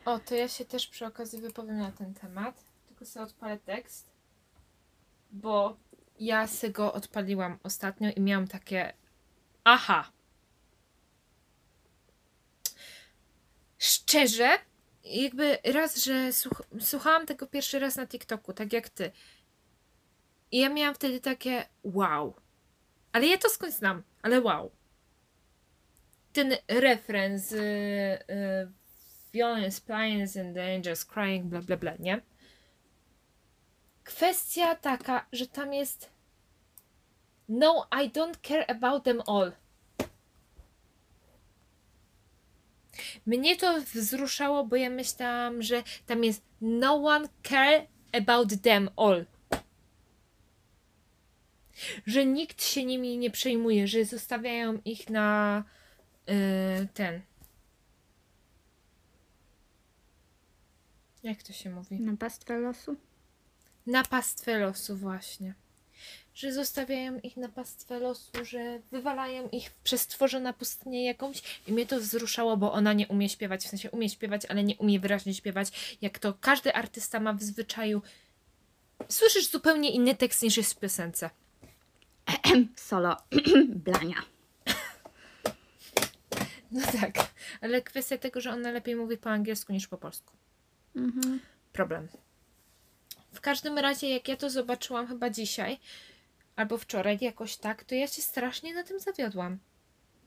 O, 0.06 0.20
to 0.20 0.36
ja 0.36 0.48
się 0.48 0.66
też 0.66 0.88
przy 0.88 1.06
okazji 1.06 1.42
wypowiem 1.42 1.78
na 1.78 1.92
ten 1.92 2.14
temat. 2.14 2.64
Tylko 2.88 3.06
sobie 3.06 3.26
odpalę 3.26 3.58
tekst. 3.58 4.13
Bo 5.34 5.78
ja 6.20 6.48
se 6.48 6.70
go 6.70 6.94
odpaliłam 6.94 7.60
ostatnio 7.64 8.10
i 8.16 8.22
miałam 8.22 8.48
takie 8.48 8.94
aha. 9.64 10.12
Szczerze, 13.78 14.50
jakby 15.04 15.58
raz, 15.64 16.04
że 16.04 16.34
słuch 16.34 16.62
słuchałam 16.80 17.26
tego 17.26 17.48
pierwszy 17.48 17.80
raz 17.80 17.96
na 17.96 18.08
TikToku, 18.08 18.54
tak 18.54 18.74
jak 18.74 18.90
ty. 18.90 19.12
I 20.52 20.60
ja 20.60 20.70
miałam 20.70 20.96
wtedy 20.96 21.20
takie 21.20 21.66
wow. 21.84 22.36
Ale 23.12 23.28
ja 23.28 23.38
to 23.38 23.50
skądś 23.50 23.76
znam, 23.76 24.04
ale 24.22 24.42
wow. 24.42 24.72
Ten 26.34 26.54
refren 26.68 27.40
z 27.40 27.54
y, 27.54 27.58
y, 28.34 28.72
violence, 29.34 29.82
pliance 29.82 30.42
and 30.42 30.56
dangers, 30.56 31.06
crying, 31.06 31.46
bla 31.46 31.62
bla 31.62 31.78
bla, 31.78 31.96
nie? 32.00 32.22
Kwestia 34.04 34.76
taka, 34.76 35.26
że 35.32 35.48
tam 35.48 35.74
jest 35.74 36.10
No, 37.50 37.88
I 38.04 38.10
don't 38.10 38.38
care 38.42 38.66
about 38.68 39.04
them 39.04 39.22
all. 39.28 39.52
Mnie 43.26 43.56
to 43.56 43.82
wzruszało, 43.82 44.66
bo 44.66 44.76
ja 44.76 44.90
myślałam, 44.90 45.62
że 45.62 45.84
tam 46.06 46.24
jest 46.24 46.42
No 46.62 46.96
one 46.96 47.30
care 47.44 47.88
about 48.12 48.62
them 48.62 48.90
all. 48.96 49.26
Że 52.06 52.26
nikt 52.26 52.64
się 52.64 52.86
nimi 52.86 53.18
nie 53.18 53.32
przejmuje, 53.32 53.88
że 53.88 54.06
zostawiają 54.06 54.82
ich 54.86 55.10
na 55.10 55.64
y, 56.30 56.88
ten. 56.94 57.22
Jak 61.24 61.44
to 61.44 61.54
się 61.54 61.70
mówi? 61.70 62.00
Na 62.00 62.18
pastwę 62.18 62.60
losu? 62.60 62.96
Na 63.88 64.04
pastwę 64.04 64.60
losu, 64.60 64.98
właśnie. 64.98 65.54
Że 66.36 66.54
zostawiają 66.54 67.20
ich 67.20 67.38
na 67.38 67.50
pastwę 67.50 68.00
losu, 68.00 68.46
że 68.46 68.80
wywalają 68.92 69.50
ich 69.50 69.72
przez 69.72 70.02
stworzona 70.02 70.54
pustynię 70.54 71.06
jakąś 71.06 71.42
i 71.68 71.74
mnie 71.74 71.86
to 71.86 72.00
wzruszało, 72.00 72.58
bo 72.58 72.74
ona 72.74 72.94
nie 72.94 73.08
umie 73.08 73.30
śpiewać, 73.30 73.64
w 73.64 73.68
sensie 73.68 73.92
umie 73.92 74.10
śpiewać, 74.10 74.46
ale 74.46 74.64
nie 74.64 74.78
umie 74.78 75.00
wyraźnie 75.00 75.34
śpiewać, 75.34 75.98
jak 76.02 76.20
to 76.20 76.34
każdy 76.42 76.74
artysta 76.74 77.20
ma 77.20 77.34
w 77.34 77.44
zwyczaju. 77.44 78.02
Słyszysz 79.10 79.50
zupełnie 79.50 79.92
inny 79.92 80.16
tekst 80.16 80.42
niż 80.42 80.58
jest 80.58 80.74
w 80.74 80.80
piosence. 80.80 81.30
Solo 82.76 83.18
Blania. 83.86 84.24
No 86.72 86.82
tak, 87.02 87.14
ale 87.62 87.82
kwestia 87.82 88.18
tego, 88.18 88.42
że 88.42 88.52
ona 88.52 88.72
lepiej 88.72 88.96
mówi 88.96 89.18
po 89.18 89.30
angielsku 89.30 89.74
niż 89.74 89.88
po 89.88 89.98
polsku. 89.98 90.34
Mhm. 90.96 91.40
problem. 91.74 92.08
W 93.34 93.42
każdym 93.42 93.78
razie, 93.78 94.10
jak 94.10 94.28
ja 94.28 94.38
to 94.38 94.50
zobaczyłam 94.50 95.08
chyba 95.08 95.30
dzisiaj 95.30 95.80
albo 96.56 96.78
wczoraj 96.78 97.18
jakoś 97.22 97.58
tak, 97.58 97.84
to 97.84 97.96
ja 97.96 98.08
się 98.08 98.22
strasznie 98.22 98.74
na 98.74 98.84
tym 98.84 99.00
zawiodłam. 99.00 99.60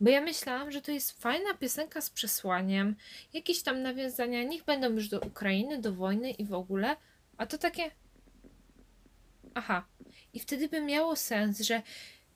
Bo 0.00 0.10
ja 0.10 0.20
myślałam, 0.20 0.72
że 0.72 0.82
to 0.82 0.92
jest 0.92 1.20
fajna 1.22 1.54
piosenka 1.54 2.00
z 2.00 2.10
przesłaniem, 2.10 2.96
jakieś 3.32 3.62
tam 3.62 3.82
nawiązania, 3.82 4.42
niech 4.42 4.64
będą 4.64 4.90
już 4.90 5.08
do 5.08 5.20
Ukrainy, 5.20 5.80
do 5.80 5.92
wojny 5.92 6.30
i 6.30 6.44
w 6.44 6.54
ogóle, 6.54 6.96
a 7.36 7.46
to 7.46 7.58
takie. 7.58 7.90
Aha. 9.54 9.86
I 10.34 10.40
wtedy 10.40 10.68
by 10.68 10.80
miało 10.80 11.16
sens, 11.16 11.60
że 11.60 11.82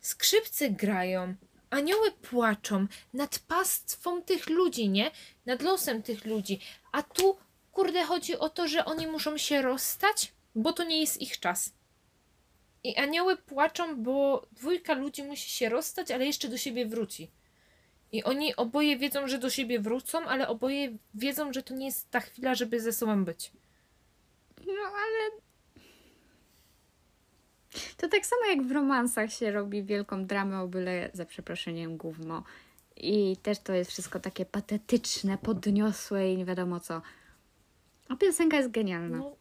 skrzypce 0.00 0.70
grają, 0.70 1.34
anioły 1.70 2.12
płaczą 2.12 2.86
nad 3.14 3.38
pastwą 3.38 4.22
tych 4.22 4.48
ludzi, 4.48 4.88
nie? 4.88 5.10
Nad 5.46 5.62
losem 5.62 6.02
tych 6.02 6.24
ludzi. 6.24 6.60
A 6.92 7.02
tu, 7.02 7.36
kurde, 7.72 8.04
chodzi 8.04 8.38
o 8.38 8.48
to, 8.48 8.68
że 8.68 8.84
oni 8.84 9.06
muszą 9.06 9.38
się 9.38 9.62
rozstać, 9.62 10.32
bo 10.54 10.72
to 10.72 10.84
nie 10.84 11.00
jest 11.00 11.20
ich 11.20 11.40
czas. 11.40 11.72
I 12.84 12.96
anioły 12.96 13.36
płaczą, 13.36 14.02
bo 14.02 14.46
dwójka 14.52 14.94
ludzi 14.94 15.22
musi 15.22 15.50
się 15.50 15.68
rozstać, 15.68 16.10
ale 16.10 16.26
jeszcze 16.26 16.48
do 16.48 16.56
siebie 16.56 16.86
wróci. 16.86 17.30
I 18.12 18.24
oni 18.24 18.56
oboje 18.56 18.98
wiedzą, 18.98 19.28
że 19.28 19.38
do 19.38 19.50
siebie 19.50 19.80
wrócą, 19.80 20.18
ale 20.18 20.48
oboje 20.48 20.96
wiedzą, 21.14 21.52
że 21.52 21.62
to 21.62 21.74
nie 21.74 21.86
jest 21.86 22.10
ta 22.10 22.20
chwila, 22.20 22.54
żeby 22.54 22.80
ze 22.80 22.92
sobą 22.92 23.24
być. 23.24 23.52
No 24.66 24.82
ale. 24.82 25.40
To 27.96 28.08
tak 28.08 28.26
samo 28.26 28.44
jak 28.44 28.62
w 28.62 28.72
romansach 28.72 29.32
się 29.32 29.52
robi 29.52 29.82
wielką 29.82 30.26
dramę 30.26 30.60
o 30.60 30.68
byle 30.68 31.10
za 31.12 31.26
przeproszeniem 31.26 31.96
gówno. 31.96 32.44
I 32.96 33.36
też 33.42 33.58
to 33.58 33.72
jest 33.72 33.90
wszystko 33.90 34.20
takie 34.20 34.46
patetyczne, 34.46 35.38
podniosłe 35.38 36.32
i 36.32 36.36
nie 36.36 36.44
wiadomo 36.44 36.80
co. 36.80 37.02
A 38.08 38.16
piosenka 38.16 38.56
jest 38.56 38.70
genialna. 38.70 39.18
No, 39.18 39.36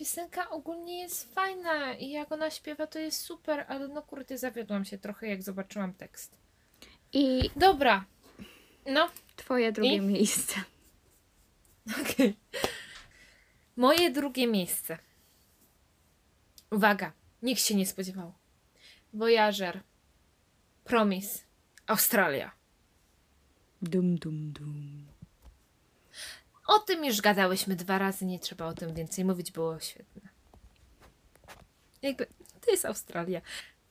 piosenka 0.00 0.50
ogólnie 0.50 1.00
jest 1.00 1.34
fajna 1.34 1.94
i 1.94 2.10
jak 2.10 2.32
ona 2.32 2.50
śpiewa, 2.50 2.86
to 2.86 2.98
jest 2.98 3.20
super, 3.20 3.64
ale 3.68 3.88
no 3.88 4.02
kurde, 4.02 4.38
zawiodłam 4.38 4.84
się 4.84 4.98
trochę, 4.98 5.26
jak 5.26 5.42
zobaczyłam 5.42 5.94
tekst. 5.94 6.38
I 7.12 7.50
Dobra. 7.56 8.04
No, 8.86 9.10
twoje 9.36 9.72
drugie 9.72 9.94
I? 9.96 10.00
miejsce. 10.00 10.54
okej. 12.00 12.36
Moje 13.76 14.10
drugie 14.10 14.46
miejsce. 14.46 14.98
Uwaga, 16.70 17.12
nikt 17.42 17.62
się 17.62 17.74
nie 17.74 17.86
spodziewał. 17.86 18.32
Voyager. 19.14 19.80
Promise. 20.84 21.38
Australia. 21.86 22.52
Dum, 23.82 24.18
dum, 24.18 24.52
dum. 24.52 25.09
O 26.70 26.78
tym 26.78 27.04
już 27.04 27.20
gadałyśmy 27.20 27.76
dwa 27.76 27.98
razy, 27.98 28.26
nie 28.26 28.38
trzeba 28.38 28.66
o 28.66 28.74
tym 28.74 28.94
więcej 28.94 29.24
mówić, 29.24 29.52
było 29.52 29.80
świetne. 29.80 30.22
Jakby, 32.02 32.26
to 32.60 32.70
jest 32.70 32.84
Australia. 32.84 33.40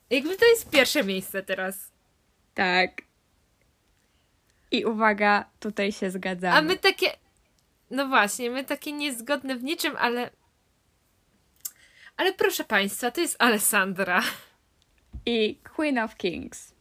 Jakby 0.09 0.37
to 0.37 0.45
jest 0.45 0.69
pierwsze 0.69 1.03
miejsce 1.03 1.43
teraz. 1.43 1.91
Tak. 2.53 3.01
I 4.71 4.85
uwaga, 4.85 5.49
tutaj 5.59 5.91
się 5.91 6.11
zgadzamy. 6.11 6.57
A 6.57 6.61
my 6.61 6.77
takie. 6.77 7.17
No 7.91 8.07
właśnie, 8.07 8.49
my 8.49 8.63
takie 8.63 8.91
niezgodne 8.91 9.55
w 9.55 9.63
niczym, 9.63 9.95
ale. 9.97 10.29
Ale 12.17 12.33
proszę 12.33 12.63
Państwa, 12.63 13.11
to 13.11 13.21
jest 13.21 13.35
Alessandra. 13.39 14.23
I 15.25 15.55
Queen 15.75 15.99
of 15.99 16.15
Kings. 16.15 16.73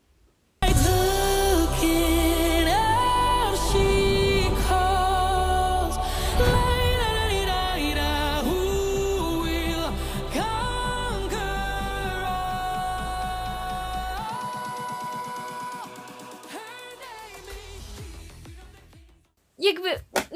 Jakby 19.58 19.88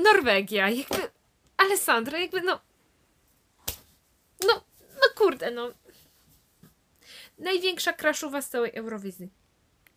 Norwegia, 0.05 0.69
jakby 0.71 1.11
Alessandra, 1.57 2.19
jakby 2.19 2.41
no. 2.43 2.61
No, 4.47 4.55
no 4.95 5.09
kurde, 5.17 5.51
no. 5.51 5.71
Największa 7.39 7.93
kraszuwa 7.93 8.43
z 8.43 8.49
całej 8.51 8.73
Eurowizji. 8.75 9.31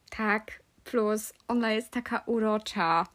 Tak, 0.09 0.63
plus 0.83 1.33
ona 1.47 1.71
jest 1.71 1.91
taka 1.91 2.23
urocza. 2.25 3.07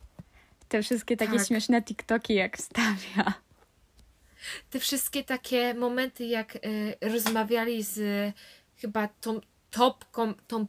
Te 0.68 0.82
wszystkie 0.82 1.16
takie 1.16 1.36
Tak. 1.38 1.46
śmieszne 1.46 1.82
TikToki 1.82 2.34
jak 2.34 2.56
wstawia. 2.58 3.34
te 4.70 4.80
wszystkie 4.80 5.24
takie 5.24 5.74
momenty, 5.74 6.24
jak 6.24 6.56
y, 6.56 6.60
rozmawiali 7.00 7.82
z 7.82 7.98
y, 7.98 8.32
chyba 8.76 9.08
tą 9.08 9.40
topką, 9.70 10.34
tą 10.34 10.66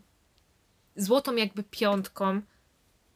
złotą 0.96 1.36
jakby 1.36 1.64
piątką, 1.64 2.42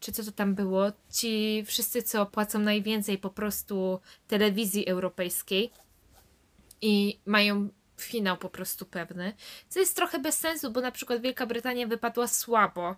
czy 0.05 0.11
co 0.11 0.23
to 0.23 0.31
tam 0.31 0.55
było, 0.55 0.91
ci 1.11 1.63
wszyscy, 1.65 2.03
co 2.03 2.25
płacą 2.25 2.59
najwięcej 2.59 3.17
po 3.17 3.29
prostu 3.29 3.99
telewizji 4.27 4.87
europejskiej 4.87 5.71
i 6.81 7.19
mają 7.25 7.69
finał 7.97 8.37
po 8.37 8.49
prostu 8.49 8.85
pewny, 8.85 9.33
co 9.69 9.79
jest 9.79 9.95
trochę 9.95 10.19
bez 10.19 10.39
sensu, 10.39 10.71
bo 10.71 10.81
na 10.81 10.91
przykład 10.91 11.21
Wielka 11.21 11.45
Brytania 11.45 11.87
wypadła 11.87 12.27
słabo, 12.27 12.95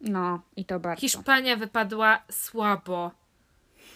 No, 0.00 0.42
i 0.56 0.64
to 0.64 0.80
bardzo. 0.80 1.00
Hiszpania 1.00 1.56
wypadła 1.56 2.22
słabo, 2.30 3.10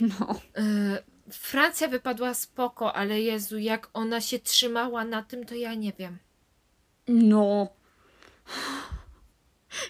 No. 0.00 0.40
Y, 0.58 1.32
Francja 1.32 1.88
wypadła 1.88 2.34
spoko, 2.34 2.96
ale 2.96 3.20
Jezu, 3.20 3.58
jak 3.58 3.90
ona 3.92 4.20
się 4.20 4.38
trzymała 4.38 5.04
na 5.04 5.22
tym, 5.22 5.46
to 5.46 5.54
ja 5.54 5.74
nie 5.74 5.92
wiem. 5.92 6.18
No. 7.08 7.68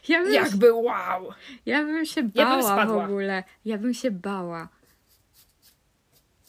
Ja 0.08 0.22
bym, 0.22 0.32
Jakby 0.32 0.72
wow! 0.72 1.32
ja 1.66 1.82
bym 1.84 2.06
się 2.06 2.22
bym 2.22 2.30
bała 2.30 2.58
w 2.62 2.64
spadła. 2.64 3.04
ogóle. 3.04 3.44
Ja 3.64 3.78
bym 3.78 3.94
się 3.94 4.10
bała. 4.10 4.68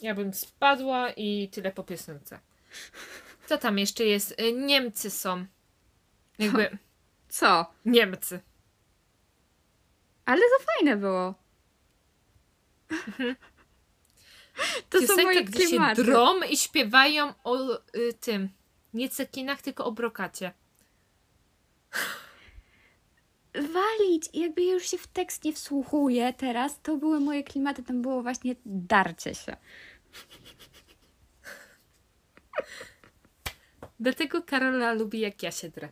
Ja 0.02 0.16
bym 0.16 0.34
spadła 0.34 1.10
i 1.12 1.50
tyle 1.50 1.72
po 1.72 1.84
piosence. 1.84 2.40
Co 3.46 3.58
tam 3.58 3.78
jeszcze 3.80 4.04
jest? 4.06 4.42
Y, 4.42 4.54
Niemcy 4.54 5.10
są. 5.10 5.46
Jakby 6.40 6.78
Co? 7.30 7.74
Niemcy. 7.86 8.40
Ale 10.26 10.42
to 10.42 10.66
fajne 10.76 10.98
było. 10.98 11.34
To 14.90 15.00
są 15.00 15.08
Piosenka, 15.08 15.24
moje 15.24 15.44
gdzie 15.44 15.68
się 15.68 15.80
drą 15.96 16.42
i 16.42 16.58
śpiewają 16.58 17.34
o 17.44 17.76
y, 17.96 18.14
tym. 18.20 18.50
Nie 18.94 19.10
cekinach, 19.10 19.62
tylko 19.62 19.86
o 19.86 19.92
brokacie. 19.92 20.52
Walić! 23.60 24.30
I 24.34 24.39
Jakby 24.39 24.64
ja 24.64 24.74
już 24.74 24.89
się 24.89 24.97
w 24.97 25.07
tekst 25.07 25.43
nie 25.43 25.53
wsłuchuję 25.53 26.34
teraz, 26.34 26.82
to 26.82 26.97
były 26.97 27.20
moje 27.20 27.43
klimaty. 27.43 27.84
Tam 27.84 28.01
było 28.01 28.22
właśnie 28.22 28.55
darcie 28.66 29.36
się. 29.36 29.57
Dlatego 33.99 34.41
Karola 34.41 34.93
lubi, 34.93 35.20
jak 35.20 35.43
ja 35.43 35.51
się 35.51 35.70
drę. 35.70 35.89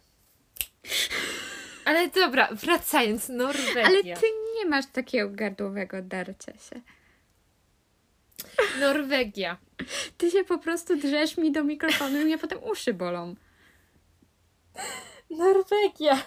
Ale 1.85 2.09
dobra, 2.09 2.49
wracając, 2.51 3.29
Norwegia. 3.29 3.85
Ale 3.85 4.03
ty 4.03 4.25
nie 4.55 4.65
masz 4.65 4.85
takiego 4.85 5.29
gardłowego 5.29 6.01
darcia 6.01 6.53
się. 6.53 6.81
Norwegia. 8.79 9.57
Ty 10.17 10.31
się 10.31 10.43
po 10.43 10.57
prostu 10.57 10.95
drzesz 10.95 11.37
mi 11.37 11.51
do 11.51 11.63
mikrofonu 11.63 12.21
i 12.21 12.25
mnie 12.25 12.37
potem 12.37 12.63
uszy 12.63 12.93
bolą. 12.93 13.35
Norwegia. 15.29 16.23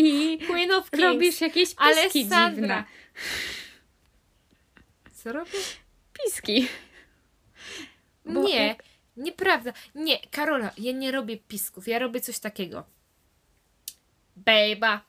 I 0.00 0.38
Queen 0.46 0.70
of 0.72 0.90
Kings. 0.90 1.04
robisz 1.04 1.40
jakieś 1.40 1.68
piski 1.68 1.82
Alessandra. 1.82 2.50
dziwne. 2.50 2.84
Co 5.14 5.32
robię? 5.32 5.58
Piski. 6.12 6.68
Bo 8.24 8.42
nie, 8.42 8.66
jak- 8.66 8.82
nieprawda. 9.16 9.72
Nie, 9.94 10.18
Karola, 10.30 10.70
ja 10.78 10.92
nie 10.92 11.12
robię 11.12 11.36
pisków. 11.36 11.88
Ja 11.88 11.98
robię 11.98 12.20
coś 12.20 12.38
takiego. 12.38 12.84
Baby, 14.36 15.00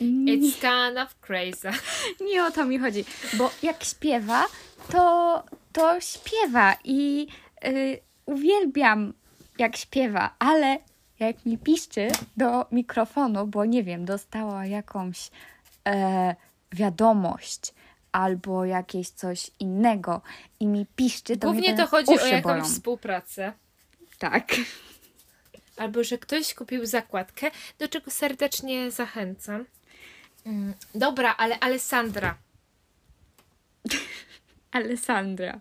Nie, 0.00 0.38
it's 0.38 0.52
kind 0.60 0.98
of 0.98 1.20
crazy. 1.20 1.68
nie 2.32 2.44
o 2.44 2.50
to 2.50 2.64
mi 2.64 2.78
chodzi. 2.78 3.04
Bo 3.34 3.50
jak 3.62 3.84
śpiewa, 3.84 4.46
to, 4.92 5.44
to 5.72 6.00
śpiewa 6.00 6.76
i 6.84 7.26
y, 7.64 7.98
uwielbiam 8.26 9.14
jak 9.58 9.76
śpiewa, 9.76 10.34
ale 10.38 10.78
jak 11.18 11.46
mi 11.46 11.58
piszczy 11.58 12.08
do 12.36 12.66
mikrofonu, 12.72 13.46
bo 13.46 13.64
nie 13.64 13.82
wiem, 13.84 14.04
dostała 14.04 14.66
jakąś 14.66 15.30
e, 15.88 16.34
wiadomość 16.72 17.74
albo 18.12 18.64
jakieś 18.64 19.08
coś 19.10 19.50
innego 19.60 20.20
i 20.60 20.66
mi 20.66 20.86
piszczy, 20.96 21.36
to 21.36 21.46
Głównie 21.46 21.76
to 21.76 21.86
chodzi 21.86 22.10
o 22.20 22.26
jakąś 22.26 22.42
bolą. 22.42 22.64
współpracę. 22.64 23.52
Tak. 24.18 24.48
Albo, 25.76 26.04
że 26.04 26.18
ktoś 26.18 26.54
kupił 26.54 26.86
zakładkę, 26.86 27.50
do 27.78 27.88
czego 27.88 28.10
serdecznie 28.10 28.90
zachęcam. 28.90 29.64
Mm, 30.46 30.74
Dobra, 30.94 31.34
ale 31.38 31.60
Alessandra. 31.60 32.38
Alessandra. 34.70 35.60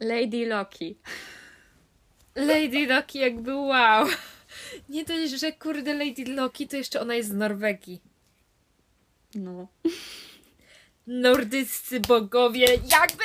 Lady 0.00 0.46
Loki. 0.46 0.96
Lady 2.34 2.86
Loki 2.86 3.18
jakby 3.18 3.54
wow. 3.54 4.06
Nie 4.88 5.04
dość, 5.04 5.32
że 5.32 5.52
kurde 5.52 5.94
Lady 5.94 6.24
Loki, 6.24 6.68
to 6.68 6.76
jeszcze 6.76 7.00
ona 7.00 7.14
jest 7.14 7.28
z 7.28 7.32
Norwegii. 7.32 8.00
No. 9.34 9.66
Nordyccy 11.06 12.00
bogowie, 12.00 12.66
jakby... 12.74 13.24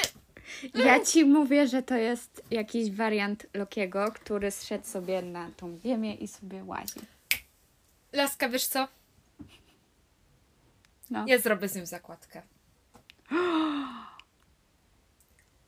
Ja 0.85 1.05
ci 1.05 1.25
mówię, 1.25 1.67
że 1.67 1.83
to 1.83 1.95
jest 1.95 2.43
jakiś 2.51 2.91
wariant 2.91 3.45
Lokiego, 3.53 4.11
który 4.11 4.51
zszedł 4.51 4.87
sobie 4.87 5.21
na 5.21 5.51
tą 5.57 5.79
ziemię 5.79 6.15
i 6.15 6.27
sobie 6.27 6.63
łazi. 6.63 6.99
Laska, 8.13 8.49
wiesz 8.49 8.67
co? 8.67 8.87
No. 11.09 11.25
Ja 11.27 11.39
zrobię 11.39 11.69
z 11.69 11.75
nią 11.75 11.85
zakładkę. 11.85 12.41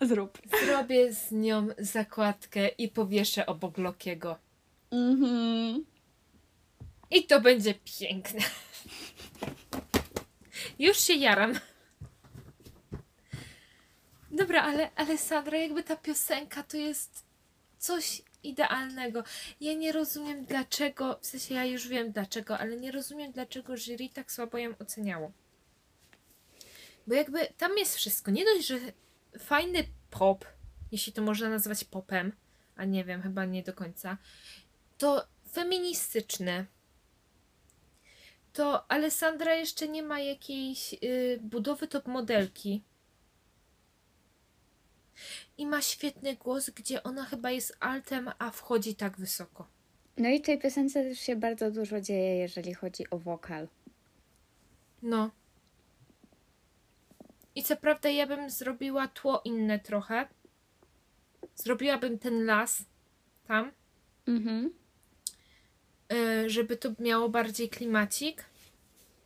Zrób. 0.02 0.42
Zrobię 0.66 1.14
z 1.14 1.32
nią 1.32 1.68
zakładkę 1.78 2.68
i 2.68 2.90
powieszę 2.90 3.46
obok 3.46 3.78
Lokiego. 3.78 4.38
Mhm. 4.92 5.86
I 7.12 7.24
to 7.24 7.42
będzie 7.42 7.74
piękne. 8.00 8.40
Już 10.80 11.00
się 11.00 11.14
jaram. 11.14 11.54
Dobra, 14.32 14.62
ale, 14.62 14.90
ale 14.96 15.18
Sandra, 15.18 15.58
jakby 15.58 15.84
ta 15.84 15.96
piosenka 15.96 16.64
to 16.64 16.78
jest 16.78 17.26
coś 17.78 18.22
idealnego. 18.44 19.24
Ja 19.62 19.74
nie 19.74 19.92
rozumiem 19.92 20.46
dlaczego, 20.46 21.20
w 21.22 21.26
sensie 21.26 21.56
ja 21.56 21.66
już 21.66 21.88
wiem 21.88 22.12
dlaczego, 22.12 22.58
ale 22.58 22.78
nie 22.78 22.92
rozumiem 22.92 23.32
dlaczego 23.32 23.78
jury 23.78 24.10
tak 24.14 24.32
słabo 24.32 24.58
ją 24.58 24.74
oceniało. 24.80 25.32
Bo 27.08 27.16
jakby 27.16 27.48
tam 27.58 27.78
jest 27.78 27.96
wszystko. 27.96 28.32
Nie 28.32 28.46
dość, 28.46 28.68
że 28.68 28.80
fajny 29.40 29.84
pop, 30.10 30.46
jeśli 30.92 31.14
to 31.14 31.22
można 31.22 31.50
nazwać 31.50 31.84
popem, 31.84 32.32
a 32.76 32.86
nie 32.86 33.06
wiem, 33.06 33.22
chyba 33.22 33.46
nie 33.46 33.64
do 33.64 33.74
końca, 33.74 34.18
to 34.98 35.28
feministyczne. 35.52 36.66
To 38.54 38.92
Alessandra 38.92 39.56
jeszcze 39.56 39.88
nie 39.88 40.04
ma 40.04 40.20
jakiejś 40.20 40.94
y, 40.94 41.40
budowy 41.42 41.88
top 41.88 42.08
modelki. 42.08 42.84
I 45.58 45.66
ma 45.66 45.82
świetny 45.82 46.36
głos, 46.36 46.70
gdzie 46.70 47.04
ona 47.04 47.26
chyba 47.26 47.52
jest 47.52 47.78
altem, 47.80 48.32
a 48.40 48.52
wchodzi 48.52 48.96
tak 48.96 49.18
wysoko. 49.18 49.68
No 50.18 50.30
i 50.30 50.40
w 50.40 50.46
tej 50.46 50.60
piosence 50.60 51.04
też 51.04 51.20
się 51.20 51.36
bardzo 51.36 51.72
dużo 51.72 52.02
dzieje, 52.02 52.36
jeżeli 52.36 52.74
chodzi 52.74 53.10
o 53.10 53.18
wokal. 53.18 53.68
No. 55.02 55.32
I 57.56 57.64
co 57.64 57.76
prawda 57.76 58.10
ja 58.10 58.28
bym 58.28 58.50
zrobiła 58.50 59.08
tło 59.08 59.42
inne 59.46 59.80
trochę. 59.80 60.28
Zrobiłabym 61.56 62.20
ten 62.20 62.46
las 62.46 62.86
tam, 63.48 63.72
Mhm. 64.28 64.70
y, 66.14 66.50
żeby 66.50 66.78
to 66.78 66.90
miało 67.00 67.30
bardziej 67.30 67.70
klimacik. 67.70 68.46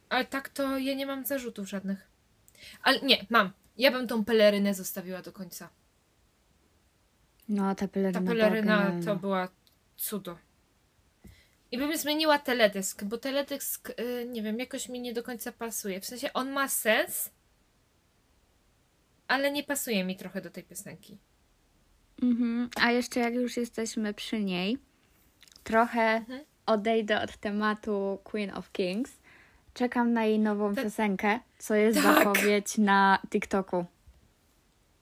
Ale 0.10 0.26
tak 0.26 0.50
to 0.50 0.78
ja 0.78 0.94
nie 0.96 1.06
mam 1.06 1.26
zarzutów 1.26 1.70
żadnych. 1.70 2.08
Ale 2.84 3.02
nie, 3.02 3.26
mam. 3.30 3.52
Ja 3.78 3.92
bym 3.92 4.08
tą 4.08 4.26
pelerynę 4.26 4.74
zostawiła 4.74 5.22
do 5.22 5.32
końca. 5.32 5.70
No, 7.50 7.76
ta 7.76 7.88
peleryna. 7.88 8.20
Ta 8.20 8.26
była 8.26 8.36
peleryna 8.36 8.78
genialna. 8.78 9.06
to 9.06 9.16
była 9.16 9.48
cudo. 9.98 10.38
I 11.72 11.78
bym 11.78 11.98
zmieniła 11.98 12.40
teledysk, 12.40 13.04
bo 13.04 13.18
teledysk, 13.18 13.90
y, 13.90 14.28
nie 14.30 14.42
wiem, 14.42 14.60
jakoś 14.60 14.90
mi 14.90 15.00
nie 15.02 15.14
do 15.14 15.24
końca 15.24 15.52
pasuje. 15.52 16.02
W 16.02 16.06
sensie 16.06 16.34
on 16.34 16.52
ma 16.52 16.68
sens, 16.68 17.30
ale 19.34 19.52
nie 19.52 19.64
pasuje 19.64 20.04
mi 20.04 20.16
trochę 20.18 20.42
do 20.42 20.50
tej 20.50 20.64
piosenki. 20.64 21.18
Mhm. 22.24 22.70
A 22.82 22.92
jeszcze 22.92 23.20
jak 23.20 23.34
już 23.34 23.58
jesteśmy 23.58 24.14
przy 24.14 24.40
niej, 24.44 24.78
trochę 25.64 26.02
Mhm. 26.02 26.42
odejdę 26.66 27.22
od 27.22 27.38
tematu 27.38 28.20
Queen 28.24 28.52
of 28.52 28.72
Kings. 28.72 29.12
Czekam 29.74 30.14
na 30.14 30.26
jej 30.26 30.40
nową 30.40 30.76
Tak. 30.76 30.84
piosenkę, 30.84 31.40
co 31.60 31.76
jest 31.76 32.02
Tak. 32.04 32.18
zapowiedź 32.18 32.78
na 32.78 33.20
TikToku. 33.30 33.86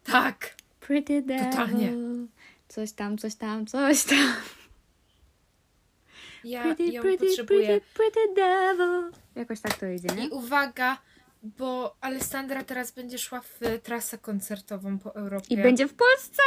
Tak! 0.03 0.55
Pretty 0.79 1.21
Devil. 1.21 1.49
Totalnie. 1.51 1.91
Coś 2.67 2.91
tam, 2.91 3.17
coś 3.17 3.35
tam, 3.35 3.65
coś 3.65 4.03
tam. 4.03 4.33
Ja 6.43 6.61
Pretty, 6.63 6.83
ją 6.85 7.01
pretty, 7.01 7.25
potrzebuję. 7.27 7.67
pretty, 7.67 7.85
pretty 7.93 8.19
devil. 8.35 9.11
Jakoś 9.35 9.59
tak 9.61 9.73
to 9.77 9.85
idzie, 9.87 10.07
nie? 10.15 10.25
I 10.25 10.29
uwaga, 10.29 10.97
bo 11.43 11.97
Alessandra 12.01 12.63
teraz 12.63 12.91
będzie 12.91 13.17
szła 13.17 13.41
w 13.41 13.59
trasę 13.83 14.17
koncertową 14.17 14.99
po 14.99 15.15
Europie. 15.15 15.55
I 15.55 15.57
będzie 15.57 15.87
w 15.87 15.93
Polsce? 15.93 16.41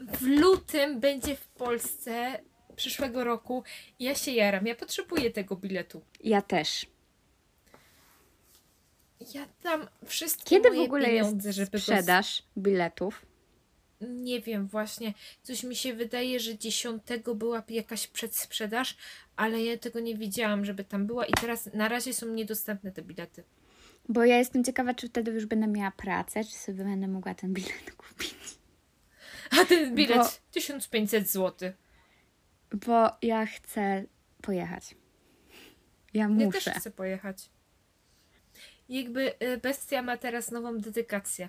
w 0.00 0.22
lutym 0.22 1.00
będzie 1.00 1.36
w 1.36 1.46
Polsce 1.46 2.40
przyszłego 2.76 3.24
roku. 3.24 3.64
Ja 3.98 4.14
się 4.14 4.30
jaram. 4.30 4.66
Ja 4.66 4.74
potrzebuję 4.74 5.30
tego 5.30 5.56
biletu. 5.56 6.02
Ja 6.20 6.42
też. 6.42 6.86
Ja 9.34 9.46
dam 9.62 9.86
wszystkie 10.06 10.44
Kiedy 10.44 10.70
w 10.70 10.80
ogóle 10.80 11.06
pieniądze, 11.06 11.48
jest 11.48 11.58
żeby 11.58 11.70
go 11.70 11.78
sprzedaż 11.78 12.42
biletów? 12.58 13.26
Nie 14.00 14.40
wiem, 14.40 14.66
właśnie. 14.66 15.14
Coś 15.42 15.64
mi 15.64 15.76
się 15.76 15.94
wydaje, 15.94 16.40
że 16.40 16.58
10 16.58 17.02
była 17.34 17.62
jakaś 17.68 18.06
przedsprzedaż, 18.06 18.96
ale 19.36 19.62
ja 19.64 19.78
tego 19.78 20.00
nie 20.00 20.16
widziałam, 20.16 20.64
żeby 20.64 20.84
tam 20.84 21.06
była 21.06 21.26
i 21.26 21.32
teraz 21.32 21.68
na 21.74 21.88
razie 21.88 22.14
są 22.14 22.26
niedostępne 22.26 22.92
te 22.92 23.02
bilety. 23.02 23.44
Bo 24.08 24.24
ja 24.24 24.38
jestem 24.38 24.64
ciekawa, 24.64 24.94
czy 24.94 25.08
wtedy 25.08 25.30
już 25.30 25.46
będę 25.46 25.66
miała 25.66 25.90
pracę, 25.90 26.44
czy 26.44 26.50
sobie 26.58 26.84
będę 26.84 27.08
mogła 27.08 27.34
ten 27.34 27.52
bilet 27.52 27.90
kupić. 27.96 28.34
A 29.60 29.64
ten 29.64 29.94
bilet 29.94 30.18
Bo- 30.18 30.28
1500 30.52 31.28
zł. 31.30 31.72
Bo 32.86 33.10
ja 33.22 33.46
chcę 33.46 34.04
pojechać. 34.42 34.94
Ja 36.14 36.22
Ja 36.22 36.28
muszę. 36.28 36.60
też 36.60 36.74
chcę 36.74 36.90
pojechać. 36.90 37.50
Jakby 38.88 39.32
y, 39.42 39.58
Bestia 39.58 40.02
ma 40.02 40.16
teraz 40.16 40.50
nową 40.50 40.78
dedykację. 40.78 41.48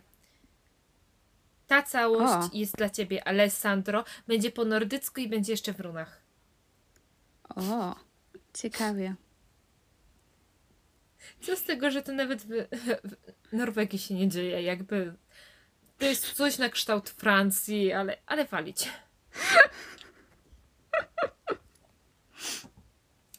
Ta 1.72 1.84
całość 1.84 2.54
O. 2.54 2.58
jest 2.58 2.76
dla 2.76 2.90
ciebie, 2.90 3.28
Alessandro. 3.28 4.04
Będzie 4.28 4.52
po 4.52 4.66
nordycku 4.66 5.22
i 5.22 5.28
będzie 5.28 5.54
jeszcze 5.54 5.74
w 5.74 5.80
runach. 5.80 6.22
O, 7.50 7.96
ciekawie. 8.54 9.16
Co 11.42 11.56
z 11.56 11.64
tego, 11.64 11.92
że 11.92 12.02
to 12.02 12.12
nawet 12.12 12.42
w, 12.44 12.48
w 13.50 13.54
Norwegii 13.54 14.00
się 14.00 14.14
nie 14.14 14.30
dzieje, 14.30 14.62
jakby 14.62 15.14
to 15.98 16.06
jest 16.06 16.34
coś 16.34 16.58
na 16.58 16.70
kształt 16.70 17.10
Francji, 17.10 17.94
ale, 17.94 18.18
ale 18.26 18.46
walić. 18.46 18.90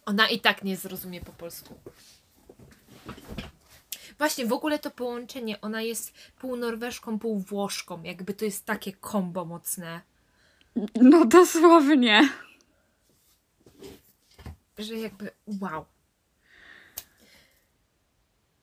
Ona 0.07 0.29
i 0.29 0.41
tak 0.41 0.65
nie 0.65 0.77
zrozumie 0.77 1.21
po 1.21 1.33
polsku. 1.33 1.75
Właśnie, 4.23 4.47
w 4.47 4.53
ogóle 4.53 4.79
to 4.79 4.91
połączenie, 4.91 5.61
ona 5.61 5.83
jest 5.83 6.15
pół 6.39 6.57
Norweszką, 6.57 7.19
pół 7.19 7.39
Włoszką, 7.39 8.03
jakby 8.03 8.35
to 8.35 8.45
jest 8.45 8.65
takie 8.67 8.93
kombo 8.93 9.45
mocne, 9.45 10.01
No 10.95 11.25
dosłownie. 11.25 12.29
że 14.79 14.95
jakby 14.95 15.31
wow. 15.61 15.85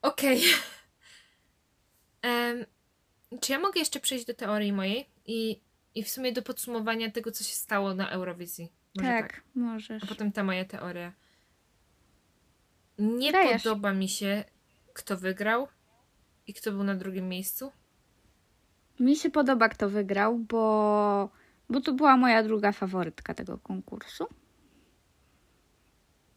Okej. 0.01 0.41
Em, 2.22 2.66
czy 3.41 3.51
ja 3.51 3.60
mogę 3.60 3.80
jeszcze 3.80 3.99
przejść 3.99 4.26
do 4.26 4.34
teorii 4.34 4.74
mojej 4.74 5.10
i, 5.26 5.60
i 5.95 6.03
w 6.03 6.10
sumie 6.10 6.32
do 6.34 6.41
podsumowania 6.41 7.12
tego, 7.12 7.32
co 7.32 7.43
się 7.43 7.55
stało 7.55 7.93
na 7.95 8.10
Eurowizji? 8.10 8.72
Może 8.95 9.10
Tak, 9.10 9.32
tak. 9.34 9.43
możesz. 9.55 10.03
A 10.03 10.07
potem 10.07 10.32
ta 10.32 10.43
moja 10.43 10.66
teoria. 10.66 11.14
Nie 12.99 13.32
Dajesz. 13.32 13.64
podoba 13.64 13.93
mi 13.93 14.10
się, 14.10 14.43
kto 14.99 15.17
wygrał 15.17 15.67
i 16.47 16.53
kto 16.53 16.71
był 16.71 16.83
na 16.83 16.95
drugim 16.95 17.29
miejscu. 17.29 17.71
Mi 18.99 19.15
się 19.15 19.29
podoba, 19.29 19.69
kto 19.69 19.89
wygrał, 19.89 20.37
bo, 20.39 21.29
bo 21.69 21.81
to 21.81 21.93
była 21.93 22.17
moja 22.17 22.43
druga 22.43 22.71
faworytka 22.71 23.33
tego 23.33 23.57
konkursu. 23.57 24.27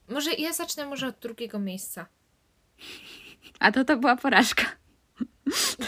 Może 0.09 0.33
ja 0.35 0.53
zacznę 0.53 0.87
może 0.87 1.07
od 1.07 1.19
drugiego 1.19 1.59
miejsca. 1.59 2.07
A 3.59 3.73
to 3.73 3.85
to 3.85 3.97
była 3.97 4.17
porażka. 4.17 4.63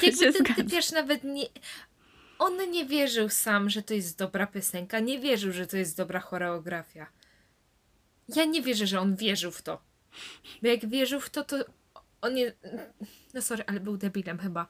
się 0.01 0.07
Jakby 0.07 0.19
ten 0.19 0.33
zgadzam. 0.33 0.55
typiarz 0.57 0.93
nawet 0.93 1.25
nie... 1.25 1.47
On 2.39 2.71
nie 2.71 2.87
wierzył 2.87 3.29
sam, 3.29 3.71
że 3.71 3.83
to 3.83 3.95
jest 3.95 4.19
dobra 4.19 4.47
piosenka. 4.47 5.01
Nie 5.01 5.21
wierzył, 5.21 5.53
że 5.53 5.67
to 5.67 5.77
jest 5.77 5.97
dobra 5.97 6.21
choreografia. 6.21 7.07
Ja 8.29 8.45
nie 8.45 8.63
wierzę, 8.63 8.87
że 8.87 9.01
on 9.01 9.17
wierzył 9.17 9.51
w 9.51 9.63
to. 9.63 9.83
Bo 10.63 10.69
jak 10.69 10.87
wierzył 10.87 11.21
w 11.21 11.31
to, 11.31 11.45
to 11.45 11.57
on 12.25 12.35
nie... 12.35 12.53
No 13.35 13.43
sorry, 13.43 13.65
ale 13.67 13.81
był 13.81 13.97
debilem 13.97 14.39
chyba. 14.39 14.67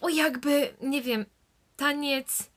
Bo 0.00 0.08
jakby, 0.08 0.74
nie 0.82 1.02
wiem, 1.02 1.24
taniec 1.76 2.50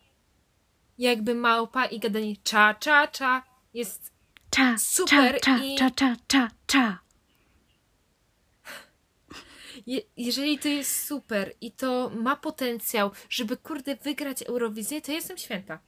jakby 0.97 1.35
małpa 1.35 1.85
i 1.85 1.99
gadanie 1.99 2.35
cza, 2.43 2.73
cza, 2.79 3.07
cza 3.07 3.43
jest 3.73 4.13
Cza, 4.49 4.77
Super 4.77 5.41
cza, 5.41 5.57
cza, 5.57 5.63
i- 5.63 5.75
cza, 5.77 5.91
cza, 5.91 6.15
cza, 6.27 6.47
cza. 6.67 6.99
Je, 9.87 10.01
jeżeli 10.17 10.59
to 10.59 10.67
jest 10.67 11.05
super 11.07 11.53
i 11.61 11.71
to 11.71 12.09
ma 12.15 12.35
potencjał, 12.35 13.11
żeby 13.29 13.57
kurde 13.57 13.95
wygrać 13.95 14.41
Eurowizję, 14.43 15.01
to 15.01 15.11
jestem 15.11 15.37
święta. 15.37 15.79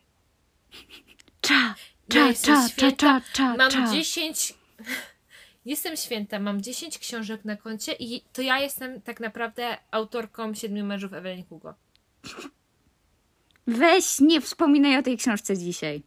Cza, 1.41 1.75
cza, 2.09 2.33
cza, 2.33 2.69
cza, 2.69 2.91
cza, 2.91 3.21
cza, 3.33 3.55
Mam 3.57 3.71
cza. 3.71 3.91
10. 3.91 4.53
Jestem 5.65 5.97
święta, 5.97 6.39
mam 6.39 6.61
10 6.61 6.99
książek 6.99 7.45
na 7.45 7.55
koncie 7.55 7.93
i 7.99 8.21
to 8.33 8.41
ja 8.41 8.59
jestem 8.59 9.01
tak 9.01 9.19
naprawdę 9.19 9.77
autorką 9.91 10.53
siedmiu 10.53 10.85
mężów 10.85 11.13
Evelyn 11.13 11.43
Hugo. 11.45 11.73
Weź, 13.67 14.19
nie 14.19 14.41
wspominaj 14.41 14.97
o 14.97 15.03
tej 15.03 15.17
książce 15.17 15.57
dzisiaj. 15.57 16.03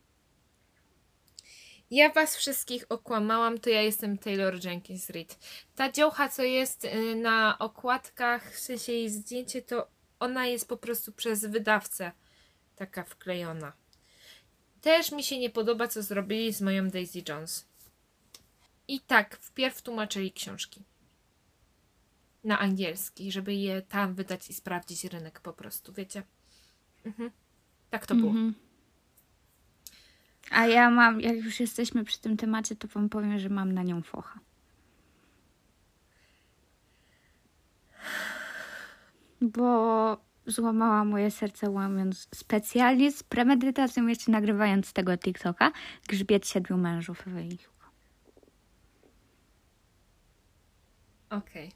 Ja 1.91 2.11
was 2.13 2.37
wszystkich 2.37 2.85
okłamałam, 2.89 3.59
to 3.59 3.71
ja 3.71 3.83
jestem 3.83 4.19
Taylor 4.19 4.65
Jenkins 4.65 5.11
Reid. 5.11 5.39
Ta 5.75 5.93
dziołcha, 5.93 6.29
co 6.29 6.43
jest 6.43 6.85
y, 6.85 7.17
na 7.17 7.59
okładkach, 7.59 8.53
w 8.53 8.59
sensie 8.59 8.93
jej 8.93 9.11
zdjęcie, 9.11 9.63
to 9.63 9.89
ona 10.21 10.47
jest 10.47 10.69
po 10.69 10.77
prostu 10.77 11.13
przez 11.13 11.45
wydawcę 11.45 12.13
taka 12.77 13.05
wklejona. 13.05 13.73
Też 14.81 15.13
mi 15.13 15.23
się 15.23 15.39
nie 15.39 15.51
podoba, 15.51 15.89
co 15.89 16.03
zrobili 16.03 16.53
z 16.53 16.61
moją 16.61 16.89
Daisy 16.89 17.23
Jones. 17.29 17.69
I 18.89 19.01
tak, 19.01 19.37
wpierw 19.37 19.83
tłumaczyli 19.83 20.33
książki 20.33 20.83
na 22.45 22.59
angielski, 22.59 23.33
żeby 23.33 23.55
je 23.55 23.83
tam 23.83 24.15
wydać 24.15 24.51
i 24.51 24.55
sprawdzić 24.55 25.05
rynek 25.05 25.41
po 25.41 25.53
prostu, 25.53 25.93
wiecie? 25.93 26.23
Mhm. 27.05 27.31
Tak 27.91 28.07
to 28.07 28.15
było. 28.15 28.31
Mhm. 28.31 28.55
A 30.51 30.67
ja 30.67 30.91
mam, 30.91 31.21
jak 31.21 31.37
już 31.37 31.61
jesteśmy 31.61 32.05
przy 32.05 32.21
tym 32.21 32.37
temacie, 32.37 32.77
to 32.77 32.89
wam 32.89 33.09
powiem, 33.09 33.39
że 33.39 33.49
mam 33.49 33.73
na 33.73 33.83
nią 33.83 34.03
focha. 34.03 34.41
Bo 39.41 40.28
złamała 40.49 41.05
moje 41.05 41.31
serce 41.31 41.71
łamiąc 41.71 42.29
specjalnie 42.35 43.13
z 43.13 43.23
premedytacją, 43.23 44.07
jeszcze 44.07 44.33
nagrywając 44.33 44.93
tego 44.93 45.17
TikToka, 45.19 45.73
grzbiet 46.09 46.49
siedmiu 46.49 46.77
mężów 46.79 47.25
Hugo. 47.25 47.89
Okej. 51.31 51.73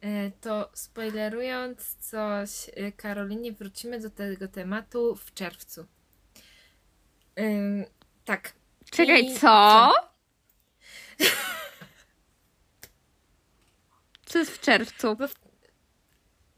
E, 0.00 0.30
To 0.30 0.70
spoilerując 0.74 1.94
coś 1.96 2.70
e, 2.76 2.92
Karolinie, 2.92 3.52
wrócimy 3.52 4.00
do 4.00 4.10
tego 4.10 4.48
tematu 4.48 5.16
w 5.16 5.34
czerwcu. 5.34 5.86
Ym, 7.40 7.84
tak. 8.24 8.52
Czekaj, 8.90 9.24
I- 9.26 9.34
co? 9.40 9.92
Co 14.26 14.38
jest 14.38 14.50
w 14.50 14.60
czerwcu? 14.60 15.16
Bo 15.16 15.28
w, 15.28 15.34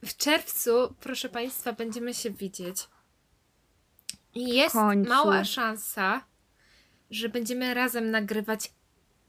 w 0.07 0.17
czerwcu, 0.17 0.95
proszę 1.01 1.29
Państwa, 1.29 1.73
będziemy 1.73 2.15
się 2.15 2.31
widzieć. 2.31 2.89
I 4.35 4.55
jest 4.55 4.75
końcu. 4.75 5.09
mała 5.09 5.45
szansa, 5.45 6.25
że 7.11 7.29
będziemy 7.29 7.75
razem 7.75 8.11
nagrywać. 8.11 8.73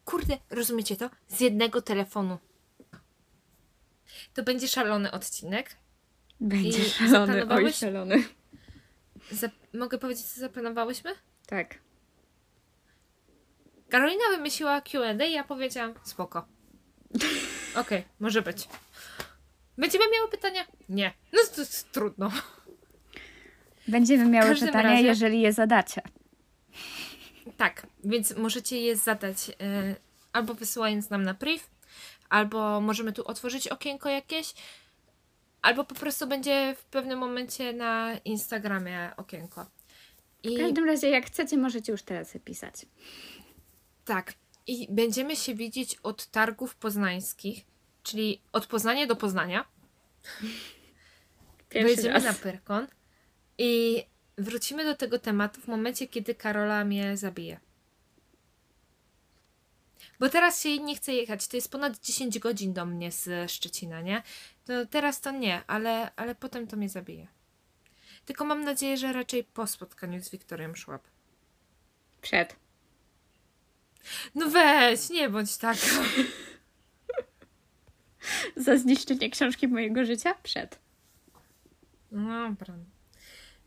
Kurde, 0.05 0.37
rozumiecie 0.49 0.95
to? 0.95 1.09
Z 1.27 1.39
jednego 1.39 1.81
telefonu. 1.81 2.37
To 4.33 4.43
będzie 4.43 4.67
szalony 4.67 5.11
odcinek. 5.11 5.75
Będzie 6.39 6.79
I 6.79 6.89
szalony, 6.89 7.47
oj 7.49 7.73
szalony. 7.73 8.23
Zap- 9.31 9.51
mogę 9.73 9.97
powiedzieć, 9.97 10.25
co 10.25 10.39
zaplanowałyśmy? 10.39 11.11
Tak. 11.47 11.79
Karolina 13.89 14.23
wymyśliła 14.31 14.81
Q&A 14.81 15.25
i 15.25 15.31
ja 15.31 15.43
powiedziałam 15.43 15.93
spoko. 16.03 16.47
Okej, 17.81 18.03
może 18.19 18.41
być. 18.41 18.67
Będziemy 19.77 20.05
miały 20.13 20.29
pytania? 20.31 20.65
Nie. 20.89 21.13
No 21.33 21.39
to 21.55 21.61
jest 21.61 21.91
trudno. 21.91 22.31
Będziemy 23.87 24.25
miały 24.25 24.55
pytania, 24.55 24.81
razie- 24.89 25.03
jeżeli 25.07 25.41
je 25.41 25.53
zadacie. 25.53 26.01
Tak, 27.57 27.87
więc 28.03 28.37
możecie 28.37 28.81
je 28.81 28.95
zadać 28.97 29.49
e, 29.49 29.95
albo 30.33 30.53
wysyłając 30.53 31.09
nam 31.09 31.23
na 31.23 31.33
priv, 31.33 31.63
albo 32.29 32.81
możemy 32.81 33.13
tu 33.13 33.27
otworzyć 33.27 33.67
okienko 33.67 34.09
jakieś, 34.09 34.53
albo 35.61 35.83
po 35.83 35.95
prostu 35.95 36.27
będzie 36.27 36.75
w 36.77 36.85
pewnym 36.85 37.19
momencie 37.19 37.73
na 37.73 38.11
Instagramie 38.25 39.11
okienko. 39.17 39.65
W 40.43 40.47
I 40.49 40.57
każdym 40.57 40.85
razie, 40.85 41.09
jak 41.09 41.25
chcecie, 41.25 41.57
możecie 41.57 41.91
już 41.91 42.03
teraz 42.03 42.33
pisać. 42.45 42.85
tak, 44.05 44.33
i 44.67 44.87
będziemy 44.89 45.35
się 45.35 45.55
widzieć 45.55 45.95
od 46.03 46.25
targów 46.27 46.75
poznańskich, 46.75 47.65
czyli 48.07 48.41
od 48.51 48.67
Poznania 48.67 49.07
do 49.07 49.15
Poznania. 49.15 49.65
Pierwszy 51.69 52.07
raz. 52.07 52.23
na 52.23 52.33
Pyrkon 52.33 52.87
i 53.57 54.03
wrócimy 54.37 54.85
do 54.85 54.95
tego 54.95 55.19
tematu 55.19 55.61
w 55.61 55.67
momencie, 55.67 56.07
kiedy 56.07 56.35
Karola 56.35 56.85
mnie 56.85 57.17
zabije. 57.17 57.59
Bo 60.19 60.29
teraz 60.29 60.61
się 60.63 60.79
nie 60.79 60.95
chce 60.95 61.13
jechać. 61.13 61.47
To 61.47 61.57
jest 61.57 61.71
ponad 61.71 61.99
10 61.99 62.39
godzin 62.39 62.73
do 62.73 62.85
mnie 62.85 63.11
z 63.11 63.51
Szczecina, 63.51 64.01
nie? 64.01 64.23
To 64.65 64.85
teraz 64.85 65.21
to 65.21 65.31
nie, 65.31 65.61
ale, 65.67 66.11
ale 66.15 66.35
potem 66.35 66.67
to 66.67 66.77
mnie 66.77 66.89
zabije. 66.89 67.27
Tylko 68.25 68.45
mam 68.45 68.63
nadzieję, 68.63 68.97
że 68.97 69.13
raczej 69.13 69.43
po 69.43 69.67
spotkaniu 69.67 70.23
z 70.23 70.29
Wiktorią 70.29 70.75
Szłap. 70.75 71.03
Przed. 72.21 72.55
No 74.35 74.49
weź, 74.49 75.09
nie 75.09 75.29
bądź 75.29 75.57
taka. 75.57 75.87
Za 78.65 78.77
zniszczenie 78.77 79.29
książki 79.29 79.67
mojego 79.67 80.05
życia? 80.05 80.33
Przed. 80.43 80.79
No, 82.11 82.49
dobra. 82.49 82.73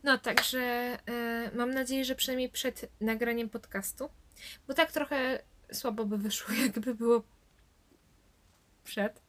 No, 0.02 0.18
także 0.18 0.60
e, 1.06 1.50
mam 1.54 1.70
nadzieję, 1.70 2.04
że 2.04 2.14
przynajmniej 2.14 2.48
przed 2.48 2.90
nagraniem 3.00 3.48
podcastu, 3.48 4.08
bo 4.68 4.74
tak 4.74 4.92
trochę 4.92 5.42
słabo 5.72 6.04
by 6.04 6.18
wyszło, 6.18 6.54
jakby 6.66 6.94
było 6.94 7.22
przed. 8.84 9.22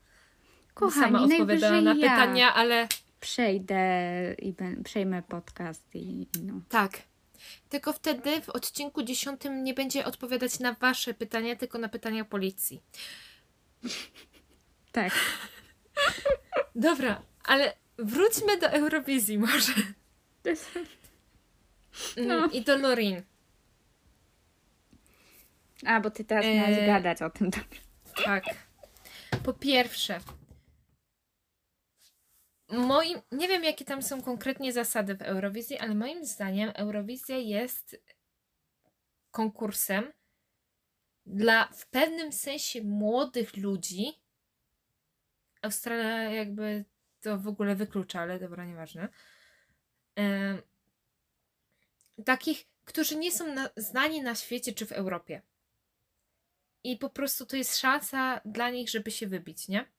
Kochani, 0.74 1.06
Sama 1.06 1.24
odpowiadała 1.24 1.74
na 1.74 1.82
najwyżej 1.82 2.10
ja 2.10 2.18
pytania, 2.18 2.54
ale 2.54 2.88
przejdę 3.20 3.84
i 4.40 4.54
ben, 4.54 4.84
przejmę 4.84 5.24
podcast 5.24 5.96
i, 5.96 6.28
no. 6.44 6.62
tak. 6.70 7.02
Tylko 7.70 7.94
wtedy 7.94 8.42
w 8.42 8.50
odcinku 8.50 9.04
10 9.04 9.42
nie 9.64 9.74
będzie 9.74 10.06
odpowiadać 10.06 10.60
na 10.60 10.74
wasze 10.74 11.14
pytania, 11.14 11.56
tylko 11.56 11.78
na 11.78 11.90
pytania 11.90 12.26
policji. 12.26 12.82
Tak. 14.92 15.14
Dobra, 16.76 17.22
ale 17.44 17.74
wróćmy 17.98 18.58
do 18.58 18.68
Eurowizji 18.68 19.38
może. 19.38 19.74
No. 22.18 22.36
Mm, 22.36 22.52
I 22.52 22.62
do 22.62 22.78
Lorin. 22.78 23.22
A, 25.86 26.00
bo 26.00 26.12
ty 26.12 26.26
teraz 26.26 26.46
Eee. 26.46 26.58
miałaś 26.58 26.86
gadać 26.86 27.22
o 27.22 27.30
tym. 27.30 27.50
Dobrze. 27.50 27.82
Tak. 28.26 28.44
Po 29.44 29.54
pierwsze, 29.54 30.20
moim, 32.70 33.22
nie 33.32 33.48
wiem 33.48 33.64
jakie 33.64 33.86
tam 33.86 34.02
są 34.02 34.22
konkretnie 34.22 34.74
zasady 34.74 35.16
w 35.16 35.22
Eurowizji, 35.22 35.78
ale 35.78 35.96
moim 35.96 36.26
zdaniem 36.26 36.72
Eurowizja 36.76 37.38
jest 37.38 38.04
konkursem 39.32 40.14
dla 41.26 41.68
w 41.68 41.88
pewnym 41.88 42.32
sensie 42.32 42.84
młodych 42.84 43.58
ludzi. 43.58 44.21
Australia 45.62 46.32
jakby 46.32 46.86
to 47.22 47.38
w 47.38 47.48
ogóle 47.48 47.76
wyklucza, 47.76 48.20
ale 48.20 48.40
dobra, 48.40 48.66
nieważne. 48.66 49.10
Em, 50.16 50.62
takich, 52.26 52.68
którzy 52.86 53.16
nie 53.16 53.32
są 53.32 53.54
na, 53.54 53.70
znani 53.78 54.22
na 54.22 54.36
świecie 54.36 54.74
czy 54.74 54.86
w 54.86 54.92
Europie. 54.92 55.42
I 56.84 56.98
po 56.98 57.10
prostu 57.10 57.46
to 57.46 57.56
jest 57.56 57.78
szansa 57.78 58.42
dla 58.46 58.70
nich, 58.70 58.90
żeby 58.90 59.12
się 59.12 59.28
wybić, 59.28 59.68
nie? 59.68 59.92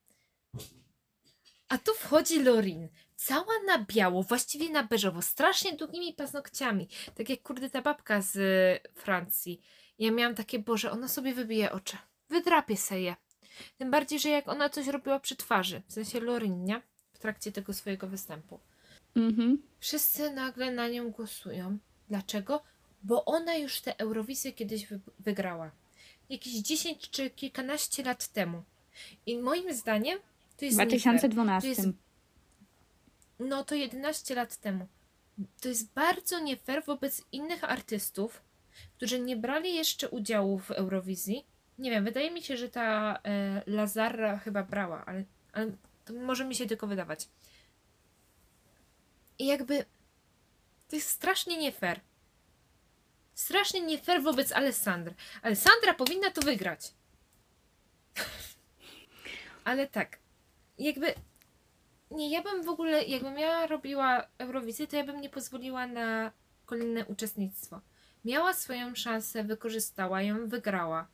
A 1.68 1.78
tu 1.78 1.94
wchodzi 1.94 2.42
Lorin, 2.42 2.88
cała 3.16 3.52
na 3.66 3.84
biało, 3.84 4.22
właściwie 4.22 4.70
na 4.70 4.82
beżowo, 4.82 5.22
strasznie 5.22 5.76
długimi 5.76 6.14
paznokciami, 6.14 6.88
tak 7.14 7.28
jak 7.28 7.42
kurde 7.42 7.70
ta 7.70 7.82
babka 7.82 8.20
z 8.20 8.36
y, 8.36 8.94
Francji. 8.94 9.60
Ja 9.98 10.10
miałam 10.10 10.34
takie, 10.34 10.58
Boże, 10.58 10.90
ona 10.90 11.08
sobie 11.08 11.34
wybije 11.34 11.72
oczy, 11.72 11.96
wydrapie 12.28 12.76
se 12.76 13.00
je. 13.00 13.16
Tym 13.78 13.90
bardziej, 13.90 14.20
że 14.20 14.28
jak 14.28 14.48
ona 14.48 14.68
coś 14.68 14.86
robiła 14.86 15.20
przy 15.20 15.36
twarzy, 15.36 15.82
w 15.88 15.92
sensie 15.92 16.20
Lorin, 16.20 16.64
nie? 16.64 16.82
W 17.12 17.18
trakcie 17.18 17.52
tego 17.52 17.72
swojego 17.72 18.06
występu. 18.08 18.60
Mhm. 19.16 19.62
Wszyscy 19.80 20.30
nagle 20.30 20.70
na 20.72 20.88
nią 20.88 21.10
głosują. 21.10 21.78
Dlaczego? 22.08 22.62
Bo 23.02 23.24
ona 23.24 23.54
już 23.54 23.80
tę 23.80 23.98
Eurowizję 23.98 24.52
kiedyś 24.52 24.86
wy- 24.86 25.00
wygrała. 25.18 25.70
Jakieś 26.28 26.52
10 26.54 27.10
czy 27.10 27.30
kilkanaście 27.30 28.02
lat 28.02 28.28
temu. 28.28 28.62
I 29.26 29.38
moim 29.38 29.74
zdaniem 29.74 30.18
to 30.56 30.64
jest. 30.64 30.78
nie 30.78 30.84
fair. 30.86 30.88
2012. 30.90 31.60
To 31.60 31.82
jest, 31.82 31.88
no 33.38 33.64
to 33.64 33.74
11 33.74 34.34
lat 34.34 34.56
temu. 34.56 34.86
To 35.60 35.68
jest 35.68 35.92
bardzo 35.92 36.38
nie 36.40 36.56
fair 36.56 36.84
wobec 36.84 37.22
innych 37.32 37.64
artystów, 37.64 38.42
którzy 38.96 39.20
nie 39.20 39.36
brali 39.36 39.74
jeszcze 39.74 40.08
udziału 40.08 40.58
w 40.58 40.70
Eurowizji. 40.70 41.44
Nie 41.78 41.90
wiem, 41.90 42.04
wydaje 42.04 42.30
mi 42.30 42.42
się, 42.42 42.56
że 42.56 42.68
ta 42.68 43.18
e, 43.24 43.62
Lazara 43.66 44.38
chyba 44.38 44.62
brała, 44.62 45.04
ale, 45.04 45.24
ale 45.52 45.72
to 46.04 46.14
może 46.14 46.44
mi 46.44 46.54
się 46.54 46.66
tylko 46.66 46.86
wydawać. 46.86 47.28
I 49.38 49.46
jakby 49.46 49.84
to 50.88 50.96
jest 50.96 51.08
strasznie 51.08 51.58
nie 51.58 51.72
fair. 51.72 52.00
Strasznie 53.34 53.80
nie 53.80 53.98
fair 53.98 54.22
wobec 54.22 54.52
Alessandry. 54.52 55.14
Alessandra 55.42 55.94
powinna 55.94 56.30
to 56.30 56.40
wygrać. 56.40 56.94
Ale 59.64 59.86
tak, 59.86 60.18
jakby 60.78 61.14
nie, 62.10 62.30
ja 62.30 62.42
bym 62.42 62.62
w 62.62 62.68
ogóle, 62.68 63.04
jakbym 63.04 63.38
ja 63.38 63.66
robiła 63.66 64.26
Eurowizję, 64.38 64.86
to 64.86 64.96
ja 64.96 65.04
bym 65.04 65.20
nie 65.20 65.30
pozwoliła 65.30 65.86
na 65.86 66.32
kolejne 66.66 67.04
uczestnictwo. 67.04 67.80
miała 68.24 68.54
swoją 68.54 68.94
szansę, 68.94 69.44
wykorzystała 69.44 70.22
ją, 70.22 70.48
wygrała. 70.48 71.06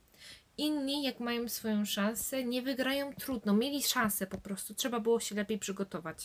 Inni, 0.59 1.03
jak 1.03 1.21
mają 1.21 1.49
swoją 1.49 1.85
szansę, 1.85 2.45
nie 2.45 2.63
wygrają 2.63 3.15
trudno. 3.15 3.53
Mieli 3.53 3.83
szansę 3.83 4.27
po 4.27 4.39
prostu, 4.39 4.75
trzeba 4.75 5.01
było 5.01 5.21
się 5.21 5.35
lepiej 5.35 5.59
przygotować. 5.59 6.25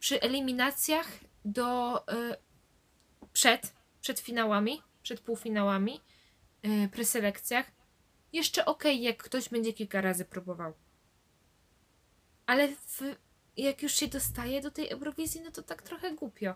Przy 0.00 0.20
eliminacjach 0.20 1.06
do 1.44 1.98
y, 2.12 2.36
przed, 3.32 3.72
przed 4.00 4.20
finałami, 4.20 4.82
przed 5.02 5.20
półfinałami, 5.20 6.00
y, 6.66 6.88
preselekcjach, 6.88 7.70
jeszcze 8.32 8.64
okej, 8.64 9.02
jak 9.02 9.22
ktoś 9.22 9.48
będzie 9.48 9.72
kilka 9.72 10.00
razy 10.00 10.24
próbował. 10.24 10.72
Ale 12.46 12.68
w, 12.68 13.00
jak 13.56 13.82
już 13.82 13.94
się 13.94 14.06
dostaje 14.06 14.60
do 14.60 14.70
tej 14.70 14.88
Eurowizji, 14.88 15.40
no 15.40 15.50
to 15.50 15.62
tak 15.62 15.82
trochę 15.82 16.14
głupio. 16.14 16.54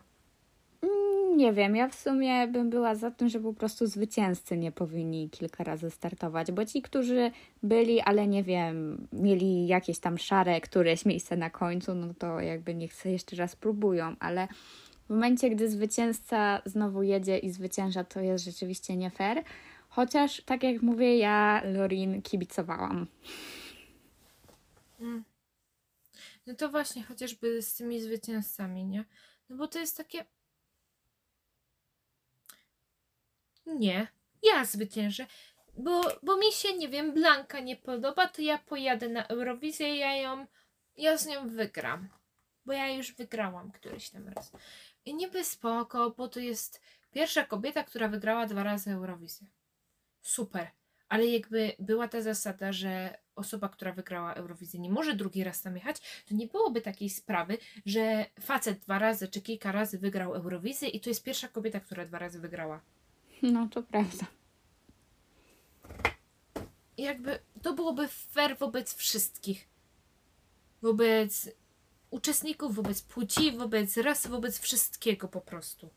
Mm, 0.82 1.36
Nie 1.36 1.52
wiem, 1.52 1.76
ja 1.76 1.88
w 1.88 1.94
sumie 1.94 2.48
bym 2.48 2.70
była 2.70 2.94
za 2.94 3.10
tym, 3.10 3.28
że 3.28 3.40
po 3.40 3.52
prostu 3.52 3.86
zwycięzcy 3.86 4.56
nie 4.56 4.72
powinni 4.72 5.30
kilka 5.30 5.64
razy 5.64 5.90
startować, 5.90 6.52
bo 6.52 6.64
ci, 6.66 6.82
którzy 6.82 7.30
byli, 7.62 8.00
ale 8.00 8.26
nie 8.26 8.42
wiem, 8.42 9.06
mieli 9.12 9.66
jakieś 9.66 9.98
tam 9.98 10.18
szare 10.18 10.60
któreś 10.60 11.04
miejsce 11.06 11.36
na 11.36 11.50
końcu, 11.50 11.94
no 11.94 12.14
to 12.14 12.40
jakby 12.40 12.74
niech 12.74 12.94
sobie 12.94 13.12
jeszcze 13.12 13.36
raz 13.36 13.56
próbują, 13.56 14.16
ale 14.20 14.48
w 15.06 15.10
momencie, 15.10 15.50
gdy 15.50 15.70
zwycięzca 15.70 16.62
znowu 16.64 17.02
jedzie 17.02 17.38
i 17.38 17.50
zwycięża, 17.50 18.04
to 18.04 18.20
jest 18.20 18.44
rzeczywiście 18.44 18.96
nie 18.96 19.10
fair. 19.10 19.42
Chociaż, 19.88 20.40
tak 20.42 20.62
jak 20.62 20.82
mówię, 20.82 21.18
ja 21.18 21.62
Lorin 21.64 22.22
kibicowałam. 22.22 23.06
No 26.46 26.54
to 26.54 26.68
właśnie, 26.68 27.02
chociażby 27.02 27.62
z 27.62 27.74
tymi 27.74 28.00
zwycięzcami, 28.00 28.84
nie? 28.84 29.04
No 29.48 29.56
bo 29.56 29.68
to 29.68 29.78
jest 29.78 29.96
takie. 29.96 30.24
Nie, 33.66 34.06
ja 34.42 34.64
zwyciężę. 34.64 35.26
Bo, 35.76 36.02
bo 36.22 36.36
mi 36.36 36.52
się, 36.52 36.76
nie 36.76 36.88
wiem, 36.88 37.12
Blanka 37.12 37.60
nie 37.60 37.76
podoba, 37.76 38.28
to 38.28 38.42
ja 38.42 38.58
pojadę 38.58 39.08
na 39.08 39.26
Eurowizję, 39.26 39.96
ja 39.96 40.16
ją, 40.16 40.46
ja 40.96 41.16
z 41.16 41.26
nią 41.26 41.48
wygram. 41.48 42.08
Bo 42.66 42.72
ja 42.72 42.88
już 42.88 43.14
wygrałam 43.14 43.72
któryś 43.72 44.10
tam 44.10 44.28
raz. 44.28 44.52
I 45.04 45.14
niby 45.14 45.44
spoko, 45.44 46.10
bo 46.10 46.28
to 46.28 46.40
jest 46.40 46.80
pierwsza 47.12 47.44
kobieta, 47.44 47.84
która 47.84 48.08
wygrała 48.08 48.46
dwa 48.46 48.62
razy 48.62 48.90
Eurowizję. 48.90 49.46
Super. 50.22 50.70
Ale 51.08 51.26
jakby 51.26 51.72
była 51.78 52.08
ta 52.08 52.22
zasada, 52.22 52.72
że 52.72 53.18
osoba, 53.34 53.68
która 53.68 53.92
wygrała 53.92 54.34
Eurowizję 54.34 54.80
nie 54.80 54.90
może 54.90 55.14
drugi 55.14 55.44
raz 55.44 55.62
tam 55.62 55.76
jechać, 55.76 56.24
to 56.28 56.34
nie 56.34 56.46
byłoby 56.46 56.80
takiej 56.80 57.10
sprawy, 57.10 57.58
że 57.86 58.26
facet 58.40 58.78
dwa 58.78 58.98
razy 58.98 59.28
czy 59.28 59.42
kilka 59.42 59.72
razy 59.72 59.98
wygrał 59.98 60.34
Eurowizję 60.34 60.88
i 60.88 61.00
to 61.00 61.10
jest 61.10 61.24
pierwsza 61.24 61.48
kobieta, 61.48 61.80
która 61.80 62.04
dwa 62.04 62.18
razy 62.18 62.40
wygrała. 62.40 62.80
No 63.42 63.68
to 63.68 63.82
prawda. 63.82 64.26
Jakby 66.98 67.38
to 67.62 67.72
byłoby 67.72 68.08
fair 68.08 68.58
wobec 68.58 68.94
wszystkich. 68.94 69.68
Wobec 70.82 71.50
uczestników, 72.10 72.74
wobec 72.74 73.02
płci, 73.02 73.52
wobec 73.52 73.96
rasy, 73.96 74.28
wobec 74.28 74.58
wszystkiego 74.58 75.28
po 75.28 75.40
prostu. 75.40 75.90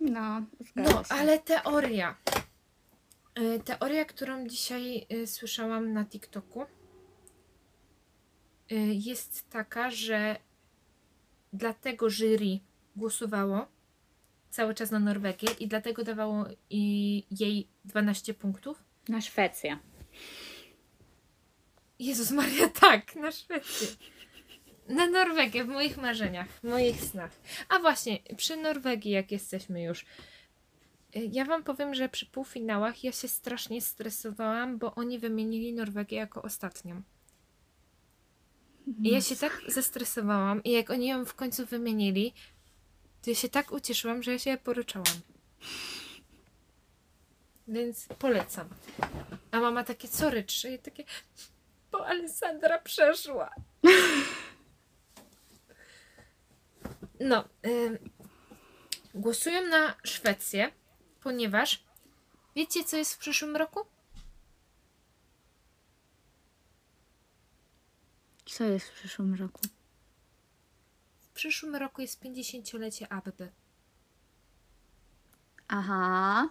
No, 0.00 0.42
No, 0.76 1.02
ale 1.08 1.38
teoria. 1.38 2.16
Y, 3.38 3.60
Teoria, 3.64 4.04
którą 4.04 4.46
dzisiaj 4.46 5.06
y, 5.12 5.26
słyszałam 5.26 5.92
na 5.92 6.04
TikToku, 6.04 6.62
y, 6.62 6.66
jest 8.94 9.50
taka, 9.50 9.90
że 9.90 10.36
dlatego 11.52 12.10
jury 12.10 12.58
głosowało 12.96 13.66
cały 14.56 14.74
czas 14.74 14.90
na 14.90 14.98
Norwegię 14.98 15.48
i 15.60 15.68
dlatego 15.68 16.04
dawało 16.04 16.44
jej 17.30 17.68
12 17.84 18.34
punktów. 18.34 18.84
Na 19.08 19.20
Szwecję. 19.20 19.78
Jezus 21.98 22.30
Maria, 22.30 22.68
tak, 22.80 23.16
na 23.16 23.32
Szwecję. 23.32 23.88
Na 24.88 25.06
Norwegię, 25.06 25.64
w 25.64 25.68
moich 25.68 25.96
marzeniach, 25.96 26.48
w 26.48 26.62
moich 26.62 27.00
snach. 27.00 27.30
A 27.68 27.78
właśnie, 27.78 28.18
przy 28.36 28.56
Norwegii, 28.56 29.10
jak 29.12 29.32
jesteśmy 29.32 29.82
już. 29.82 30.02
y, 31.16 31.28
Ja 31.32 31.44
Wam 31.44 31.64
powiem, 31.64 31.94
że 31.94 32.08
przy 32.08 32.26
półfinałach 32.26 33.04
ja 33.04 33.12
się 33.12 33.28
strasznie 33.28 33.80
stresowałam, 33.80 34.78
bo 34.78 34.94
oni 34.94 35.18
wymienili 35.18 35.74
Norwegię 35.74 36.16
jako 36.16 36.42
ostatnią. 36.42 37.02
I 39.02 39.10
ja 39.10 39.20
się 39.20 39.36
tak 39.36 39.62
zestresowałam, 39.68 40.62
i 40.64 40.70
jak 40.70 40.90
oni 40.90 41.06
ją 41.08 41.24
w 41.24 41.34
końcu 41.34 41.66
wymienili, 41.66 42.32
ja 43.26 43.34
się 43.34 43.48
tak 43.48 43.72
ucieszyłam, 43.72 44.22
że 44.22 44.32
ja 44.32 44.38
się 44.38 44.56
poryczałam. 44.56 45.20
Więc 47.68 48.06
polecam. 48.18 48.68
A 49.50 49.60
mama 49.60 49.84
takie, 49.84 50.08
co 50.08 50.30
ryczy? 50.30 50.70
I 50.70 50.78
takie, 50.78 51.04
bo 51.92 52.06
Alessandra 52.06 52.78
przeszła. 52.78 53.50
No, 57.20 57.48
ym, 57.66 57.98
głosują 59.14 59.68
na 59.68 59.94
Szwecję, 60.04 60.72
ponieważ 61.22 61.84
wiecie, 62.56 62.84
co 62.84 62.96
jest 62.96 63.14
w 63.14 63.18
przyszłym 63.18 63.56
roku? 63.56 63.80
Co 68.46 68.64
jest 68.64 68.88
w 68.88 68.92
przyszłym 68.92 69.34
roku? 69.34 69.60
W 71.36 71.38
przyszłym 71.38 71.76
roku 71.76 72.02
jest 72.02 72.24
50-lecie 72.24 73.12
ABB. 73.12 73.42
Aha. 75.68 76.48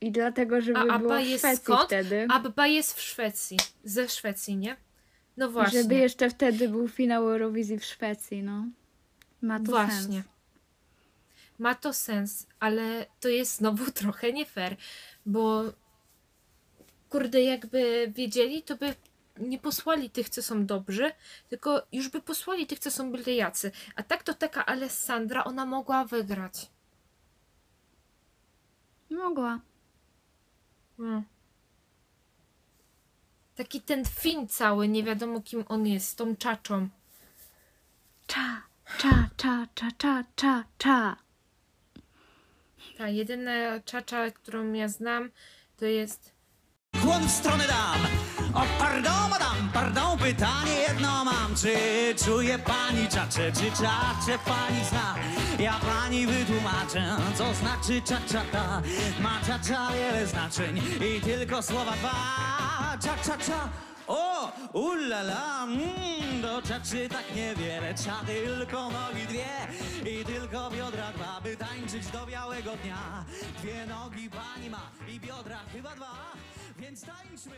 I 0.00 0.12
dlatego, 0.12 0.60
żeby 0.60 0.78
A 0.78 0.84
było 0.84 0.94
ABBA 0.94 1.18
w 1.18 1.26
jest 1.26 1.44
Szwecji 1.44 1.64
skąd? 1.64 1.86
wtedy. 1.86 2.26
ABBA 2.30 2.66
jest 2.66 2.94
w 2.94 3.00
Szwecji, 3.00 3.58
ze 3.84 4.08
Szwecji, 4.08 4.56
nie? 4.56 4.76
No 5.36 5.50
właśnie. 5.50 5.82
Żeby 5.82 5.94
jeszcze 5.94 6.30
wtedy 6.30 6.68
był 6.68 6.88
finał 6.88 7.30
Eurowizji 7.30 7.78
w 7.78 7.84
Szwecji, 7.84 8.42
no. 8.42 8.66
Ma 9.42 9.58
to 9.58 9.64
Właśnie. 9.64 10.22
sens. 10.22 10.24
Ma 11.58 11.74
to 11.74 11.92
sens, 11.92 12.46
ale 12.60 13.06
to 13.20 13.28
jest 13.28 13.56
znowu 13.56 13.90
trochę 14.00 14.32
nie 14.32 14.46
fair, 14.46 14.76
bo 15.26 15.62
kurde, 17.10 17.42
jakby 17.42 18.12
wiedzieli, 18.14 18.62
to 18.62 18.76
by 18.76 18.94
nie 19.38 19.58
posłali 19.58 20.10
tych, 20.10 20.28
co 20.28 20.42
są 20.42 20.66
dobrzy, 20.66 21.12
tylko 21.48 21.82
już 21.92 22.08
by 22.08 22.22
posłali 22.22 22.66
tych, 22.66 22.78
co 22.78 22.90
są 22.90 23.12
byle 23.12 23.34
jacy. 23.34 23.72
A 23.96 24.02
tak 24.02 24.22
to 24.22 24.34
taka 24.34 24.66
Alessandra, 24.66 25.44
ona 25.44 25.66
mogła 25.66 26.04
wygrać. 26.04 26.70
Mogła. 29.10 29.60
No. 30.98 31.22
Taki 33.54 33.80
ten 33.80 34.04
film 34.04 34.48
cały, 34.48 34.88
nie 34.88 35.02
wiadomo 35.02 35.40
kim 35.40 35.64
on 35.68 35.86
jest, 35.86 36.08
z 36.08 36.14
tą 36.14 36.36
czaczą. 36.36 36.88
Cza, 38.26 38.62
cza, 38.98 39.28
cza, 39.36 39.66
cza, 39.74 39.88
cza, 39.98 40.24
cza, 40.36 40.64
cza. 40.78 41.16
Ta 42.98 43.08
jedyna 43.08 43.80
czacza, 43.84 44.30
którą 44.30 44.72
ja 44.72 44.88
znam, 44.88 45.30
to 45.76 45.86
jest 45.86 46.32
Kłon 47.02 47.28
w 47.28 47.30
stronę 47.30 47.66
dam. 47.66 48.31
O, 48.54 48.62
pardon, 48.78 49.30
madam, 49.30 49.70
pardon, 49.72 50.18
pytanie 50.18 50.72
jedno 50.88 51.24
mam. 51.24 51.54
Czy 51.56 51.74
czuje 52.24 52.58
pani 52.58 53.08
czacze, 53.08 53.52
czy 53.52 53.70
czacze 53.70 54.38
pani 54.44 54.84
zna? 54.90 55.14
Ja 55.58 55.72
pani 55.72 56.26
wytłumaczę, 56.26 57.16
co 57.34 57.54
znaczy 57.54 58.02
czaczata. 58.02 58.82
Ma 59.20 59.40
czacza 59.46 59.88
wiele 59.92 60.26
znaczeń 60.26 60.82
i 61.16 61.20
tylko 61.20 61.62
słowa 61.62 61.92
dwa. 61.92 62.10
Cza, 63.02 63.16
cza, 63.24 63.38
cza. 63.38 63.68
O, 64.06 64.52
ulala, 64.72 65.62
mm, 65.64 66.42
do 66.42 66.62
czaczy 66.62 67.08
tak 67.08 67.36
niewiele, 67.36 67.94
cza 67.94 68.20
tylko 68.26 68.90
nogi 68.90 69.26
dwie 69.28 69.46
i 70.12 70.24
tylko 70.24 70.70
biodra 70.70 71.12
dwa, 71.12 71.40
by 71.42 71.56
tańczyć 71.56 72.06
do 72.06 72.26
białego 72.26 72.70
dnia. 72.76 73.24
Dwie 73.62 73.86
nogi 73.86 74.30
pani 74.30 74.70
ma 74.70 74.90
i 75.08 75.20
biodra 75.20 75.58
chyba 75.72 75.94
dwa, 75.96 76.12
więc 76.78 77.00
tańczmy. 77.00 77.56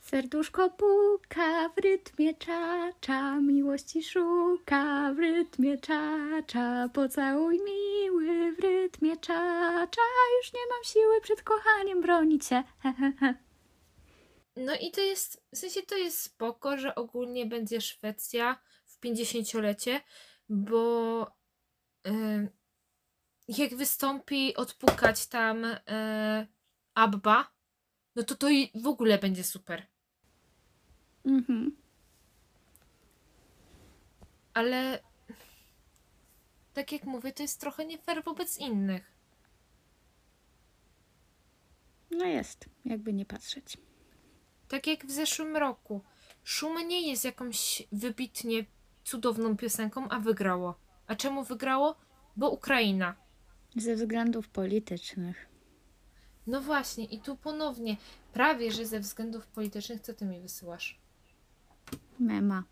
Serduszko 0.00 0.70
puka 0.70 1.68
w 1.68 1.78
rytmie 1.78 2.34
cza, 2.34 2.92
cza, 3.00 3.40
miłości 3.40 4.02
szuka 4.02 5.12
w 5.14 5.18
rytmie 5.18 5.78
cza, 5.78 6.16
cza, 6.46 6.88
pocałuj 6.94 7.60
miły 7.64 8.52
w 8.52 8.58
rytmie 8.58 9.16
cza, 9.16 9.86
cza, 9.90 10.02
już 10.38 10.52
nie 10.52 10.60
mam 10.70 10.84
siły 10.84 11.20
przed 11.20 11.42
kochaniem 11.42 12.00
bronić 12.00 12.46
się. 12.46 12.62
No 14.56 14.74
i 14.80 14.90
to 14.90 15.00
jest, 15.00 15.42
w 15.54 15.58
sensie 15.58 15.82
to 15.82 15.96
jest 15.96 16.20
spoko, 16.22 16.78
że 16.78 16.94
ogólnie 16.94 17.46
będzie 17.46 17.80
Szwecja 17.80 18.60
w 18.84 19.00
50-lecie, 19.00 20.00
bo 20.48 21.22
y, 22.06 22.48
jak 23.48 23.74
wystąpi 23.74 24.56
odpukać 24.56 25.26
tam 25.26 25.64
y, 25.64 25.78
Abba, 26.94 27.52
no 28.16 28.22
to 28.22 28.34
to 28.34 28.50
i 28.50 28.70
w 28.74 28.86
ogóle 28.86 29.18
będzie 29.18 29.44
super. 29.44 29.86
Mhm. 31.24 31.76
Ale 34.54 35.00
tak 36.74 36.92
jak 36.92 37.04
mówię, 37.04 37.32
to 37.32 37.42
jest 37.42 37.60
trochę 37.60 37.86
nie 37.86 37.98
fair 37.98 38.24
wobec 38.24 38.58
innych. 38.58 39.12
No 42.10 42.24
jest, 42.24 42.68
jakby 42.84 43.12
nie 43.12 43.26
patrzeć. 43.26 43.76
Tak 44.68 44.86
jak 44.86 45.06
w 45.06 45.10
zeszłym 45.10 45.56
roku. 45.56 46.00
Szum 46.44 46.88
nie 46.88 47.08
jest 47.08 47.24
jakąś 47.24 47.82
wybitnie 47.92 48.64
cudowną 49.04 49.56
piosenką, 49.56 50.08
a 50.08 50.20
wygrało. 50.20 50.80
A 51.06 51.16
czemu 51.16 51.44
wygrało? 51.44 51.96
Bo 52.36 52.50
Ukraina. 52.50 53.14
Ze 53.76 53.94
względów 53.94 54.48
politycznych. 54.48 55.49
No 56.46 56.60
właśnie, 56.60 57.04
i 57.04 57.20
tu 57.20 57.36
ponownie, 57.36 57.96
prawie 58.32 58.72
że 58.72 58.86
ze 58.86 59.00
względów 59.00 59.46
politycznych, 59.46 60.00
co 60.00 60.14
ty 60.14 60.26
mi 60.26 60.40
wysyłasz? 60.40 60.98
Mema. 62.18 62.64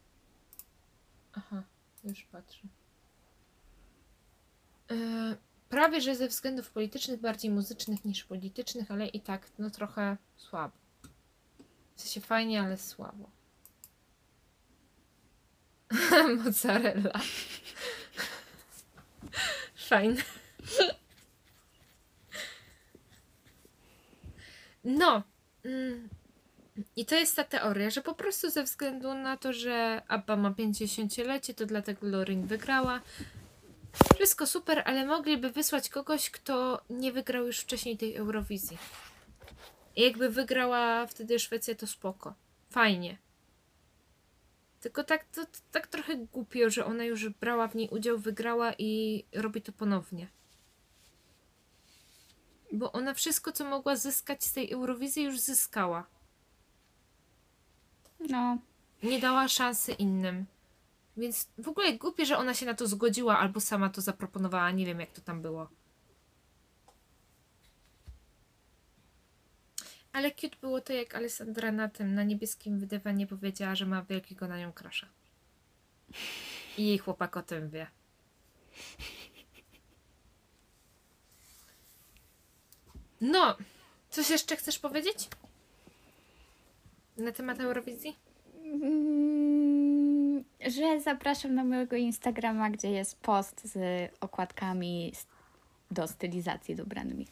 Aha, 1.32 1.62
już 2.04 2.24
patrzę. 2.24 2.68
E, 4.90 5.36
prawie 5.68 6.00
że 6.00 6.16
ze 6.16 6.28
względów 6.28 6.70
politycznych, 6.70 7.20
bardziej 7.20 7.50
muzycznych 7.50 8.04
niż 8.04 8.24
politycznych, 8.24 8.90
ale 8.90 9.06
i 9.06 9.20
tak, 9.20 9.50
no 9.58 9.70
trochę 9.70 10.16
słabo. 10.36 10.74
W 11.94 12.00
sensie 12.00 12.20
fajnie, 12.20 12.62
ale 12.62 12.78
słabo. 12.78 13.30
Mozzarella. 16.44 17.20
Fajne. 19.88 20.22
No. 24.84 25.22
Mm. 25.64 26.08
I 26.96 27.06
to 27.06 27.14
jest 27.14 27.36
ta 27.36 27.44
teoria, 27.44 27.90
że 27.90 28.02
po 28.02 28.14
prostu 28.14 28.50
ze 28.50 28.64
względu 28.64 29.14
na 29.14 29.36
to, 29.36 29.52
że 29.52 30.02
Abba 30.08 30.36
ma 30.36 30.50
50-lecie, 30.50 31.54
to 31.54 31.66
dlatego 31.66 32.06
Lorin 32.06 32.46
wygrała. 32.46 33.00
Wszystko 34.14 34.46
super, 34.46 34.82
ale 34.84 35.06
mogliby 35.06 35.50
wysłać 35.50 35.88
kogoś, 35.88 36.30
kto 36.30 36.82
nie 36.90 37.12
wygrał 37.12 37.46
już 37.46 37.58
wcześniej 37.58 37.96
tej 37.96 38.16
Eurowizji. 38.16 38.78
I 39.96 40.02
jakby 40.02 40.30
wygrała 40.30 41.06
wtedy 41.06 41.38
Szwecja, 41.38 41.74
to 41.74 41.86
spoko. 41.86 42.34
Fajnie. 42.70 43.18
Tylko 44.80 45.04
tak, 45.04 45.24
to, 45.24 45.42
tak 45.72 45.86
trochę 45.86 46.16
głupio, 46.16 46.70
że 46.70 46.84
ona 46.84 47.04
już 47.04 47.28
brała 47.28 47.68
w 47.68 47.74
niej 47.74 47.88
udział, 47.88 48.18
wygrała 48.18 48.72
i 48.78 49.24
robi 49.32 49.62
to 49.62 49.72
ponownie. 49.72 50.26
Bo 52.72 52.92
ona 52.92 53.14
wszystko, 53.14 53.52
co 53.52 53.64
mogła 53.64 53.96
zyskać 53.96 54.44
z 54.44 54.52
tej 54.52 54.72
Eurowizji, 54.72 55.24
już 55.24 55.40
zyskała. 55.40 56.06
No, 58.30 58.58
Nie 59.02 59.20
dała 59.20 59.48
szansy 59.48 59.92
innym. 59.92 60.46
Więc 61.16 61.48
w 61.58 61.68
ogóle 61.68 61.92
głupie, 61.92 62.26
że 62.26 62.38
ona 62.38 62.54
się 62.54 62.66
na 62.66 62.74
to 62.74 62.86
zgodziła 62.86 63.38
albo 63.38 63.60
sama 63.60 63.88
to 63.90 64.00
zaproponowała. 64.00 64.70
Nie 64.70 64.86
wiem, 64.86 65.00
jak 65.00 65.12
to 65.12 65.20
tam 65.20 65.42
było. 65.42 65.68
Ale 70.12 70.30
cute 70.30 70.56
było 70.60 70.80
to, 70.80 70.92
jak 70.92 71.14
Alessandra 71.14 71.72
na 71.72 71.88
tym, 71.88 72.14
na 72.14 72.22
niebieskim 72.22 72.78
wydawanie 72.78 73.26
powiedziała, 73.26 73.74
że 73.74 73.86
ma 73.86 74.02
wielkiego 74.02 74.48
na 74.48 74.58
nią 74.58 74.72
krasza. 74.72 75.06
I 76.78 76.86
jej 76.86 76.98
chłopak 76.98 77.36
o 77.36 77.42
tym 77.42 77.70
wie. 77.70 77.86
No, 83.20 83.56
coś 84.10 84.30
jeszcze 84.30 84.56
chcesz 84.56 84.78
powiedzieć? 84.78 85.28
Na 87.16 87.32
temat 87.32 87.60
Eurowizji? 87.60 88.16
Mm, 88.64 90.44
że 90.66 91.00
zapraszam 91.00 91.54
na 91.54 91.64
mojego 91.64 91.96
Instagrama, 91.96 92.70
gdzie 92.70 92.90
jest 92.90 93.20
post 93.20 93.64
z 93.64 94.10
okładkami 94.20 95.12
do 95.90 96.08
stylizacji 96.08 96.76
dobranymi. 96.76 97.26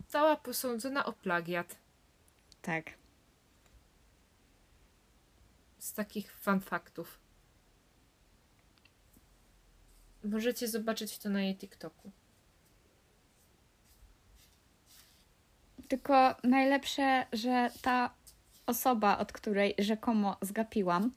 Została 0.00 0.36
posądzona 0.36 1.04
o 1.06 1.12
plagiat. 1.12 1.76
Tak. 2.62 3.00
z 5.80 5.92
takich 5.92 6.32
fun 6.32 6.60
faktów. 6.60 7.18
Możecie 10.24 10.68
zobaczyć 10.68 11.18
to 11.18 11.28
na 11.28 11.42
jej 11.42 11.56
TikToku. 11.56 12.10
Tylko 15.90 16.34
najlepsze, 16.44 17.26
że 17.32 17.70
ta 17.82 18.14
osoba, 18.66 19.18
od 19.18 19.32
której 19.32 19.74
rzekomo 19.78 20.36
zgapiłam, 20.42 21.12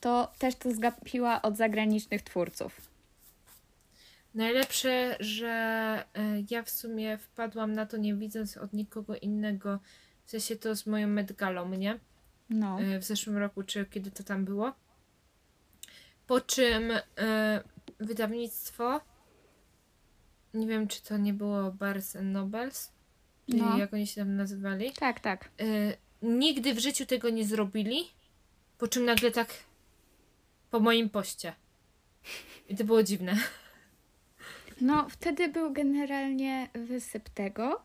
to 0.00 0.32
też 0.38 0.54
to 0.54 0.72
zgapiła 0.74 1.42
od 1.42 1.56
zagranicznych 1.56 2.22
twórców. 2.22 2.80
Najlepsze, 4.34 5.16
że 5.20 5.48
e, 6.14 6.42
ja 6.50 6.62
w 6.62 6.70
sumie 6.70 7.18
wpadłam 7.18 7.72
na 7.72 7.86
to 7.86 7.96
nie 7.96 8.14
widząc 8.14 8.56
od 8.56 8.72
nikogo 8.72 9.16
innego, 9.16 9.78
w 10.24 10.30
sensie 10.30 10.56
to 10.56 10.76
z 10.76 10.86
moją 10.86 11.08
Medgalą, 11.08 11.68
nie? 11.68 11.98
No. 12.50 12.80
E, 12.80 12.98
w 12.98 13.04
zeszłym 13.04 13.36
roku, 13.38 13.62
czy 13.62 13.86
kiedy 13.86 14.10
to 14.10 14.22
tam 14.22 14.44
było. 14.44 14.72
Po 16.26 16.40
czym 16.40 16.90
e, 17.18 17.62
wydawnictwo, 18.00 19.00
nie 20.54 20.66
wiem 20.66 20.88
czy 20.88 21.02
to 21.02 21.16
nie 21.16 21.32
było 21.32 21.72
Barnes 21.72 22.16
and 22.16 22.32
Nobles, 22.32 22.91
No. 23.48 23.78
jak 23.78 23.94
oni 23.94 24.06
się 24.06 24.20
tam 24.20 24.36
nazywali, 24.36 24.92
Tak, 24.92 25.20
tak. 25.20 25.50
e, 25.60 25.96
nigdy 26.22 26.74
w 26.74 26.78
życiu 26.78 27.06
tego 27.06 27.30
nie 27.30 27.44
zrobili, 27.44 28.04
po 28.78 28.88
czym 28.88 29.04
nagle 29.04 29.30
tak 29.30 29.48
po 30.70 30.80
moim 30.80 31.10
poście. 31.10 31.54
I 32.68 32.76
to 32.76 32.84
było 32.84 33.02
dziwne. 33.02 33.36
No, 34.80 35.08
wtedy 35.08 35.48
był 35.48 35.72
generalnie 35.72 36.68
wysyp 36.74 37.28
tego. 37.28 37.82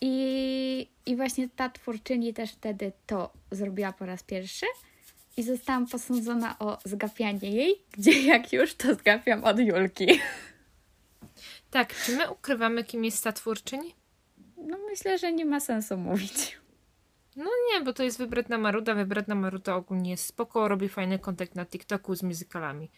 I, 0.00 0.88
I 1.06 1.16
właśnie 1.16 1.48
ta 1.48 1.68
twórczyni 1.70 2.34
też 2.34 2.52
wtedy 2.52 2.92
to 3.06 3.32
zrobiła 3.50 3.92
po 3.92 4.06
raz 4.06 4.22
pierwszy. 4.22 4.66
I 5.36 5.42
zostałam 5.42 5.86
posądzona 5.86 6.58
o 6.58 6.78
zgapianie 6.84 7.50
jej, 7.50 7.82
gdzie 7.92 8.22
jak 8.22 8.52
już 8.52 8.74
to 8.74 8.94
zgapiam 8.94 9.44
od 9.44 9.58
Julki. 9.58 10.20
Tak, 11.70 11.94
czy 12.04 12.16
my 12.16 12.30
ukrywamy, 12.30 12.84
kim 12.84 13.04
jest 13.04 13.24
ta 13.24 13.32
twórczyni? 13.32 13.94
No 14.66 14.78
myślę, 14.90 15.18
że 15.18 15.32
nie 15.32 15.44
ma 15.44 15.60
sensu 15.60 15.96
mówić. 15.96 16.58
No 17.36 17.44
nie, 17.44 17.80
bo 17.84 17.92
to 17.92 18.02
jest 18.02 18.18
wybredna 18.18 18.58
Maruda. 18.58 18.94
Wybredna 18.94 19.34
Maruda 19.34 19.74
ogólnie 19.74 20.10
jest 20.10 20.24
spoko, 20.24 20.68
robi 20.68 20.88
fajny 20.88 21.18
kontakt 21.18 21.54
na 21.54 21.66
TikToku 21.66 22.14
z 22.14 22.22
muzykalami. 22.22 22.90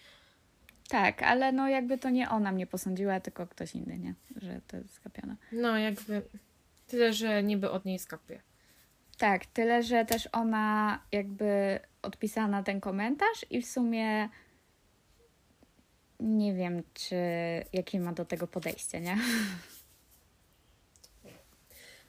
Tak, 0.89 1.23
ale 1.23 1.53
no 1.53 1.69
jakby 1.69 1.99
to 1.99 2.11
nie 2.11 2.31
ona 2.31 2.53
mnie 2.53 2.67
posądziła, 2.67 3.21
tylko 3.21 3.47
ktoś 3.47 3.75
inny, 3.75 3.99
nie? 3.99 4.15
Że 4.37 4.61
to 4.67 4.77
jest 4.77 4.95
zgapione. 4.95 5.37
No 5.53 5.79
jakby 5.79 6.23
tyle, 6.87 7.13
że 7.13 7.43
niby 7.43 7.71
od 7.71 7.85
niej 7.85 7.99
skapuje. 7.99 8.43
Tak, 9.19 9.47
tyle, 9.47 9.83
że 9.83 10.05
też 10.05 10.29
ona 10.33 10.99
jakby 11.13 11.79
odpisała 12.03 12.49
na 12.49 12.63
ten 12.63 12.81
komentarz 12.81 13.47
i 13.51 13.63
w 13.63 13.67
sumie 13.67 14.29
nie 16.21 16.55
wiem, 16.55 16.83
czy 16.95 17.17
jakie 17.73 18.01
ma 18.01 18.13
do 18.13 18.25
tego 18.25 18.47
podejście, 18.47 19.01
nie? 19.01 19.17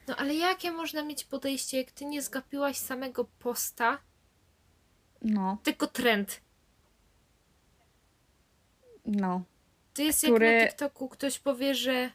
No 0.08 0.16
ale 0.16 0.34
jakie 0.34 0.72
można 0.72 1.02
mieć 1.02 1.24
podejście, 1.24 1.78
jak 1.78 1.90
ty 1.90 2.04
nie 2.04 2.22
zgapiłaś 2.22 2.76
samego 2.76 3.24
posta, 3.24 3.98
No, 5.22 5.58
tylko 5.62 5.86
trend. 5.86 6.40
no. 9.06 9.42
To 9.94 10.02
jest 10.02 10.22
Który- 10.22 10.46
jak 10.46 10.62
na 10.62 10.68
TikToku 10.68 11.08
ktoś 11.08 11.38
powie, 11.38 11.74
że 11.74 12.10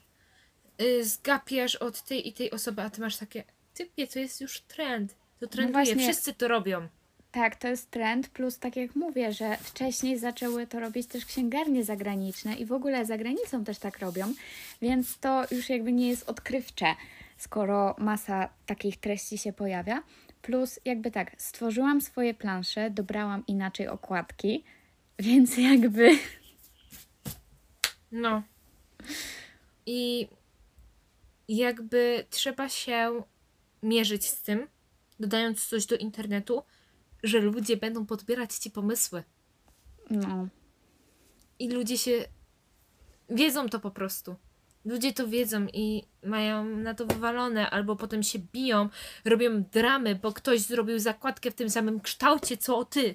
y, 0.82 1.04
zgapiasz 1.04 1.76
od 1.76 2.02
tej 2.02 2.28
i 2.28 2.32
tej 2.32 2.50
osoby, 2.50 2.82
a 2.82 2.90
ty 2.90 3.00
masz 3.00 3.16
takie, 3.16 3.44
typie, 3.74 4.06
to 4.06 4.18
jest 4.18 4.40
już 4.40 4.60
trend. 4.60 5.14
To 5.40 5.46
trenduje, 5.46 5.84
właśnie. 5.84 6.02
wszyscy 6.12 6.34
to 6.34 6.48
robią. 6.48 6.88
Tak, 7.32 7.56
to 7.56 7.68
jest 7.68 7.90
trend, 7.90 8.28
plus 8.28 8.58
tak 8.58 8.76
jak 8.76 8.94
mówię, 8.96 9.32
że 9.32 9.56
wcześniej 9.56 10.18
zaczęły 10.18 10.66
to 10.66 10.80
robić 10.80 11.06
też 11.06 11.24
księgarnie 11.26 11.84
zagraniczne 11.84 12.54
i 12.54 12.64
w 12.66 12.72
ogóle 12.72 13.04
za 13.06 13.18
granicą 13.18 13.64
też 13.64 13.78
tak 13.78 13.98
robią, 13.98 14.34
więc 14.82 15.18
to 15.18 15.44
już 15.50 15.68
jakby 15.68 15.92
nie 15.92 16.08
jest 16.08 16.28
odkrywcze, 16.28 16.94
skoro 17.36 17.94
masa 17.98 18.48
takich 18.66 18.96
treści 18.96 19.38
się 19.38 19.52
pojawia. 19.52 20.02
Plus 20.42 20.80
jakby 20.84 21.10
tak, 21.10 21.42
stworzyłam 21.42 22.00
swoje 22.00 22.34
plansze, 22.34 22.90
dobrałam 22.90 23.46
inaczej 23.46 23.88
okładki, 23.88 24.64
więc 25.18 25.58
jakby 25.58 26.10
No. 28.12 28.42
I 29.86 30.28
jakby 31.48 32.26
trzeba 32.30 32.68
się 32.68 33.22
mierzyć 33.82 34.26
z 34.26 34.42
tym, 34.42 34.68
dodając 35.20 35.66
coś 35.66 35.86
do 35.86 35.96
internetu, 35.96 36.62
że 37.22 37.40
ludzie 37.40 37.76
będą 37.76 38.06
podbierać 38.06 38.54
ci 38.54 38.70
pomysły. 38.70 39.22
no, 40.10 40.48
I 41.58 41.70
ludzie 41.70 41.98
się 41.98 42.24
wiedzą 43.30 43.68
to 43.68 43.80
po 43.80 43.90
prostu. 43.90 44.36
Ludzie 44.86 45.12
to 45.12 45.28
wiedzą 45.28 45.66
i 45.72 46.02
mają 46.24 46.64
na 46.64 46.94
to 46.94 47.06
wywalone, 47.06 47.70
albo 47.70 47.96
potem 47.96 48.22
się 48.22 48.38
biją, 48.52 48.88
robią 49.24 49.62
dramy, 49.72 50.14
bo 50.14 50.32
ktoś 50.32 50.60
zrobił 50.60 50.98
zakładkę 50.98 51.50
w 51.50 51.54
tym 51.54 51.70
samym 51.70 52.00
kształcie 52.00 52.56
co 52.56 52.84
ty. 52.84 53.14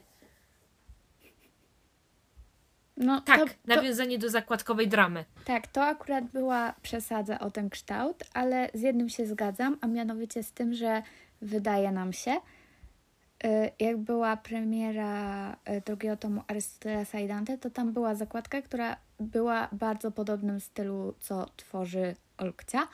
No, 2.98 3.22
Tak, 3.22 3.40
to, 3.40 3.46
to, 3.46 3.54
nawiązanie 3.76 4.18
do 4.20 4.30
zakładkowej 4.30 4.88
dramy. 4.88 5.26
tak, 5.46 5.68
to 5.68 5.84
akurat 5.84 6.24
była 6.26 6.74
przesada 6.82 7.40
o 7.40 7.52
ten 7.52 7.70
kształt, 7.70 8.24
ale 8.34 8.70
z 8.74 8.82
jednym 8.82 9.10
się 9.10 9.26
zgadzam, 9.28 9.78
a 9.82 9.88
mianowicie 9.88 10.44
z 10.44 10.52
tym, 10.52 10.74
że 10.74 11.04
wydaje 11.42 11.92
nam 11.92 12.14
się, 12.14 12.32
y, 12.32 13.72
jak 13.80 13.98
była 13.98 14.38
premiera 14.38 15.52
y, 15.54 15.82
drugiego 15.86 16.18
tomu 16.18 16.44
Arystotelesa 16.48 17.20
i 17.20 17.28
Dante, 17.28 17.58
to 17.58 17.70
tam 17.70 17.94
była 17.94 18.16
zakładka, 18.16 18.62
która 18.62 18.98
była 19.22 19.70
bardzo 19.72 20.12
podobnym 20.12 20.60
stylu, 20.60 21.14
co 21.20 21.46
tworzy 21.58 22.16
Olkcia. 22.38 22.88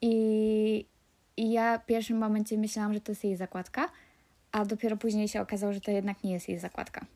I, 0.00 0.86
I 1.36 1.52
ja 1.52 1.78
w 1.78 1.86
pierwszym 1.86 2.18
momencie 2.18 2.58
myślałam, 2.58 2.94
że 2.94 3.00
to 3.00 3.12
jest 3.12 3.24
jej 3.24 3.36
zakładka, 3.36 3.88
a 4.52 4.64
dopiero 4.64 4.96
później 4.96 5.28
się 5.28 5.40
okazało, 5.40 5.72
że 5.72 5.80
to 5.80 5.90
jednak 5.90 6.24
nie 6.24 6.32
jest 6.32 6.48
jej 6.48 6.58
zakładka. 6.58 7.06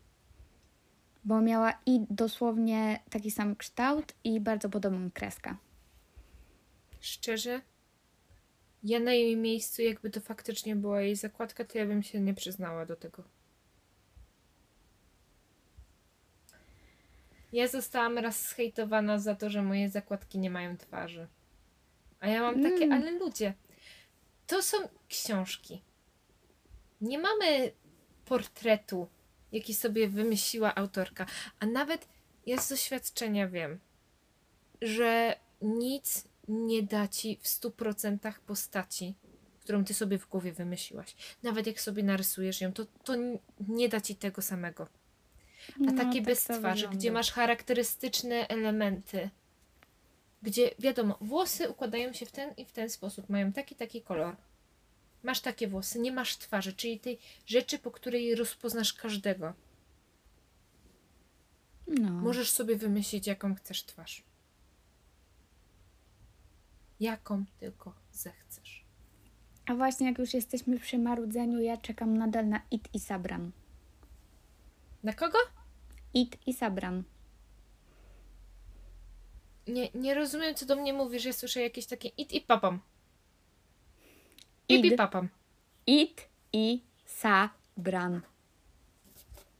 Bo 1.24 1.40
miała 1.40 1.72
i 1.86 2.00
dosłownie 2.10 3.00
taki 3.10 3.30
sam 3.30 3.56
kształt 3.56 4.12
i 4.24 4.40
bardzo 4.40 4.68
podobną 4.68 5.10
kreskę. 5.10 5.56
Szczerze, 7.00 7.60
ja 8.82 9.00
na 9.00 9.12
jej 9.12 9.36
miejscu, 9.36 9.82
jakby 9.82 10.10
to 10.10 10.20
faktycznie 10.20 10.76
była 10.76 11.00
jej 11.00 11.16
zakładka, 11.16 11.64
to 11.64 11.78
ja 11.78 11.86
bym 11.86 12.02
się 12.02 12.20
nie 12.20 12.34
przyznała 12.34 12.86
do 12.86 12.96
tego. 12.96 13.35
Ja 17.56 17.68
zostałam 17.68 18.18
raz 18.18 18.48
zhejtowana 18.48 19.18
za 19.18 19.34
to, 19.34 19.50
że 19.50 19.62
moje 19.62 19.88
zakładki 19.88 20.38
nie 20.38 20.50
mają 20.50 20.76
twarzy. 20.76 21.26
A 22.20 22.28
ja 22.28 22.40
mam 22.42 22.62
takie, 22.62 22.84
Mm. 22.84 22.92
ale 22.92 23.10
ludzie, 23.10 23.54
to 24.46 24.62
są 24.62 24.76
książki. 25.08 25.82
Nie 27.00 27.18
mamy 27.18 27.72
portretu, 28.24 29.08
jaki 29.52 29.74
sobie 29.74 30.08
wymyśliła 30.08 30.74
autorka. 30.74 31.26
A 31.60 31.66
nawet 31.66 32.08
ja 32.46 32.58
z 32.60 32.68
doświadczenia 32.68 33.48
wiem, 33.48 33.80
że 34.82 35.36
nic 35.62 36.24
nie 36.48 36.82
da 36.82 37.08
ci 37.08 37.38
w 37.42 37.46
100% 37.46 38.32
postaci, 38.46 39.14
którą 39.60 39.84
ty 39.84 39.94
sobie 39.94 40.18
w 40.18 40.28
głowie 40.28 40.52
wymyśliłaś. 40.52 41.16
Nawet 41.42 41.66
jak 41.66 41.80
sobie 41.80 42.02
narysujesz 42.02 42.60
ją, 42.60 42.72
to, 42.72 42.84
to 43.04 43.12
nie 43.68 43.88
da 43.88 44.00
ci 44.00 44.16
tego 44.16 44.42
samego. 44.42 44.86
A 45.74 45.78
No, 45.78 45.92
takie 45.92 46.18
tak 46.18 46.24
bez 46.24 46.44
to 46.44 46.58
twarzy, 46.58 46.74
wygląda. 46.80 46.98
gdzie 46.98 47.12
masz 47.12 47.32
charakterystyczne 47.32 48.48
elementy, 48.48 49.30
gdzie 50.42 50.70
wiadomo, 50.78 51.18
włosy 51.20 51.68
układają 51.70 52.12
się 52.12 52.26
w 52.26 52.32
ten 52.32 52.54
i 52.56 52.64
w 52.64 52.72
ten 52.72 52.90
sposób, 52.90 53.28
mają 53.28 53.52
taki, 53.52 53.74
taki 53.74 54.02
kolor. 54.02 54.36
Masz 55.22 55.40
takie 55.40 55.68
włosy, 55.68 55.98
nie 55.98 56.12
masz 56.12 56.36
twarzy, 56.36 56.72
czyli 56.72 57.00
tej 57.00 57.18
rzeczy, 57.46 57.78
po 57.78 57.90
której 57.90 58.34
rozpoznasz 58.34 58.92
każdego. 58.92 59.52
No. 61.86 62.10
Możesz 62.10 62.50
sobie 62.50 62.76
wymyślić, 62.76 63.26
jaką 63.26 63.54
chcesz 63.54 63.84
twarz. 63.84 64.22
Jaką 67.00 67.44
tylko 67.60 67.94
zechcesz. 68.12 68.84
A 69.66 69.74
właśnie 69.74 70.06
jak 70.06 70.18
już 70.18 70.34
jesteśmy 70.34 70.78
przy 70.78 70.98
marudzeniu, 70.98 71.60
ja 71.60 71.76
czekam 71.76 72.16
nadal 72.18 72.48
na 72.48 72.60
It 72.70 72.88
i 72.94 73.00
Sabran. 73.00 73.50
Na 75.06 75.12
kogo? 75.12 75.38
It 76.14 76.36
i 76.46 76.54
Sabran. 76.54 77.02
Nie, 79.66 79.88
nie 79.94 80.14
rozumiem, 80.14 80.54
co 80.54 80.66
do 80.66 80.76
mnie 80.76 80.92
mówisz. 80.92 81.24
Ja 81.24 81.32
słyszę 81.32 81.60
jakieś 81.60 81.86
takie 81.86 82.08
it 82.08 82.32
i 82.32 82.40
papam. 82.40 82.80
Id. 84.68 84.84
Ip 84.84 84.92
i 84.92 84.96
papam. 84.96 85.28
It 85.86 86.28
i 86.52 86.82
Sabran. 87.04 88.20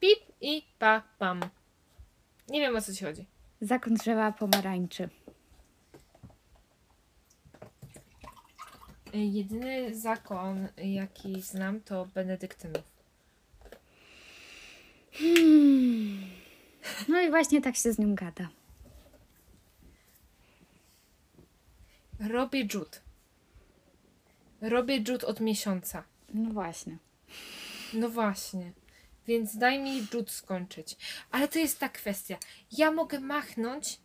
Pip 0.01 0.21
i 0.41 0.63
papam. 0.79 1.41
Nie 2.49 2.61
wiem, 2.61 2.77
o 2.77 2.81
co 2.81 2.93
ci 2.95 3.05
chodzi. 3.05 3.27
Zakon 3.61 3.95
drzewa 3.95 4.33
pomarańczy. 4.33 5.09
Jedyny 9.13 9.95
zakon, 9.95 10.69
jaki 10.77 11.43
znam, 11.43 11.81
to 11.81 12.07
benedyktynów. 12.07 12.96
No 17.09 17.21
i 17.21 17.31
właśnie 17.31 17.63
tak 17.63 17.77
się 17.77 17.93
z 17.93 17.99
nią 17.99 18.15
gada. 18.15 18.49
Robię 22.21 22.67
dżut. 22.67 23.01
Robię 24.61 25.03
dżut 25.03 25.25
od 25.25 25.41
miesiąca. 25.41 26.05
No 26.35 26.51
właśnie. 26.51 26.99
No 27.95 28.09
właśnie. 28.09 28.73
Więc 29.27 29.57
daj 29.57 29.79
mi 29.79 30.03
dżut 30.03 30.31
skończyć. 30.31 30.97
Ale 31.31 31.49
to 31.49 31.59
jest 31.59 31.79
ta 31.79 31.89
kwestia. 31.89 32.37
Ja 32.73 32.91
mogę 32.91 33.21
machnąć. 33.21 34.01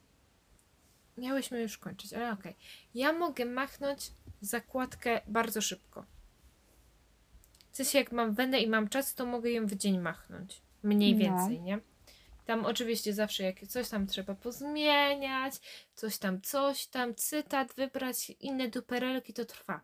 Miałyśmy 1.17 1.61
już 1.61 1.77
kończyć, 1.77 2.13
ale 2.13 2.31
okej. 2.31 2.55
Ja 2.95 3.13
mogę 3.13 3.45
machnąć 3.45 4.11
zakładkę 4.41 5.21
bardzo 5.27 5.61
szybko. 5.61 6.05
W 7.71 7.77
sensie, 7.77 7.97
jak 7.97 8.11
mam 8.11 8.33
wenę 8.33 8.59
i 8.59 8.69
mam 8.69 8.89
czas, 8.89 9.15
to 9.15 9.25
mogę 9.25 9.51
ją 9.51 9.65
w 9.65 9.75
dzień 9.75 9.99
machnąć. 9.99 10.61
Mniej 10.83 11.13
No. 11.15 11.19
więcej, 11.19 11.61
nie? 11.61 11.79
Tam 12.45 12.65
oczywiście 12.65 13.13
zawsze 13.13 13.43
jak 13.43 13.67
coś 13.67 13.89
tam 13.89 14.07
trzeba 14.07 14.35
pozmieniać, 14.35 15.53
coś 15.95 16.17
tam, 16.17 16.41
coś 16.41 16.87
tam, 16.87 17.15
cytat 17.15 17.73
wybrać, 17.73 18.29
inne 18.29 18.67
duperelki, 18.67 19.33
to 19.33 19.45
trwa. 19.45 19.81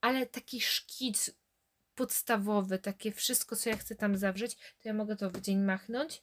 Ale 0.00 0.26
taki 0.26 0.60
szkic 0.60 1.30
podstawowy, 1.94 2.78
takie 2.78 3.12
wszystko, 3.12 3.56
co 3.56 3.70
ja 3.70 3.76
chcę 3.76 3.94
tam 3.94 4.16
zawrzeć, 4.16 4.56
to 4.56 4.88
ja 4.88 4.94
mogę 4.94 5.16
to 5.16 5.30
w 5.30 5.40
dzień 5.40 5.58
machnąć. 5.58 6.22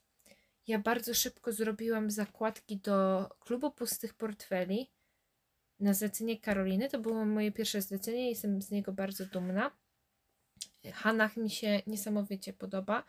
Ja 0.67 0.79
bardzo 0.79 1.13
szybko 1.13 1.51
zrobiłam 1.51 2.11
zakładki 2.11 2.77
do 2.77 3.29
klubu 3.39 3.71
pustych 3.71 4.13
portfeli 4.13 4.91
na 5.79 5.93
zlecenie 5.93 6.39
Karoliny. 6.39 6.89
To 6.89 6.99
było 6.99 7.25
moje 7.25 7.51
pierwsze 7.51 7.81
zlecenie, 7.81 8.29
jestem 8.29 8.61
z 8.61 8.71
niego 8.71 8.91
bardzo 8.91 9.25
dumna. 9.25 9.71
Hanach 10.93 11.37
mi 11.37 11.49
się 11.49 11.81
niesamowicie 11.87 12.53
podoba. 12.53 13.03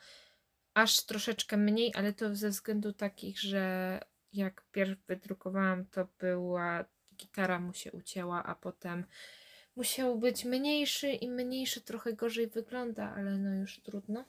Aż 0.75 1.07
troszeczkę 1.07 1.57
mniej, 1.57 1.93
ale 1.95 2.13
to 2.13 2.35
ze 2.35 2.49
względu 2.49 2.93
takich, 2.93 3.41
że 3.41 4.01
jak 4.33 4.65
pierw 4.73 5.07
wydrukowałam, 5.07 5.87
to 5.87 6.09
była 6.19 6.85
gitara 7.17 7.61
mu 7.61 7.75
się 7.75 7.93
ucięła, 7.93 8.45
a 8.45 8.55
potem 8.55 9.05
musiał 9.77 10.19
być 10.19 10.45
mniejszy 10.45 11.11
i 11.11 11.31
mniejszy 11.31 11.81
trochę 11.81 12.13
gorzej 12.13 12.47
wygląda, 12.47 13.15
ale 13.17 13.39
no 13.39 13.55
już 13.55 13.81
trudno. 13.81 14.25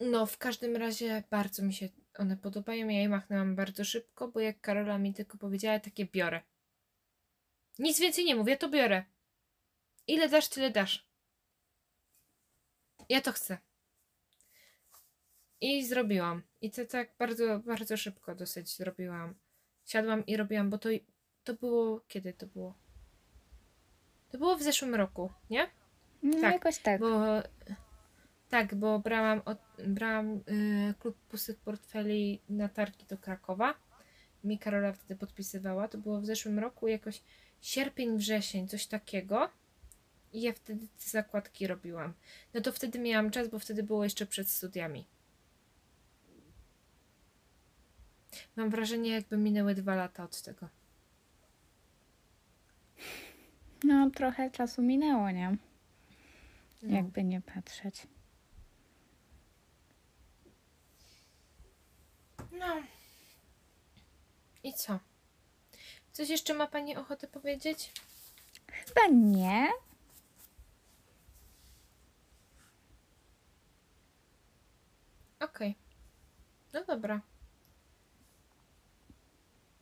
No, 0.00 0.26
w 0.26 0.38
każdym 0.38 0.76
razie 0.76 1.22
bardzo 1.30 1.62
mi 1.62 1.74
się 1.74 1.88
one 2.18 2.36
podobają. 2.36 2.88
Ja 2.88 3.00
je 3.00 3.08
machnęłam 3.08 3.56
bardzo 3.56 3.84
szybko, 3.84 4.28
bo 4.28 4.40
jak 4.40 4.60
Karola 4.60 4.98
mi 4.98 5.14
tylko 5.14 5.38
powiedziała, 5.38 5.80
takie 5.80 6.06
biorę. 6.06 6.42
Nic 7.78 8.00
więcej 8.00 8.24
nie 8.24 8.36
mówię, 8.36 8.56
to 8.56 8.68
biorę. 8.68 9.04
Ile 10.10 10.28
dasz, 10.28 10.48
tyle 10.48 10.70
dasz. 10.70 11.06
Ja 13.08 13.20
to 13.20 13.32
chcę. 13.32 13.58
I 15.60 15.84
zrobiłam. 15.86 16.42
I 16.60 16.70
to 16.70 16.86
tak 16.86 17.14
bardzo, 17.18 17.58
bardzo 17.58 17.96
szybko 17.96 18.34
dosyć 18.34 18.76
zrobiłam. 18.76 19.34
Siadłam 19.84 20.26
i 20.26 20.36
robiłam, 20.36 20.70
bo 20.70 20.78
to, 20.78 20.88
to 21.44 21.54
było. 21.54 22.00
Kiedy 22.08 22.32
to 22.32 22.46
było? 22.46 22.74
To 24.30 24.38
było 24.38 24.56
w 24.56 24.62
zeszłym 24.62 24.94
roku, 24.94 25.32
nie? 25.50 25.70
No 26.22 26.40
Tak, 26.40 26.52
jakoś 26.52 26.78
tak. 26.78 27.00
Bo 27.00 27.42
tak, 28.48 28.74
bo 28.74 28.98
brałam, 28.98 29.42
od, 29.44 29.58
brałam 29.86 30.36
y, 30.36 30.94
klub 30.98 31.16
pustych 31.16 31.58
portfeli 31.58 32.42
na 32.48 32.68
targi 32.68 33.04
do 33.06 33.18
Krakowa. 33.18 33.74
Mi 34.44 34.58
Karola 34.58 34.92
wtedy 34.92 35.16
podpisywała. 35.16 35.88
To 35.88 35.98
było 35.98 36.20
w 36.20 36.26
zeszłym 36.26 36.58
roku, 36.58 36.88
jakoś 36.88 37.22
sierpień, 37.60 38.18
wrzesień, 38.18 38.68
coś 38.68 38.86
takiego. 38.86 39.59
I 40.32 40.42
ja 40.42 40.52
wtedy 40.52 40.86
te 40.86 41.10
zakładki 41.10 41.66
robiłam. 41.66 42.12
No 42.54 42.60
to 42.60 42.72
wtedy 42.72 42.98
miałam 42.98 43.30
czas, 43.30 43.48
bo 43.48 43.58
wtedy 43.58 43.82
było 43.82 44.04
jeszcze 44.04 44.26
przed 44.26 44.50
studiami. 44.50 45.06
Mam 48.56 48.70
wrażenie, 48.70 49.10
jakby 49.10 49.36
minęły 49.36 49.74
dwa 49.74 49.94
lata 49.94 50.24
od 50.24 50.42
tego. 50.42 50.68
No 53.84 54.10
trochę 54.10 54.50
czasu 54.50 54.82
minęło, 54.82 55.30
nie? 55.30 55.56
No. 56.82 56.96
Jakby 56.96 57.24
nie 57.24 57.40
patrzeć. 57.40 58.06
No. 62.52 62.82
I 64.62 64.74
co? 64.74 64.98
Coś 66.12 66.28
jeszcze 66.28 66.54
ma 66.54 66.66
Pani 66.66 66.96
ochotę 66.96 67.26
powiedzieć? 67.26 67.92
Chyba 68.66 69.06
nie. 69.12 69.68
Okej. 75.40 75.74
No 76.72 76.84
dobra. 76.84 77.20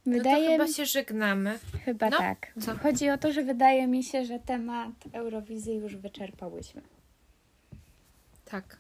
Wydaje 0.07 0.45
no 0.45 0.47
to 0.47 0.53
chyba 0.53 0.65
mi 0.65 0.75
się 0.75 0.87
żegnamy. 0.87 1.59
Chyba 1.85 2.11
No, 2.11 2.19
tak. 2.19 2.53
co? 2.61 2.77
Chodzi 2.79 3.11
o 3.11 3.19
to, 3.19 3.33
że 3.33 3.43
wydaje 3.43 3.87
mi 3.87 4.05
się, 4.05 4.25
że 4.25 4.39
temat 4.39 4.91
Eurowizji 5.13 5.75
już 5.75 5.97
wyczerpałyśmy. 5.97 6.83
Tak. 8.45 8.77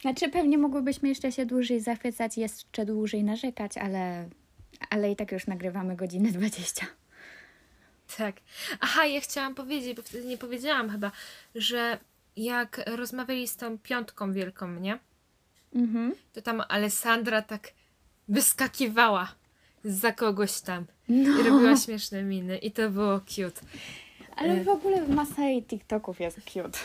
Znaczy, 0.00 0.28
pewnie 0.28 0.58
mogłybyśmy 0.58 1.08
jeszcze 1.08 1.32
się 1.32 1.46
dłużej 1.46 1.80
zachwycać, 1.80 2.38
jeszcze 2.38 2.86
dłużej 2.86 3.24
narzekać, 3.24 3.78
ale, 3.78 4.28
ale 4.90 5.10
i 5.10 5.16
tak 5.16 5.32
już 5.32 5.46
nagrywamy 5.46 5.96
godzinę 5.96 6.32
20. 6.32 6.86
Tak. 8.16 8.36
Aha, 8.80 9.06
ja 9.06 9.20
chciałam 9.20 9.54
powiedzieć, 9.54 9.96
bo 9.96 10.02
wtedy 10.02 10.24
nie 10.26 10.38
powiedziałam 10.38 10.90
chyba, 10.90 11.10
że 11.54 11.98
jak 12.36 12.80
rozmawiali 12.86 13.48
z 13.48 13.56
tą 13.56 13.78
piątką 13.78 14.32
wielką, 14.32 14.74
nie? 14.74 14.98
Mhm. 15.74 16.14
To 16.32 16.42
tam 16.42 16.62
Alessandra 16.68 17.42
tak 17.42 17.68
wyskakiwała 18.28 19.34
za 19.84 20.12
kogoś 20.12 20.60
tam 20.60 20.84
i 21.08 21.12
No. 21.12 21.42
robiła 21.42 21.76
śmieszne 21.76 22.22
miny 22.22 22.58
i 22.58 22.72
to 22.72 22.90
było 22.90 23.20
cute. 23.20 23.60
Ale 24.36 24.64
w 24.64 24.68
ogóle 24.68 25.08
masa 25.08 25.42
jej 25.42 25.62
TikToków 25.62 26.20
jest 26.20 26.40
cute. 26.44 26.78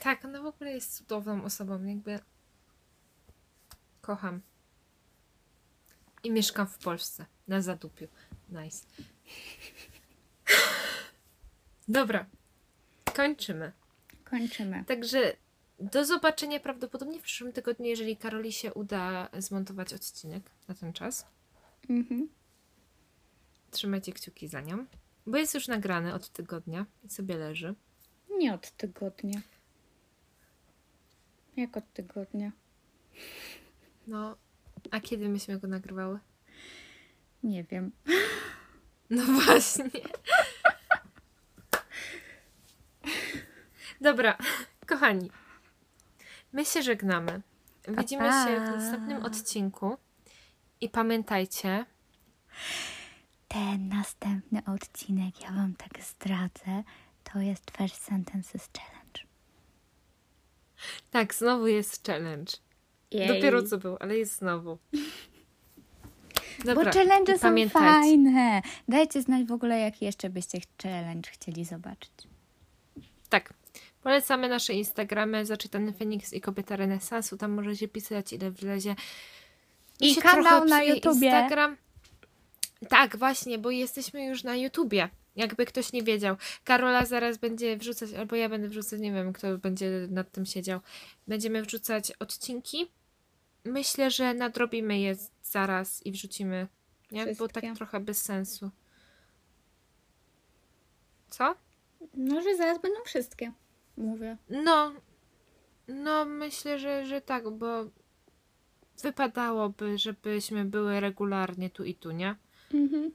Tak, 0.00 0.24
ona 0.24 0.42
w 0.42 0.46
ogóle 0.46 0.72
jest 0.72 0.96
cudowną 0.96 1.44
osobą, 1.44 1.84
jakby 1.84 2.18
kocham. 4.00 4.40
I 6.24 6.30
mieszkam 6.30 6.66
w 6.66 6.78
Polsce, 6.78 7.26
na 7.48 7.62
Zadupiu. 7.62 8.08
Nice. 8.48 8.86
Dobra, 11.88 12.26
kończymy. 13.16 13.72
Kończymy. 14.24 14.84
Także 14.84 15.32
do 15.80 16.04
zobaczenia 16.04 16.60
prawdopodobnie 16.60 17.18
w 17.18 17.22
przyszłym 17.22 17.52
tygodniu, 17.52 17.86
jeżeli 17.86 18.16
Karoli 18.16 18.52
się 18.52 18.74
uda 18.74 19.28
zmontować 19.38 19.92
odcinek 19.92 20.50
na 20.68 20.74
ten 20.74 20.92
czas. 20.92 21.26
Mhm. 21.90 22.28
Trzymajcie 23.70 24.12
kciuki 24.12 24.48
za 24.48 24.60
nią, 24.60 24.86
bo 25.26 25.38
jest 25.38 25.54
już 25.54 25.68
nagrany 25.68 26.14
od 26.14 26.28
tygodnia 26.28 26.86
i 27.04 27.10
sobie 27.10 27.36
leży. 27.36 27.74
Nie 28.38 28.54
od 28.54 28.70
tygodnia. 28.70 29.40
Jak 31.56 31.76
od 31.76 31.92
tygodnia? 31.92 32.52
No, 34.06 34.36
a 34.90 35.00
kiedy 35.00 35.28
myśmy 35.28 35.58
go 35.58 35.68
nagrywały? 35.68 36.18
Nie 37.42 37.64
wiem. 37.64 37.92
No 39.10 39.24
właśnie. 39.24 39.90
Dobra, 44.00 44.38
kochani. 44.86 45.30
My 46.52 46.64
się 46.64 46.82
żegnamy. 46.82 47.40
Widzimy 47.88 48.22
pa. 48.22 48.46
się 48.46 48.60
w 48.60 48.70
następnym 48.70 49.24
odcinku. 49.24 49.96
I 50.80 50.88
pamiętajcie, 50.88 51.86
Ten 53.48 53.88
następny 53.88 54.62
odcinek, 54.74 55.40
ja 55.40 55.52
wam 55.52 55.74
tak 55.74 56.04
zdradzę, 56.04 56.82
to 57.24 57.38
jest 57.38 57.70
First 57.76 58.04
Sentences 58.04 58.68
Challenge. 58.78 59.20
tak, 61.10 61.34
znowu 61.34 61.66
jest 61.66 62.06
challenge. 62.06 62.52
Jej. 63.10 63.28
Dopiero 63.28 63.62
co 63.62 63.78
był, 63.78 63.96
ale 64.00 64.18
jest 64.18 64.36
znowu. 64.36 64.78
Bo 66.58 66.74
Dobra, 66.74 66.92
challenge 66.92 67.34
i 67.34 67.38
są 67.38 67.68
fajne. 67.68 68.62
Dajcie 68.88 69.22
znać 69.22 69.46
w 69.46 69.52
ogóle, 69.52 69.78
jaki 69.78 70.04
jeszcze 70.04 70.30
byście 70.30 70.58
challenge 70.82 71.30
chcieli 71.30 71.64
zobaczyć. 71.64 72.12
Tak. 73.28 73.54
Polecamy 74.02 74.48
nasze 74.48 74.72
Instagramy, 74.72 75.46
Zaczytany 75.46 75.92
Feniks 75.92 76.32
i 76.32 76.40
Kobieta 76.40 76.76
Renesansu. 76.76 77.36
Tam 77.36 77.52
możecie 77.52 77.88
pisać, 77.88 78.32
ile 78.32 78.50
wlezie. 78.50 78.96
I 80.00 80.16
kanał 80.16 80.64
na 80.64 80.82
YouTubie. 80.82 81.26
Instagram. 81.26 81.76
Tak, 82.88 83.16
właśnie, 83.16 83.58
bo 83.58 83.70
jesteśmy 83.70 84.24
już 84.24 84.44
na 84.44 84.56
YouTubie. 84.56 85.08
Jakby 85.36 85.66
ktoś 85.66 85.92
nie 85.92 86.02
wiedział. 86.02 86.36
Karola 86.64 87.06
zaraz 87.06 87.38
będzie 87.38 87.76
wrzucać, 87.76 88.12
albo 88.12 88.36
ja 88.36 88.48
będę 88.48 88.68
wrzucać, 88.68 89.00
nie 89.00 89.12
wiem, 89.12 89.32
kto 89.32 89.58
będzie 89.58 89.90
nad 90.10 90.32
tym 90.32 90.46
siedział. 90.46 90.80
Będziemy 91.28 91.62
wrzucać 91.62 92.12
odcinki. 92.12 92.90
Myślę, 93.64 94.10
że 94.10 94.34
nadrobimy 94.34 94.98
je 94.98 95.16
zaraz 95.42 96.06
i 96.06 96.12
wrzucimy. 96.12 96.68
Nie? 97.10 97.34
Bo 97.34 97.48
tak 97.48 97.64
trochę 97.76 98.00
bez 98.00 98.22
sensu. 98.22 98.70
Co? 101.30 101.54
No, 102.14 102.42
że 102.42 102.56
zaraz 102.56 102.80
będą 102.80 103.00
wszystkie. 103.04 103.52
Mówię. 104.00 104.36
No, 104.50 104.92
no 105.88 106.24
myślę, 106.24 106.78
że, 106.78 107.06
że 107.06 107.20
tak, 107.20 107.50
bo 107.50 107.84
wypadałoby, 109.02 109.98
żebyśmy 109.98 110.64
były 110.64 111.00
regularnie 111.00 111.70
tu 111.70 111.84
i 111.84 111.94
tu, 111.94 112.10
nie? 112.10 112.36
Mhm. 112.74 113.10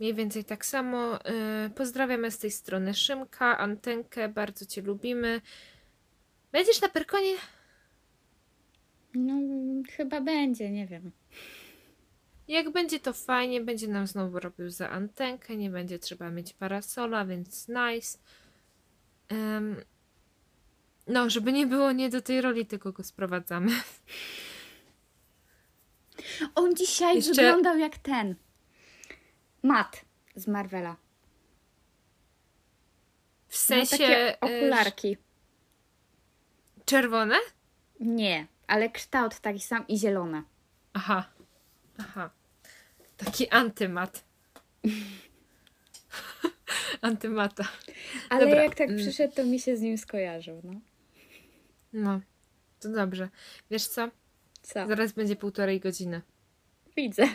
Mniej 0.00 0.14
więcej 0.14 0.44
tak 0.44 0.66
samo. 0.66 1.12
Yy, 1.12 1.70
pozdrawiamy 1.70 2.30
z 2.30 2.38
tej 2.38 2.50
strony 2.50 2.94
Szymka, 2.94 3.58
Antenkę, 3.58 4.28
bardzo 4.28 4.66
Cię 4.66 4.82
lubimy. 4.82 5.40
Będziesz 6.52 6.80
na 6.80 6.88
Perkonie? 6.88 7.34
No, 9.14 9.34
chyba 9.96 10.20
będzie, 10.20 10.70
nie 10.70 10.86
wiem. 10.86 11.10
Jak 12.48 12.70
będzie 12.70 13.00
to 13.00 13.12
fajnie, 13.12 13.60
będzie 13.60 13.88
nam 13.88 14.06
znowu 14.06 14.40
robił 14.40 14.70
za 14.70 14.90
Antenkę, 14.90 15.56
nie 15.56 15.70
będzie 15.70 15.98
trzeba 15.98 16.30
mieć 16.30 16.52
parasola, 16.52 17.24
więc 17.24 17.68
nice. 17.68 18.18
No, 21.06 21.30
żeby 21.30 21.52
nie 21.52 21.66
było 21.66 21.92
nie 21.92 22.10
do 22.10 22.22
tej 22.22 22.40
roli, 22.40 22.66
tylko 22.66 22.92
go 22.92 23.04
sprowadzamy. 23.04 23.72
On 26.54 26.76
dzisiaj 26.76 27.16
Jeszcze- 27.16 27.30
wyglądał 27.42 27.78
jak 27.78 27.98
ten. 27.98 28.34
Matt 29.62 30.04
z 30.36 30.46
Marvela. 30.46 30.96
W 33.48 33.56
sensie 33.56 33.98
takie 33.98 34.32
y, 34.34 34.40
okularki. 34.40 35.16
czerwone? 36.84 37.36
Nie, 38.00 38.46
ale 38.66 38.90
kształt 38.90 39.40
taki 39.40 39.60
sam 39.60 39.88
i 39.88 39.98
zielone. 39.98 40.42
Aha. 40.92 41.24
Aha. 41.98 42.30
Taki 43.16 43.48
antymat. 43.48 44.24
Antymata. 47.00 47.68
Ale 48.30 48.44
Dobra, 48.44 48.62
jak 48.62 48.74
tak 48.74 48.88
mm. 48.88 49.00
przyszedł, 49.00 49.34
to 49.34 49.44
mi 49.44 49.60
się 49.60 49.76
z 49.76 49.80
nim 49.80 49.98
skojarzył, 49.98 50.60
no. 50.64 50.80
No, 51.92 52.20
to 52.80 52.88
dobrze. 52.88 53.28
Wiesz 53.70 53.86
co? 53.86 54.08
Co? 54.62 54.86
Zaraz 54.88 55.12
będzie 55.12 55.36
półtorej 55.36 55.80
godziny. 55.80 56.20
Widzę. 56.96 57.28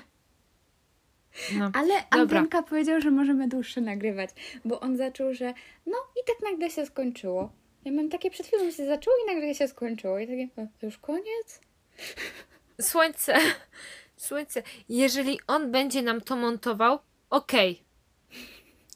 No. 1.57 1.71
Ale. 1.73 1.93
Antenka 2.09 2.63
powiedział, 2.63 3.01
że 3.01 3.11
możemy 3.11 3.47
dłuższe 3.47 3.81
nagrywać, 3.81 4.29
bo 4.65 4.79
on 4.79 4.97
zaczął, 4.97 5.33
że 5.33 5.53
no 5.85 5.97
i 6.15 6.19
tak 6.27 6.51
nagle 6.51 6.69
się 6.69 6.85
skończyło. 6.85 7.51
Ja 7.85 7.91
mam 7.91 8.09
takie 8.09 8.31
przed 8.31 8.47
chwilą 8.47 8.71
się 8.71 8.85
zaczęło 8.85 9.15
i 9.23 9.35
nagle 9.35 9.55
się 9.55 9.67
skończyło. 9.67 10.19
I 10.19 10.27
takie, 10.27 10.47
"E, 10.57 10.67
już 10.85 10.97
koniec? 10.97 11.61
Słońce. 12.81 13.35
Słońce. 14.17 14.63
Jeżeli 14.89 15.39
on 15.47 15.71
będzie 15.71 16.01
nam 16.01 16.21
to 16.21 16.35
montował, 16.35 16.99
okej. 17.29 17.82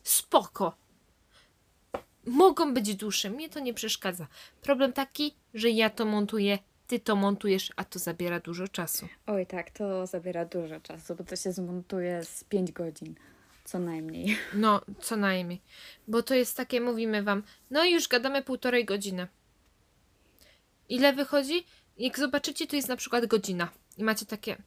Spoko. 0.07 0.75
Mogą 2.25 2.73
być 2.73 2.95
dłuższe, 2.95 3.29
mnie 3.29 3.49
to 3.49 3.59
nie 3.59 3.73
przeszkadza. 3.73 4.27
Problem 4.61 4.93
taki, 4.93 5.35
że 5.53 5.69
ja 5.69 5.89
to 5.89 6.05
montuję, 6.05 6.59
ty 6.87 6.99
to 6.99 7.15
montujesz, 7.15 7.71
a 7.75 7.83
to 7.83 7.99
zabiera 7.99 8.39
dużo 8.39 8.67
czasu. 8.67 9.07
Oj 9.25 9.45
tak, 9.45 9.71
to 9.71 10.07
zabiera 10.07 10.45
dużo 10.45 10.79
czasu, 10.79 11.15
bo 11.15 11.23
to 11.23 11.35
się 11.35 11.51
zmontuje 11.51 12.25
z 12.25 12.43
5 12.43 12.71
godzin. 12.71 13.15
Co 13.65 13.79
najmniej. 13.79 14.37
No, 14.53 14.81
co 15.01 15.15
najmniej. 15.17 15.61
Bo 16.07 16.23
to 16.23 16.35
jest 16.35 16.57
takie, 16.57 16.81
mówimy 16.81 17.23
wam, 17.23 17.43
no 17.71 17.83
i 17.83 17.91
już 17.91 18.07
gadamy 18.07 18.43
półtorej 18.43 18.85
godziny. 18.85 19.27
Ile 20.89 21.13
wychodzi? 21.13 21.65
Jak 21.97 22.19
zobaczycie, 22.19 22.67
to 22.67 22.75
jest 22.75 22.87
na 22.87 22.95
przykład 22.95 23.25
godzina. 23.25 23.69
I 23.97 24.03
macie 24.03 24.25
takie, 24.25 24.57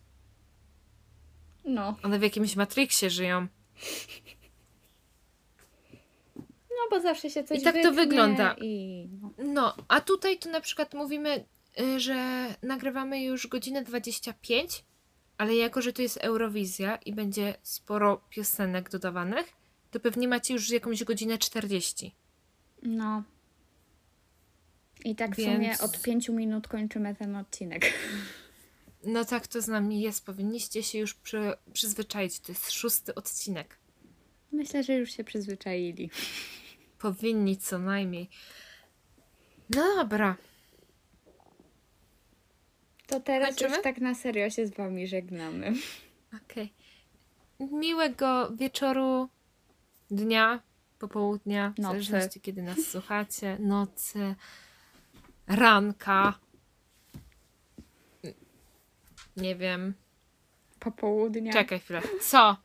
No, 1.64 1.96
one 2.02 2.18
w 2.18 2.22
jakimś 2.22 2.56
Matrixie 2.56 3.10
żyją. 3.10 3.46
No 6.84 6.96
bo 6.96 7.02
zawsze 7.02 7.30
się 7.30 7.44
coś 7.44 7.58
I 7.58 7.62
tak 7.62 7.82
to 7.82 7.92
wygląda. 7.92 8.56
I 8.60 9.08
no. 9.20 9.30
No, 9.38 9.76
a 9.88 10.00
tutaj 10.00 10.38
to 10.38 10.50
na 10.50 10.60
przykład 10.60 10.94
mówimy, 10.94 11.44
y, 11.80 12.00
że 12.00 12.46
nagrywamy 12.62 13.22
już 13.22 13.46
godzinę 13.46 13.82
25, 13.84 14.84
ale 15.38 15.54
jako, 15.54 15.82
że 15.82 15.92
to 15.92 16.02
jest 16.02 16.16
Eurowizja 16.16 16.96
i 16.96 17.12
będzie 17.12 17.54
sporo 17.62 18.24
piosenek 18.30 18.90
dodawanych, 18.90 19.52
to 19.90 20.00
pewnie 20.00 20.28
macie 20.28 20.54
już 20.54 20.70
jakąś 20.70 21.04
godzinę 21.04 21.38
40. 21.38 22.14
no. 22.82 23.22
I 25.04 25.14
tak 25.16 25.34
w 25.34 25.38
Więc- 25.38 25.54
sumie 25.54 25.78
od 25.78 26.02
5 26.02 26.28
minut 26.28 26.68
kończymy 26.68 27.14
ten 27.14 27.36
odcinek. 27.36 27.92
No 29.04 29.24
tak 29.24 29.46
to 29.46 29.62
z 29.62 29.68
nami 29.68 30.00
jest. 30.00 30.26
Powinniście 30.26 30.82
się 30.82 30.98
już 30.98 31.14
przy, 31.14 31.52
przyzwyczaić. 31.72 32.40
To 32.40 32.52
jest 32.52 32.70
szósty 32.70 33.14
odcinek. 33.14 33.78
Myślę, 34.52 34.82
że 34.82 34.94
już 34.94 35.10
się 35.10 35.24
przyzwyczaili. 35.24 36.10
Powinni 37.00 37.56
co 37.56 37.78
najmniej. 37.78 38.28
No 39.74 39.96
dobra. 39.96 40.36
To 43.06 43.20
teraz 43.20 43.48
Kończymy? 43.48 43.74
już 43.74 43.82
tak 43.82 43.98
na 43.98 44.14
serio 44.14 44.50
się 44.50 44.66
z 44.66 44.74
wami 44.74 45.06
żegnamy. 45.06 45.72
Okej. 46.44 46.72
Miłego 47.60 48.50
wieczoru, 48.56 49.28
dnia, 50.10 50.60
popołudnia, 50.98 51.74
w 51.78 51.82
zależności 51.82 52.40
kiedy 52.40 52.62
nas 52.62 52.78
słuchacie, 52.78 53.56
nocy, 53.60 54.34
ranka, 55.46 56.38
Nie 59.36 59.56
wiem. 59.56 59.94
Popołudnia. 60.80 61.52
Czekaj 61.52 61.80
chwilę. 61.80 62.02
Co? 62.20 62.56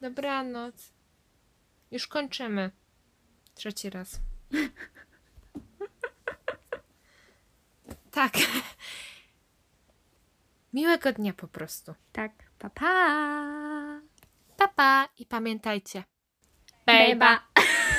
Dobranoc. 0.00 0.92
Już 1.90 2.06
kończymy. 2.06 2.70
Trzeci 3.54 3.90
raz. 3.90 4.20
tak. 8.10 8.32
Miłego 10.72 11.12
dnia 11.12 11.32
po 11.32 11.48
prostu. 11.48 11.94
Tak, 12.12 12.32
pa 12.58 12.70
pa. 12.70 14.00
Pa, 14.56 14.68
pa 14.68 15.08
i 15.18 15.26
pamiętajcie. 15.26 16.04
Beba. 16.86 17.40